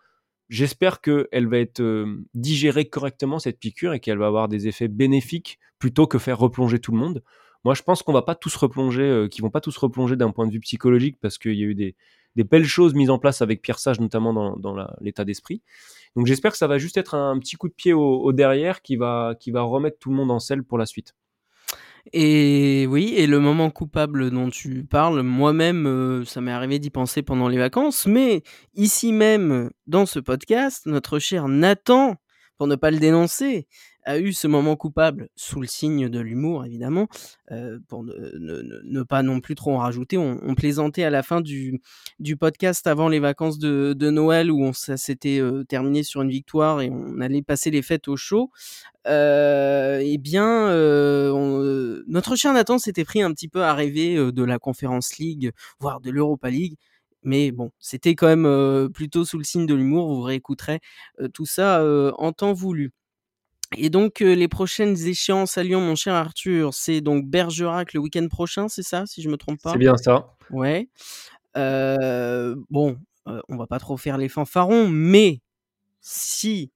j'espère 0.49 1.01
qu'elle 1.01 1.49
va 1.49 1.59
être 1.59 1.81
euh, 1.81 2.25
digérée 2.35 2.89
correctement, 2.89 3.39
cette 3.39 3.59
piqûre, 3.59 3.93
et 3.93 4.01
qu'elle 4.01 4.19
va 4.19 4.27
avoir 4.27 4.49
des 4.49 4.69
effets 4.69 4.89
bénéfiques 4.89 5.59
plutôt 5.79 6.07
que 6.07 6.19
faire 6.19 6.39
replonger 6.39 6.79
tout 6.79 6.93
le 6.93 6.99
monde. 6.99 7.23
Moi, 7.65 7.75
je 7.75 7.83
pense 7.83 8.03
qu'on 8.03 8.13
va 8.13 8.23
pas 8.23 8.35
tous 8.35 8.55
replonger, 8.57 9.03
euh, 9.03 9.29
qu'ils 9.29 9.43
vont 9.43 9.51
pas 9.51 9.61
tous 9.61 9.77
replonger 9.77 10.17
d'un 10.17 10.31
point 10.31 10.47
de 10.47 10.53
vue 10.53 10.61
psychologique 10.61 11.19
parce 11.21 11.39
qu'il 11.39 11.55
y 11.55 11.63
a 11.63 11.67
eu 11.67 11.75
des, 11.75 11.97
belles 12.45 12.67
choses 12.67 12.95
mises 12.95 13.11
en 13.11 13.19
place 13.19 13.43
avec 13.43 13.63
Pierre 13.63 13.81
Sage, 13.81 13.99
notamment 13.99 14.33
dans, 14.33 14.57
dans 14.57 14.77
l'état 15.01 15.25
d'esprit. 15.25 15.61
Donc 16.15 16.27
j'espère 16.27 16.53
que 16.53 16.59
ça 16.59 16.69
va 16.69 16.79
juste 16.79 16.97
être 16.97 17.17
un, 17.17 17.37
petit 17.41 17.57
coup 17.57 17.69
de 17.69 17.75
pied 17.75 17.93
au, 17.93 18.21
au, 18.21 18.33
derrière 18.33 18.81
qui 18.81 18.95
va, 18.95 19.35
qui 19.41 19.51
va 19.51 19.63
remettre 19.63 19.99
tout 19.99 20.11
le 20.11 20.17
monde 20.17 20.31
en 20.31 20.39
selle 20.39 20.63
pour 20.63 20.79
la 20.79 20.87
suite. 20.87 21.15
Et 22.13 22.87
oui, 22.89 23.15
et 23.17 23.27
le 23.27 23.39
moment 23.39 23.71
coupable 23.71 24.31
dont 24.31 24.49
tu 24.49 24.85
parles, 24.85 25.23
moi-même, 25.23 25.87
euh, 25.87 26.25
ça 26.25 26.41
m'est 26.41 26.53
arrivé 26.53 26.79
d'y 26.79 26.91
penser 26.91 27.23
pendant 27.23 27.49
les 27.49 27.59
vacances, 27.59 28.07
mais 28.07 28.43
ici 28.75 29.13
même, 29.13 29.71
dans 29.87 30.07
ce 30.07 30.19
podcast, 30.19 30.87
notre 30.87 31.19
cher 31.19 31.49
Nathan, 31.49 32.17
pour 32.57 32.67
ne 32.67 32.77
pas 32.77 32.91
le 32.91 32.99
dénoncer, 32.99 33.69
a 34.09 34.19
eu 34.19 34.33
ce 34.33 34.47
moment 34.47 34.75
coupable 34.75 35.29
sous 35.37 35.61
le 35.61 35.67
signe 35.67 36.09
de 36.09 36.19
l'humour, 36.19 36.65
évidemment, 36.65 37.09
euh, 37.51 37.79
pour 37.89 38.05
ne, 38.05 39.03
pas 39.03 39.23
non 39.23 39.41
plus 39.41 39.55
trop 39.55 39.75
en 39.75 39.79
rajouter. 39.79 40.17
On, 40.17 40.55
plaisantait 40.55 41.05
à 41.05 41.11
la 41.11 41.23
fin 41.23 41.43
du, 41.43 41.81
du 42.19 42.37
podcast 42.37 42.87
avant 42.87 43.09
les 43.09 43.21
vacances 43.21 43.59
de, 43.59 43.93
de 43.93 44.11
Noël 44.11 44.51
où 44.51 44.65
on, 44.65 44.73
ça 44.73 44.97
s'était 44.97 45.41
euh, 45.41 45.63
terminé 45.65 46.03
sur 46.03 46.23
une 46.23 46.31
victoire 46.31 46.81
et 46.81 46.91
on 46.91 47.21
allait 47.21 47.43
passer 47.43 47.71
les 47.71 47.83
fêtes 47.83 48.09
au 48.09 48.17
chaud. 48.17 48.51
Euh, 49.07 50.01
eh 50.03 50.17
bien, 50.17 50.69
euh, 50.71 52.03
notre 52.09 52.35
cher 52.35 52.55
Nathan 52.55 52.79
s'était 52.79 53.05
pris 53.05 53.21
un 53.21 53.33
petit 53.33 53.49
peu 53.49 53.63
à 53.63 53.75
rêver 53.75 54.17
de 54.33 54.43
la 54.43 54.59
Conference 54.59 55.19
League, 55.19 55.53
voire 55.81 56.01
de 56.01 56.11
l'Europa 56.11 56.49
League. 56.49 56.77
Mais 57.25 57.51
bon, 57.53 57.73
c'était 57.79 58.15
quand 58.15 58.35
même 58.35 58.89
plutôt 58.91 59.27
sous 59.27 59.37
le 59.37 59.45
signe 59.45 59.67
de 59.67 59.75
l'humour. 59.75 60.09
Vous 60.09 60.23
réécouterez 60.23 60.81
tout 61.35 61.47
ça 61.47 61.85
en 62.17 62.33
temps 62.33 62.55
voulu. 62.55 62.93
Et 63.77 63.91
donc, 63.91 64.23
euh, 64.23 64.35
les 64.35 64.49
prochaines 64.49 64.97
échéances 65.07 65.59
à 65.59 65.63
Lyon, 65.63 65.81
mon 65.81 65.95
cher 65.95 66.15
Arthur, 66.15 66.73
c'est 66.73 67.01
donc 67.01 67.27
Bergerac 67.27 67.93
le 67.93 68.01
week-end 68.01 68.27
prochain, 68.29 68.69
c'est 68.69 68.83
ça, 68.83 69.05
si 69.07 69.21
je 69.21 69.29
me 69.29 69.37
trompe 69.37 69.61
pas? 69.63 69.73
C'est 69.73 69.79
bien 69.79 69.97
ça. 69.97 70.35
Ouais. 70.51 70.89
Euh, 71.57 72.55
bon, 72.71 72.97
euh, 73.27 73.41
on 73.49 73.57
va 73.57 73.67
pas 73.67 73.79
trop 73.79 73.97
faire 73.97 74.17
les 74.17 74.29
fanfarons, 74.29 74.89
mais 74.89 75.43
si 76.01 76.73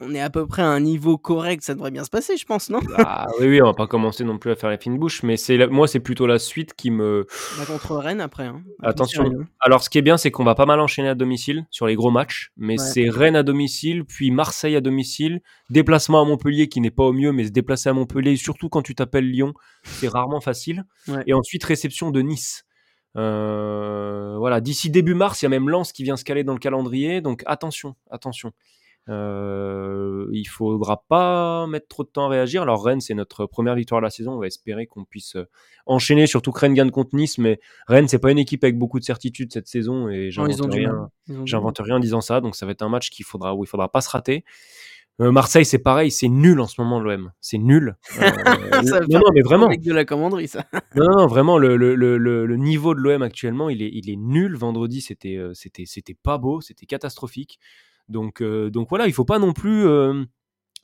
on 0.00 0.14
est 0.14 0.20
à 0.20 0.30
peu 0.30 0.46
près 0.46 0.62
à 0.62 0.68
un 0.68 0.80
niveau 0.80 1.18
correct, 1.18 1.62
ça 1.62 1.74
devrait 1.74 1.90
bien 1.90 2.04
se 2.04 2.10
passer, 2.10 2.36
je 2.36 2.44
pense, 2.44 2.70
non? 2.70 2.80
Ah 2.96 3.26
oui, 3.38 3.48
oui, 3.48 3.62
on 3.62 3.66
va 3.66 3.74
pas 3.74 3.86
commencer 3.86 4.24
non 4.24 4.38
plus 4.38 4.50
à 4.50 4.56
faire 4.56 4.70
les 4.70 4.78
fines 4.78 4.98
bouches, 4.98 5.22
mais 5.22 5.36
c'est 5.36 5.56
la... 5.56 5.66
moi, 5.66 5.86
c'est 5.86 6.00
plutôt 6.00 6.26
la 6.26 6.38
suite 6.38 6.74
qui 6.74 6.90
me. 6.90 7.26
Bah, 7.58 7.64
contre 7.66 7.96
Rennes 7.96 8.20
après. 8.20 8.46
Hein. 8.46 8.62
Attention. 8.82 9.30
Alors, 9.60 9.82
ce 9.82 9.90
qui 9.90 9.98
est 9.98 10.02
bien, 10.02 10.16
c'est 10.16 10.30
qu'on 10.30 10.44
va 10.44 10.54
pas 10.54 10.66
mal 10.66 10.80
enchaîner 10.80 11.08
à 11.08 11.14
domicile 11.14 11.66
sur 11.70 11.86
les 11.86 11.94
gros 11.94 12.10
matchs, 12.10 12.50
mais 12.56 12.80
ouais. 12.80 12.86
c'est 12.92 13.08
Rennes 13.10 13.36
à 13.36 13.42
domicile, 13.42 14.04
puis 14.04 14.30
Marseille 14.30 14.76
à 14.76 14.80
domicile, 14.80 15.40
déplacement 15.68 16.22
à 16.22 16.24
Montpellier 16.24 16.68
qui 16.68 16.80
n'est 16.80 16.90
pas 16.90 17.04
au 17.04 17.12
mieux, 17.12 17.32
mais 17.32 17.44
se 17.44 17.50
déplacer 17.50 17.88
à 17.88 17.92
Montpellier, 17.92 18.36
surtout 18.36 18.68
quand 18.68 18.82
tu 18.82 18.94
t'appelles 18.94 19.30
Lyon, 19.30 19.52
c'est 19.82 20.08
rarement 20.08 20.40
facile. 20.40 20.84
Ouais. 21.08 21.22
Et 21.26 21.34
ensuite, 21.34 21.62
réception 21.64 22.10
de 22.10 22.22
Nice. 22.22 22.64
Euh, 23.16 24.36
voilà, 24.38 24.60
d'ici 24.60 24.88
début 24.88 25.14
mars, 25.14 25.42
il 25.42 25.44
y 25.44 25.46
a 25.46 25.48
même 25.48 25.68
Lens 25.68 25.92
qui 25.92 26.04
vient 26.04 26.16
se 26.16 26.24
caler 26.24 26.44
dans 26.44 26.52
le 26.52 26.58
calendrier, 26.58 27.20
donc 27.20 27.42
attention, 27.46 27.96
attention. 28.10 28.52
Euh, 29.10 30.26
il 30.32 30.46
faudra 30.46 31.04
pas 31.08 31.66
mettre 31.66 31.88
trop 31.88 32.04
de 32.04 32.08
temps 32.08 32.26
à 32.26 32.28
réagir. 32.28 32.62
Alors 32.62 32.84
Rennes, 32.84 33.00
c'est 33.00 33.14
notre 33.14 33.46
première 33.46 33.74
victoire 33.74 34.00
de 34.00 34.06
la 34.06 34.10
saison. 34.10 34.32
On 34.32 34.38
va 34.38 34.46
espérer 34.46 34.86
qu'on 34.86 35.04
puisse 35.04 35.34
euh, 35.36 35.48
enchaîner, 35.86 36.26
surtout 36.26 36.52
que 36.52 36.60
Rennes 36.60 36.74
gagne 36.74 36.90
contre 36.90 37.16
Nice. 37.16 37.38
Mais 37.38 37.58
Rennes, 37.88 38.06
c'est 38.06 38.20
pas 38.20 38.30
une 38.30 38.38
équipe 38.38 38.62
avec 38.62 38.78
beaucoup 38.78 39.00
de 39.00 39.04
certitude 39.04 39.52
cette 39.52 39.66
saison 39.66 40.08
et 40.08 40.30
j'invente 40.30 40.72
rien. 40.72 41.10
J'invente 41.44 41.78
rien 41.80 41.96
en 41.96 42.00
disant 42.00 42.20
ça. 42.20 42.40
Donc 42.40 42.54
ça 42.54 42.66
va 42.66 42.72
être 42.72 42.82
un 42.82 42.88
match 42.88 43.10
qu'il 43.10 43.24
faudra 43.24 43.54
où 43.54 43.64
il 43.64 43.66
faudra 43.66 43.90
pas 43.90 44.00
se 44.00 44.10
rater. 44.10 44.44
Euh, 45.20 45.32
Marseille, 45.32 45.66
c'est 45.66 45.80
pareil, 45.80 46.10
c'est 46.10 46.28
nul 46.28 46.60
en 46.60 46.66
ce 46.66 46.80
moment 46.80 46.98
l'OM. 46.98 47.30
C'est 47.40 47.58
nul. 47.58 47.96
Euh, 48.22 48.30
non, 49.10 49.18
non, 49.18 49.30
mais 49.34 49.42
vraiment. 49.42 49.66
Avec 49.66 49.82
de 49.82 49.92
la 49.92 50.06
commanderie, 50.06 50.48
ça. 50.48 50.64
non, 50.94 51.04
non, 51.14 51.26
vraiment, 51.26 51.58
le, 51.58 51.76
le, 51.76 51.94
le, 51.94 52.16
le 52.16 52.56
niveau 52.56 52.94
de 52.94 53.00
l'OM 53.00 53.20
actuellement, 53.20 53.68
il 53.68 53.82
est, 53.82 53.90
il 53.92 54.08
est 54.08 54.16
nul. 54.16 54.56
Vendredi, 54.56 55.02
c'était, 55.02 55.38
c'était, 55.52 55.84
c'était 55.84 56.14
pas 56.14 56.38
beau, 56.38 56.62
c'était 56.62 56.86
catastrophique. 56.86 57.58
Donc, 58.08 58.42
euh, 58.42 58.70
donc 58.70 58.88
voilà, 58.88 59.06
il 59.06 59.12
faut 59.12 59.24
pas 59.24 59.38
non 59.38 59.52
plus 59.52 59.86
euh, 59.86 60.24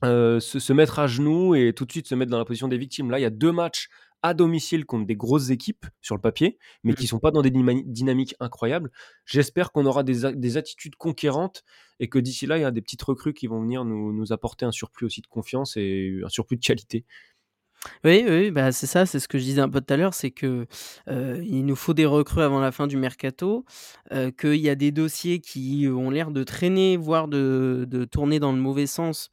euh, 0.04 0.40
se, 0.40 0.58
se, 0.58 0.72
mettre 0.72 0.98
à 0.98 1.06
genoux 1.06 1.54
et 1.54 1.72
tout 1.72 1.84
de 1.84 1.92
suite 1.92 2.06
se 2.06 2.14
mettre 2.14 2.30
dans 2.30 2.38
la 2.38 2.44
position 2.44 2.68
des 2.68 2.78
victimes. 2.78 3.10
Là, 3.10 3.18
il 3.18 3.22
y 3.22 3.26
a 3.26 3.30
deux 3.30 3.52
matchs 3.52 3.88
à 4.22 4.34
domicile 4.34 4.86
contre 4.86 5.06
des 5.06 5.16
grosses 5.16 5.50
équipes 5.50 5.86
sur 6.00 6.14
le 6.14 6.20
papier, 6.20 6.58
mais 6.82 6.92
mmh. 6.92 6.96
qui 6.96 7.06
sont 7.06 7.18
pas 7.18 7.30
dans 7.30 7.42
des 7.42 7.50
dynamiques 7.50 8.34
incroyables. 8.40 8.90
J'espère 9.24 9.72
qu'on 9.72 9.86
aura 9.86 10.02
des, 10.02 10.32
des, 10.34 10.56
attitudes 10.56 10.96
conquérantes 10.96 11.62
et 12.00 12.08
que 12.08 12.18
d'ici 12.18 12.46
là, 12.46 12.58
il 12.58 12.62
y 12.62 12.64
a 12.64 12.70
des 12.70 12.82
petites 12.82 13.02
recrues 13.02 13.34
qui 13.34 13.46
vont 13.46 13.60
venir 13.60 13.84
nous, 13.84 14.12
nous 14.12 14.32
apporter 14.32 14.64
un 14.64 14.72
surplus 14.72 15.06
aussi 15.06 15.20
de 15.20 15.26
confiance 15.26 15.76
et 15.76 16.20
un 16.24 16.28
surplus 16.28 16.56
de 16.56 16.64
qualité. 16.64 17.04
Oui, 18.04 18.24
oui, 18.28 18.50
bah 18.50 18.72
c'est 18.72 18.86
ça, 18.86 19.06
c'est 19.06 19.20
ce 19.20 19.28
que 19.28 19.38
je 19.38 19.44
disais 19.44 19.60
un 19.60 19.68
peu 19.68 19.80
tout 19.80 19.92
à 19.92 19.96
l'heure, 19.96 20.14
c'est 20.14 20.30
que 20.30 20.66
euh, 21.08 21.42
il 21.46 21.64
nous 21.64 21.76
faut 21.76 21.94
des 21.94 22.06
recrues 22.06 22.42
avant 22.42 22.60
la 22.60 22.72
fin 22.72 22.86
du 22.86 22.96
mercato, 22.96 23.64
euh, 24.12 24.30
qu'il 24.30 24.56
y 24.56 24.68
a 24.68 24.74
des 24.74 24.92
dossiers 24.92 25.40
qui 25.40 25.86
ont 25.88 26.10
l'air 26.10 26.30
de 26.30 26.44
traîner, 26.44 26.96
voire 26.96 27.28
de, 27.28 27.86
de, 27.88 28.04
tourner 28.04 28.38
dans 28.38 28.52
le 28.52 28.58
mauvais 28.58 28.86
sens. 28.86 29.30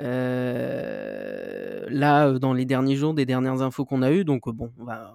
Euh, 0.00 1.86
là, 1.88 2.32
dans 2.38 2.52
les 2.52 2.64
derniers 2.64 2.96
jours, 2.96 3.14
des 3.14 3.26
dernières 3.26 3.62
infos 3.62 3.84
qu'on 3.84 4.02
a 4.02 4.10
eues, 4.12 4.24
donc 4.24 4.48
bon, 4.48 4.72
on 4.78 4.84
va, 4.84 5.14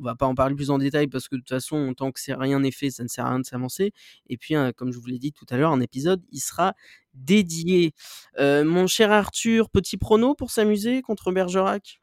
va 0.00 0.14
pas 0.14 0.26
en 0.26 0.34
parler 0.34 0.54
plus 0.54 0.70
en 0.70 0.78
détail 0.78 1.08
parce 1.08 1.28
que 1.28 1.36
de 1.36 1.40
toute 1.40 1.48
façon, 1.48 1.92
tant 1.94 2.12
que 2.12 2.20
c'est 2.20 2.34
rien 2.34 2.60
n'est 2.60 2.70
fait, 2.70 2.90
ça 2.90 3.02
ne 3.02 3.08
sert 3.08 3.26
à 3.26 3.30
rien 3.30 3.40
de 3.40 3.46
s'avancer. 3.46 3.92
Et 4.28 4.36
puis, 4.36 4.54
comme 4.76 4.92
je 4.92 4.98
vous 4.98 5.06
l'ai 5.06 5.18
dit 5.18 5.32
tout 5.32 5.46
à 5.50 5.56
l'heure, 5.56 5.72
un 5.72 5.80
épisode, 5.80 6.22
il 6.30 6.40
sera 6.40 6.74
dédié. 7.14 7.94
Mon 8.38 8.86
cher 8.86 9.10
Arthur, 9.12 9.70
petit 9.70 9.96
prono 9.96 10.34
pour 10.34 10.50
s'amuser 10.50 11.02
contre 11.02 11.32
Bergerac? 11.32 11.98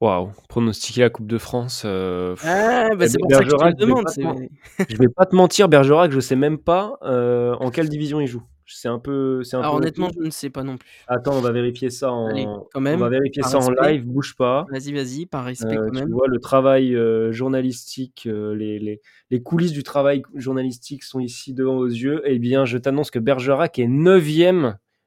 Waouh, 0.00 0.30
pronostiquer 0.48 1.02
la 1.02 1.10
Coupe 1.10 1.26
de 1.26 1.36
France. 1.36 1.82
Euh, 1.84 2.34
ah, 2.42 2.88
bah 2.96 3.06
c'est 3.06 3.18
pour 3.18 3.28
Bergerac, 3.28 3.60
ça 3.60 3.72
que 3.72 3.80
je 3.80 3.86
demande. 3.86 4.04
Je 4.16 4.20
vais, 4.22 4.86
je 4.88 4.96
vais 4.96 5.08
pas 5.08 5.26
te 5.26 5.36
mentir, 5.36 5.68
Bergerac, 5.68 6.10
je 6.10 6.20
sais 6.20 6.36
même 6.36 6.56
pas 6.58 6.98
euh, 7.02 7.54
en 7.60 7.70
quelle 7.70 7.88
division 7.90 8.18
il 8.20 8.26
joue. 8.26 8.42
C'est 8.72 8.88
un 8.88 8.98
peu. 9.00 9.42
Un 9.52 9.58
Alors 9.58 9.72
peu 9.72 9.78
honnêtement, 9.78 10.08
je 10.16 10.24
ne 10.24 10.30
sais 10.30 10.48
pas 10.48 10.62
non 10.62 10.78
plus. 10.78 10.88
Attends, 11.08 11.34
on 11.34 11.40
va 11.40 11.50
vérifier 11.50 11.90
ça 11.90 12.12
en. 12.12 12.28
Allez, 12.28 12.46
quand 12.72 12.80
même, 12.80 12.96
on 13.00 13.02
va 13.02 13.08
vérifier 13.10 13.42
ça 13.42 13.58
respect. 13.58 13.78
en 13.78 13.82
live, 13.82 14.06
bouge 14.06 14.36
pas. 14.36 14.64
Vas-y, 14.70 14.92
vas-y, 14.92 15.26
par 15.26 15.44
respect 15.44 15.76
Euh, 15.76 15.86
quand 15.86 15.90
tu 15.90 15.98
même. 16.04 16.12
vois, 16.12 16.28
le 16.28 16.38
travail 16.38 16.94
euh, 16.94 17.32
journalistique, 17.32 18.26
les, 18.26 18.78
les, 18.78 19.00
les 19.30 19.42
coulisses 19.42 19.72
du 19.72 19.82
travail 19.82 20.22
journalistique 20.36 21.02
sont 21.02 21.18
ici 21.20 21.52
devant 21.52 21.76
vos 21.76 21.86
yeux. 21.88 22.22
Eh 22.24 22.38
bien, 22.38 22.64
je 22.64 22.78
t'annonce 22.78 23.10
que 23.10 23.18
Bergerac 23.18 23.78
est 23.80 23.88
9 23.88 24.24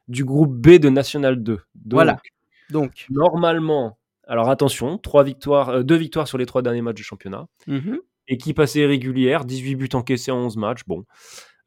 du 0.10 0.26
groupe 0.26 0.54
B 0.54 0.78
de 0.78 0.90
National 0.90 1.42
2. 1.42 1.54
Donc, 1.54 1.62
Voilà. 1.94 2.20
Donc, 2.70 3.06
Normalement, 3.10 3.98
alors 4.28 4.50
attention, 4.50 4.98
trois 4.98 5.24
victoires, 5.24 5.70
euh, 5.70 5.84
deux 5.84 5.96
victoires 5.96 6.28
sur 6.28 6.38
les 6.38 6.46
trois 6.46 6.62
derniers 6.62 6.82
matchs 6.82 6.96
du 6.98 7.04
championnat. 7.04 7.48
mhm. 7.68 8.00
Équipe 8.30 8.60
assez 8.60 8.86
régulière, 8.86 9.44
18 9.44 9.76
buts 9.76 9.90
encaissés 9.94 10.32
en 10.32 10.38
11 10.38 10.56
matchs. 10.56 10.84
Bon. 10.88 11.04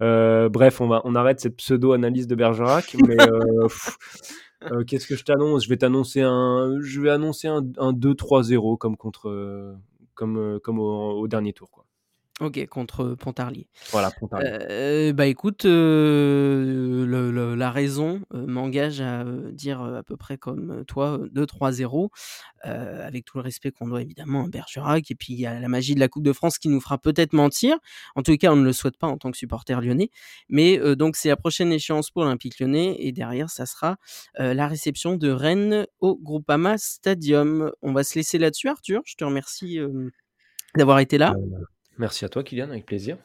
Euh, 0.02 0.48
bref, 0.48 0.80
on, 0.80 0.88
va, 0.88 1.02
on 1.04 1.14
arrête 1.14 1.38
cette 1.38 1.56
pseudo-analyse 1.56 2.26
de 2.26 2.34
Bergerac. 2.34 2.96
mais 3.06 3.16
euh, 3.20 4.82
qu'est-ce 4.84 5.06
que 5.06 5.16
je 5.16 5.24
t'annonce? 5.24 5.64
Je 5.64 5.68
vais 5.68 5.76
t'annoncer 5.76 6.22
un, 6.22 6.78
je 6.80 7.00
vais 7.02 7.10
annoncer 7.10 7.48
un, 7.48 7.62
un 7.76 7.92
2-3-0 7.92 8.78
comme 8.78 8.96
contre, 8.96 9.76
comme, 10.14 10.58
comme 10.60 10.78
au, 10.78 11.10
au 11.20 11.28
dernier 11.28 11.52
tour. 11.52 11.70
Quoi. 11.70 11.85
Ok, 12.40 12.66
contre 12.66 13.14
Pontarlier. 13.14 13.66
Voilà, 13.90 14.10
Pontarlier. 14.10 14.48
Euh, 14.50 15.12
bah 15.12 15.26
écoute, 15.26 15.64
euh, 15.64 17.06
le- 17.06 17.30
le- 17.30 17.54
la 17.54 17.70
raison 17.70 18.20
euh, 18.34 18.46
m'engage 18.46 19.00
à 19.00 19.22
euh, 19.22 19.50
dire 19.52 19.80
euh, 19.82 19.98
à 19.98 20.02
peu 20.02 20.16
près 20.16 20.36
comme 20.36 20.70
euh, 20.70 20.84
toi, 20.84 21.18
euh, 21.18 21.28
2-3-0, 21.32 22.10
euh, 22.66 23.06
avec 23.06 23.24
tout 23.24 23.38
le 23.38 23.42
respect 23.42 23.70
qu'on 23.70 23.88
doit 23.88 24.02
évidemment 24.02 24.44
à 24.44 24.48
Bergerac. 24.48 25.10
Et 25.10 25.14
puis 25.14 25.32
il 25.32 25.40
y 25.40 25.46
a 25.46 25.58
la 25.60 25.68
magie 25.68 25.94
de 25.94 26.00
la 26.00 26.08
Coupe 26.08 26.24
de 26.24 26.32
France 26.32 26.58
qui 26.58 26.68
nous 26.68 26.80
fera 26.80 26.98
peut-être 26.98 27.32
mentir. 27.32 27.78
En 28.16 28.22
tout 28.22 28.36
cas, 28.36 28.52
on 28.52 28.56
ne 28.56 28.64
le 28.64 28.72
souhaite 28.72 28.98
pas 28.98 29.06
en 29.06 29.16
tant 29.18 29.30
que 29.30 29.36
supporter 29.38 29.80
lyonnais. 29.80 30.10
Mais 30.48 30.78
euh, 30.78 30.94
donc 30.96 31.16
c'est 31.16 31.28
la 31.28 31.36
prochaine 31.36 31.72
échéance 31.72 32.10
pour 32.10 32.22
l'Olympique 32.24 32.58
lyonnais. 32.60 32.96
Et 32.98 33.12
derrière, 33.12 33.50
ça 33.50 33.66
sera 33.66 33.96
euh, 34.40 34.52
la 34.54 34.68
réception 34.68 35.16
de 35.16 35.30
Rennes 35.30 35.86
au 36.00 36.16
Groupama 36.16 36.76
Stadium. 36.78 37.72
On 37.82 37.92
va 37.92 38.04
se 38.04 38.14
laisser 38.16 38.38
là-dessus, 38.38 38.68
Arthur. 38.68 39.00
Je 39.06 39.14
te 39.14 39.24
remercie 39.24 39.78
euh, 39.78 40.10
d'avoir 40.76 40.98
été 40.98 41.16
là. 41.18 41.34
Euh, 41.36 41.64
merci 41.98 42.24
à 42.24 42.28
toi, 42.28 42.42
Kylian, 42.42 42.70
avec 42.70 42.86
plaisir. 42.86 43.18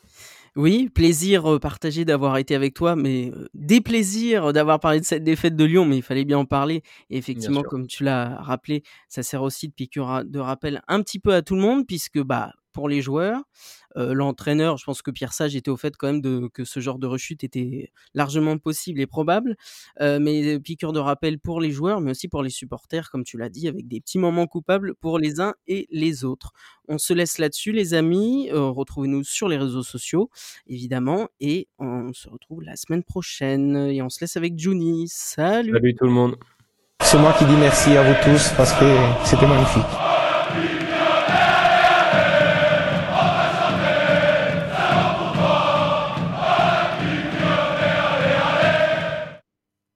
Oui, 0.58 0.90
plaisir 0.90 1.50
euh, 1.50 1.60
partagé 1.60 2.04
d'avoir 2.04 2.38
été 2.38 2.56
avec 2.56 2.74
toi, 2.74 2.98
mais 2.98 3.32
euh, 3.34 3.48
des 3.54 3.80
plaisirs 3.80 4.52
d'avoir 4.52 4.82
parlé 4.82 5.00
de 5.00 5.06
cette 5.06 5.24
défaite 5.24 5.56
de 5.56 5.64
Lyon, 5.64 5.86
mais 5.86 5.98
il 5.98 6.02
fallait 6.02 6.26
bien 6.26 6.40
en 6.40 6.46
parler. 6.46 6.84
Et 7.10 7.18
effectivement, 7.18 7.64
comme 7.64 7.88
tu 7.88 8.04
l'as 8.04 8.36
rappelé, 8.36 8.84
ça 9.08 9.24
sert 9.24 9.44
aussi 9.44 9.70
de 9.70 9.74
piqûre 9.74 10.24
de 10.26 10.40
rappel 10.40 10.82
un 10.90 11.02
petit 11.02 11.20
peu 11.20 11.34
à 11.34 11.42
tout 11.42 11.56
le 11.56 11.62
monde, 11.62 11.88
puisque 11.88 12.20
bah 12.20 12.52
pour 12.74 12.90
les 12.90 13.02
joueurs, 13.02 13.42
l'entraîneur, 13.96 14.78
je 14.78 14.86
pense 14.86 15.02
que 15.02 15.12
Pierre 15.12 15.34
Sage 15.34 15.56
était 15.56 15.72
au 15.72 15.78
fait 15.78 15.96
quand 15.98 16.08
même 16.08 16.22
de 16.22 16.50
que 16.54 16.64
ce 16.64 16.80
genre 16.80 17.00
de 17.00 17.08
rechute 17.08 17.44
était 17.44 17.92
largement 18.14 18.58
possible 18.58 19.00
et 19.00 19.08
probable. 19.08 19.56
mais 20.00 20.60
piqûre 20.60 20.94
de 20.94 21.00
rappel 21.00 21.40
pour 21.40 21.62
les 21.62 21.72
joueurs, 21.72 22.02
mais 22.02 22.12
aussi 22.12 22.28
pour 22.28 22.44
les 22.44 22.50
supporters, 22.50 23.10
comme 23.12 23.24
tu 23.24 23.38
l'as 23.38 23.50
dit, 23.50 23.68
avec 23.68 23.88
des 23.88 24.02
petits 24.02 24.20
moments 24.20 24.48
coupables 24.48 24.96
pour 24.96 25.20
les 25.20 25.40
uns 25.40 25.54
et 25.68 25.88
les 25.92 26.24
autres. 26.24 26.54
On 26.88 26.98
se 26.98 27.14
laisse 27.14 27.38
là-dessus, 27.38 27.72
les 27.72 27.94
amis. 27.94 28.50
Retrouvez-nous 28.52 29.24
sur 29.24 29.48
les 29.48 29.58
réseaux 29.58 29.84
sociaux, 29.84 30.30
évidemment, 30.68 31.30
et 31.40 31.68
on 31.80 32.14
se 32.14 32.30
retrouve 32.30 32.62
la 32.64 32.76
semaine 32.76 33.04
prochaine. 33.04 33.76
Et 33.76 34.02
on 34.02 34.10
se 34.10 34.22
laisse 34.22 34.38
avec 34.38 34.58
Juni. 34.58 35.06
Salut. 35.08 35.74
Salut 35.74 35.96
tout 35.96 36.06
le 36.06 36.12
monde. 36.12 36.36
C'est 37.02 37.18
moi 37.18 37.34
qui 37.38 37.46
dis 37.46 37.56
merci 37.56 37.92
à 37.98 38.04
vous 38.04 38.16
tous 38.24 38.54
parce 38.56 38.74
que 38.74 38.86
c'était 39.26 39.48
magnifique. 39.48 40.81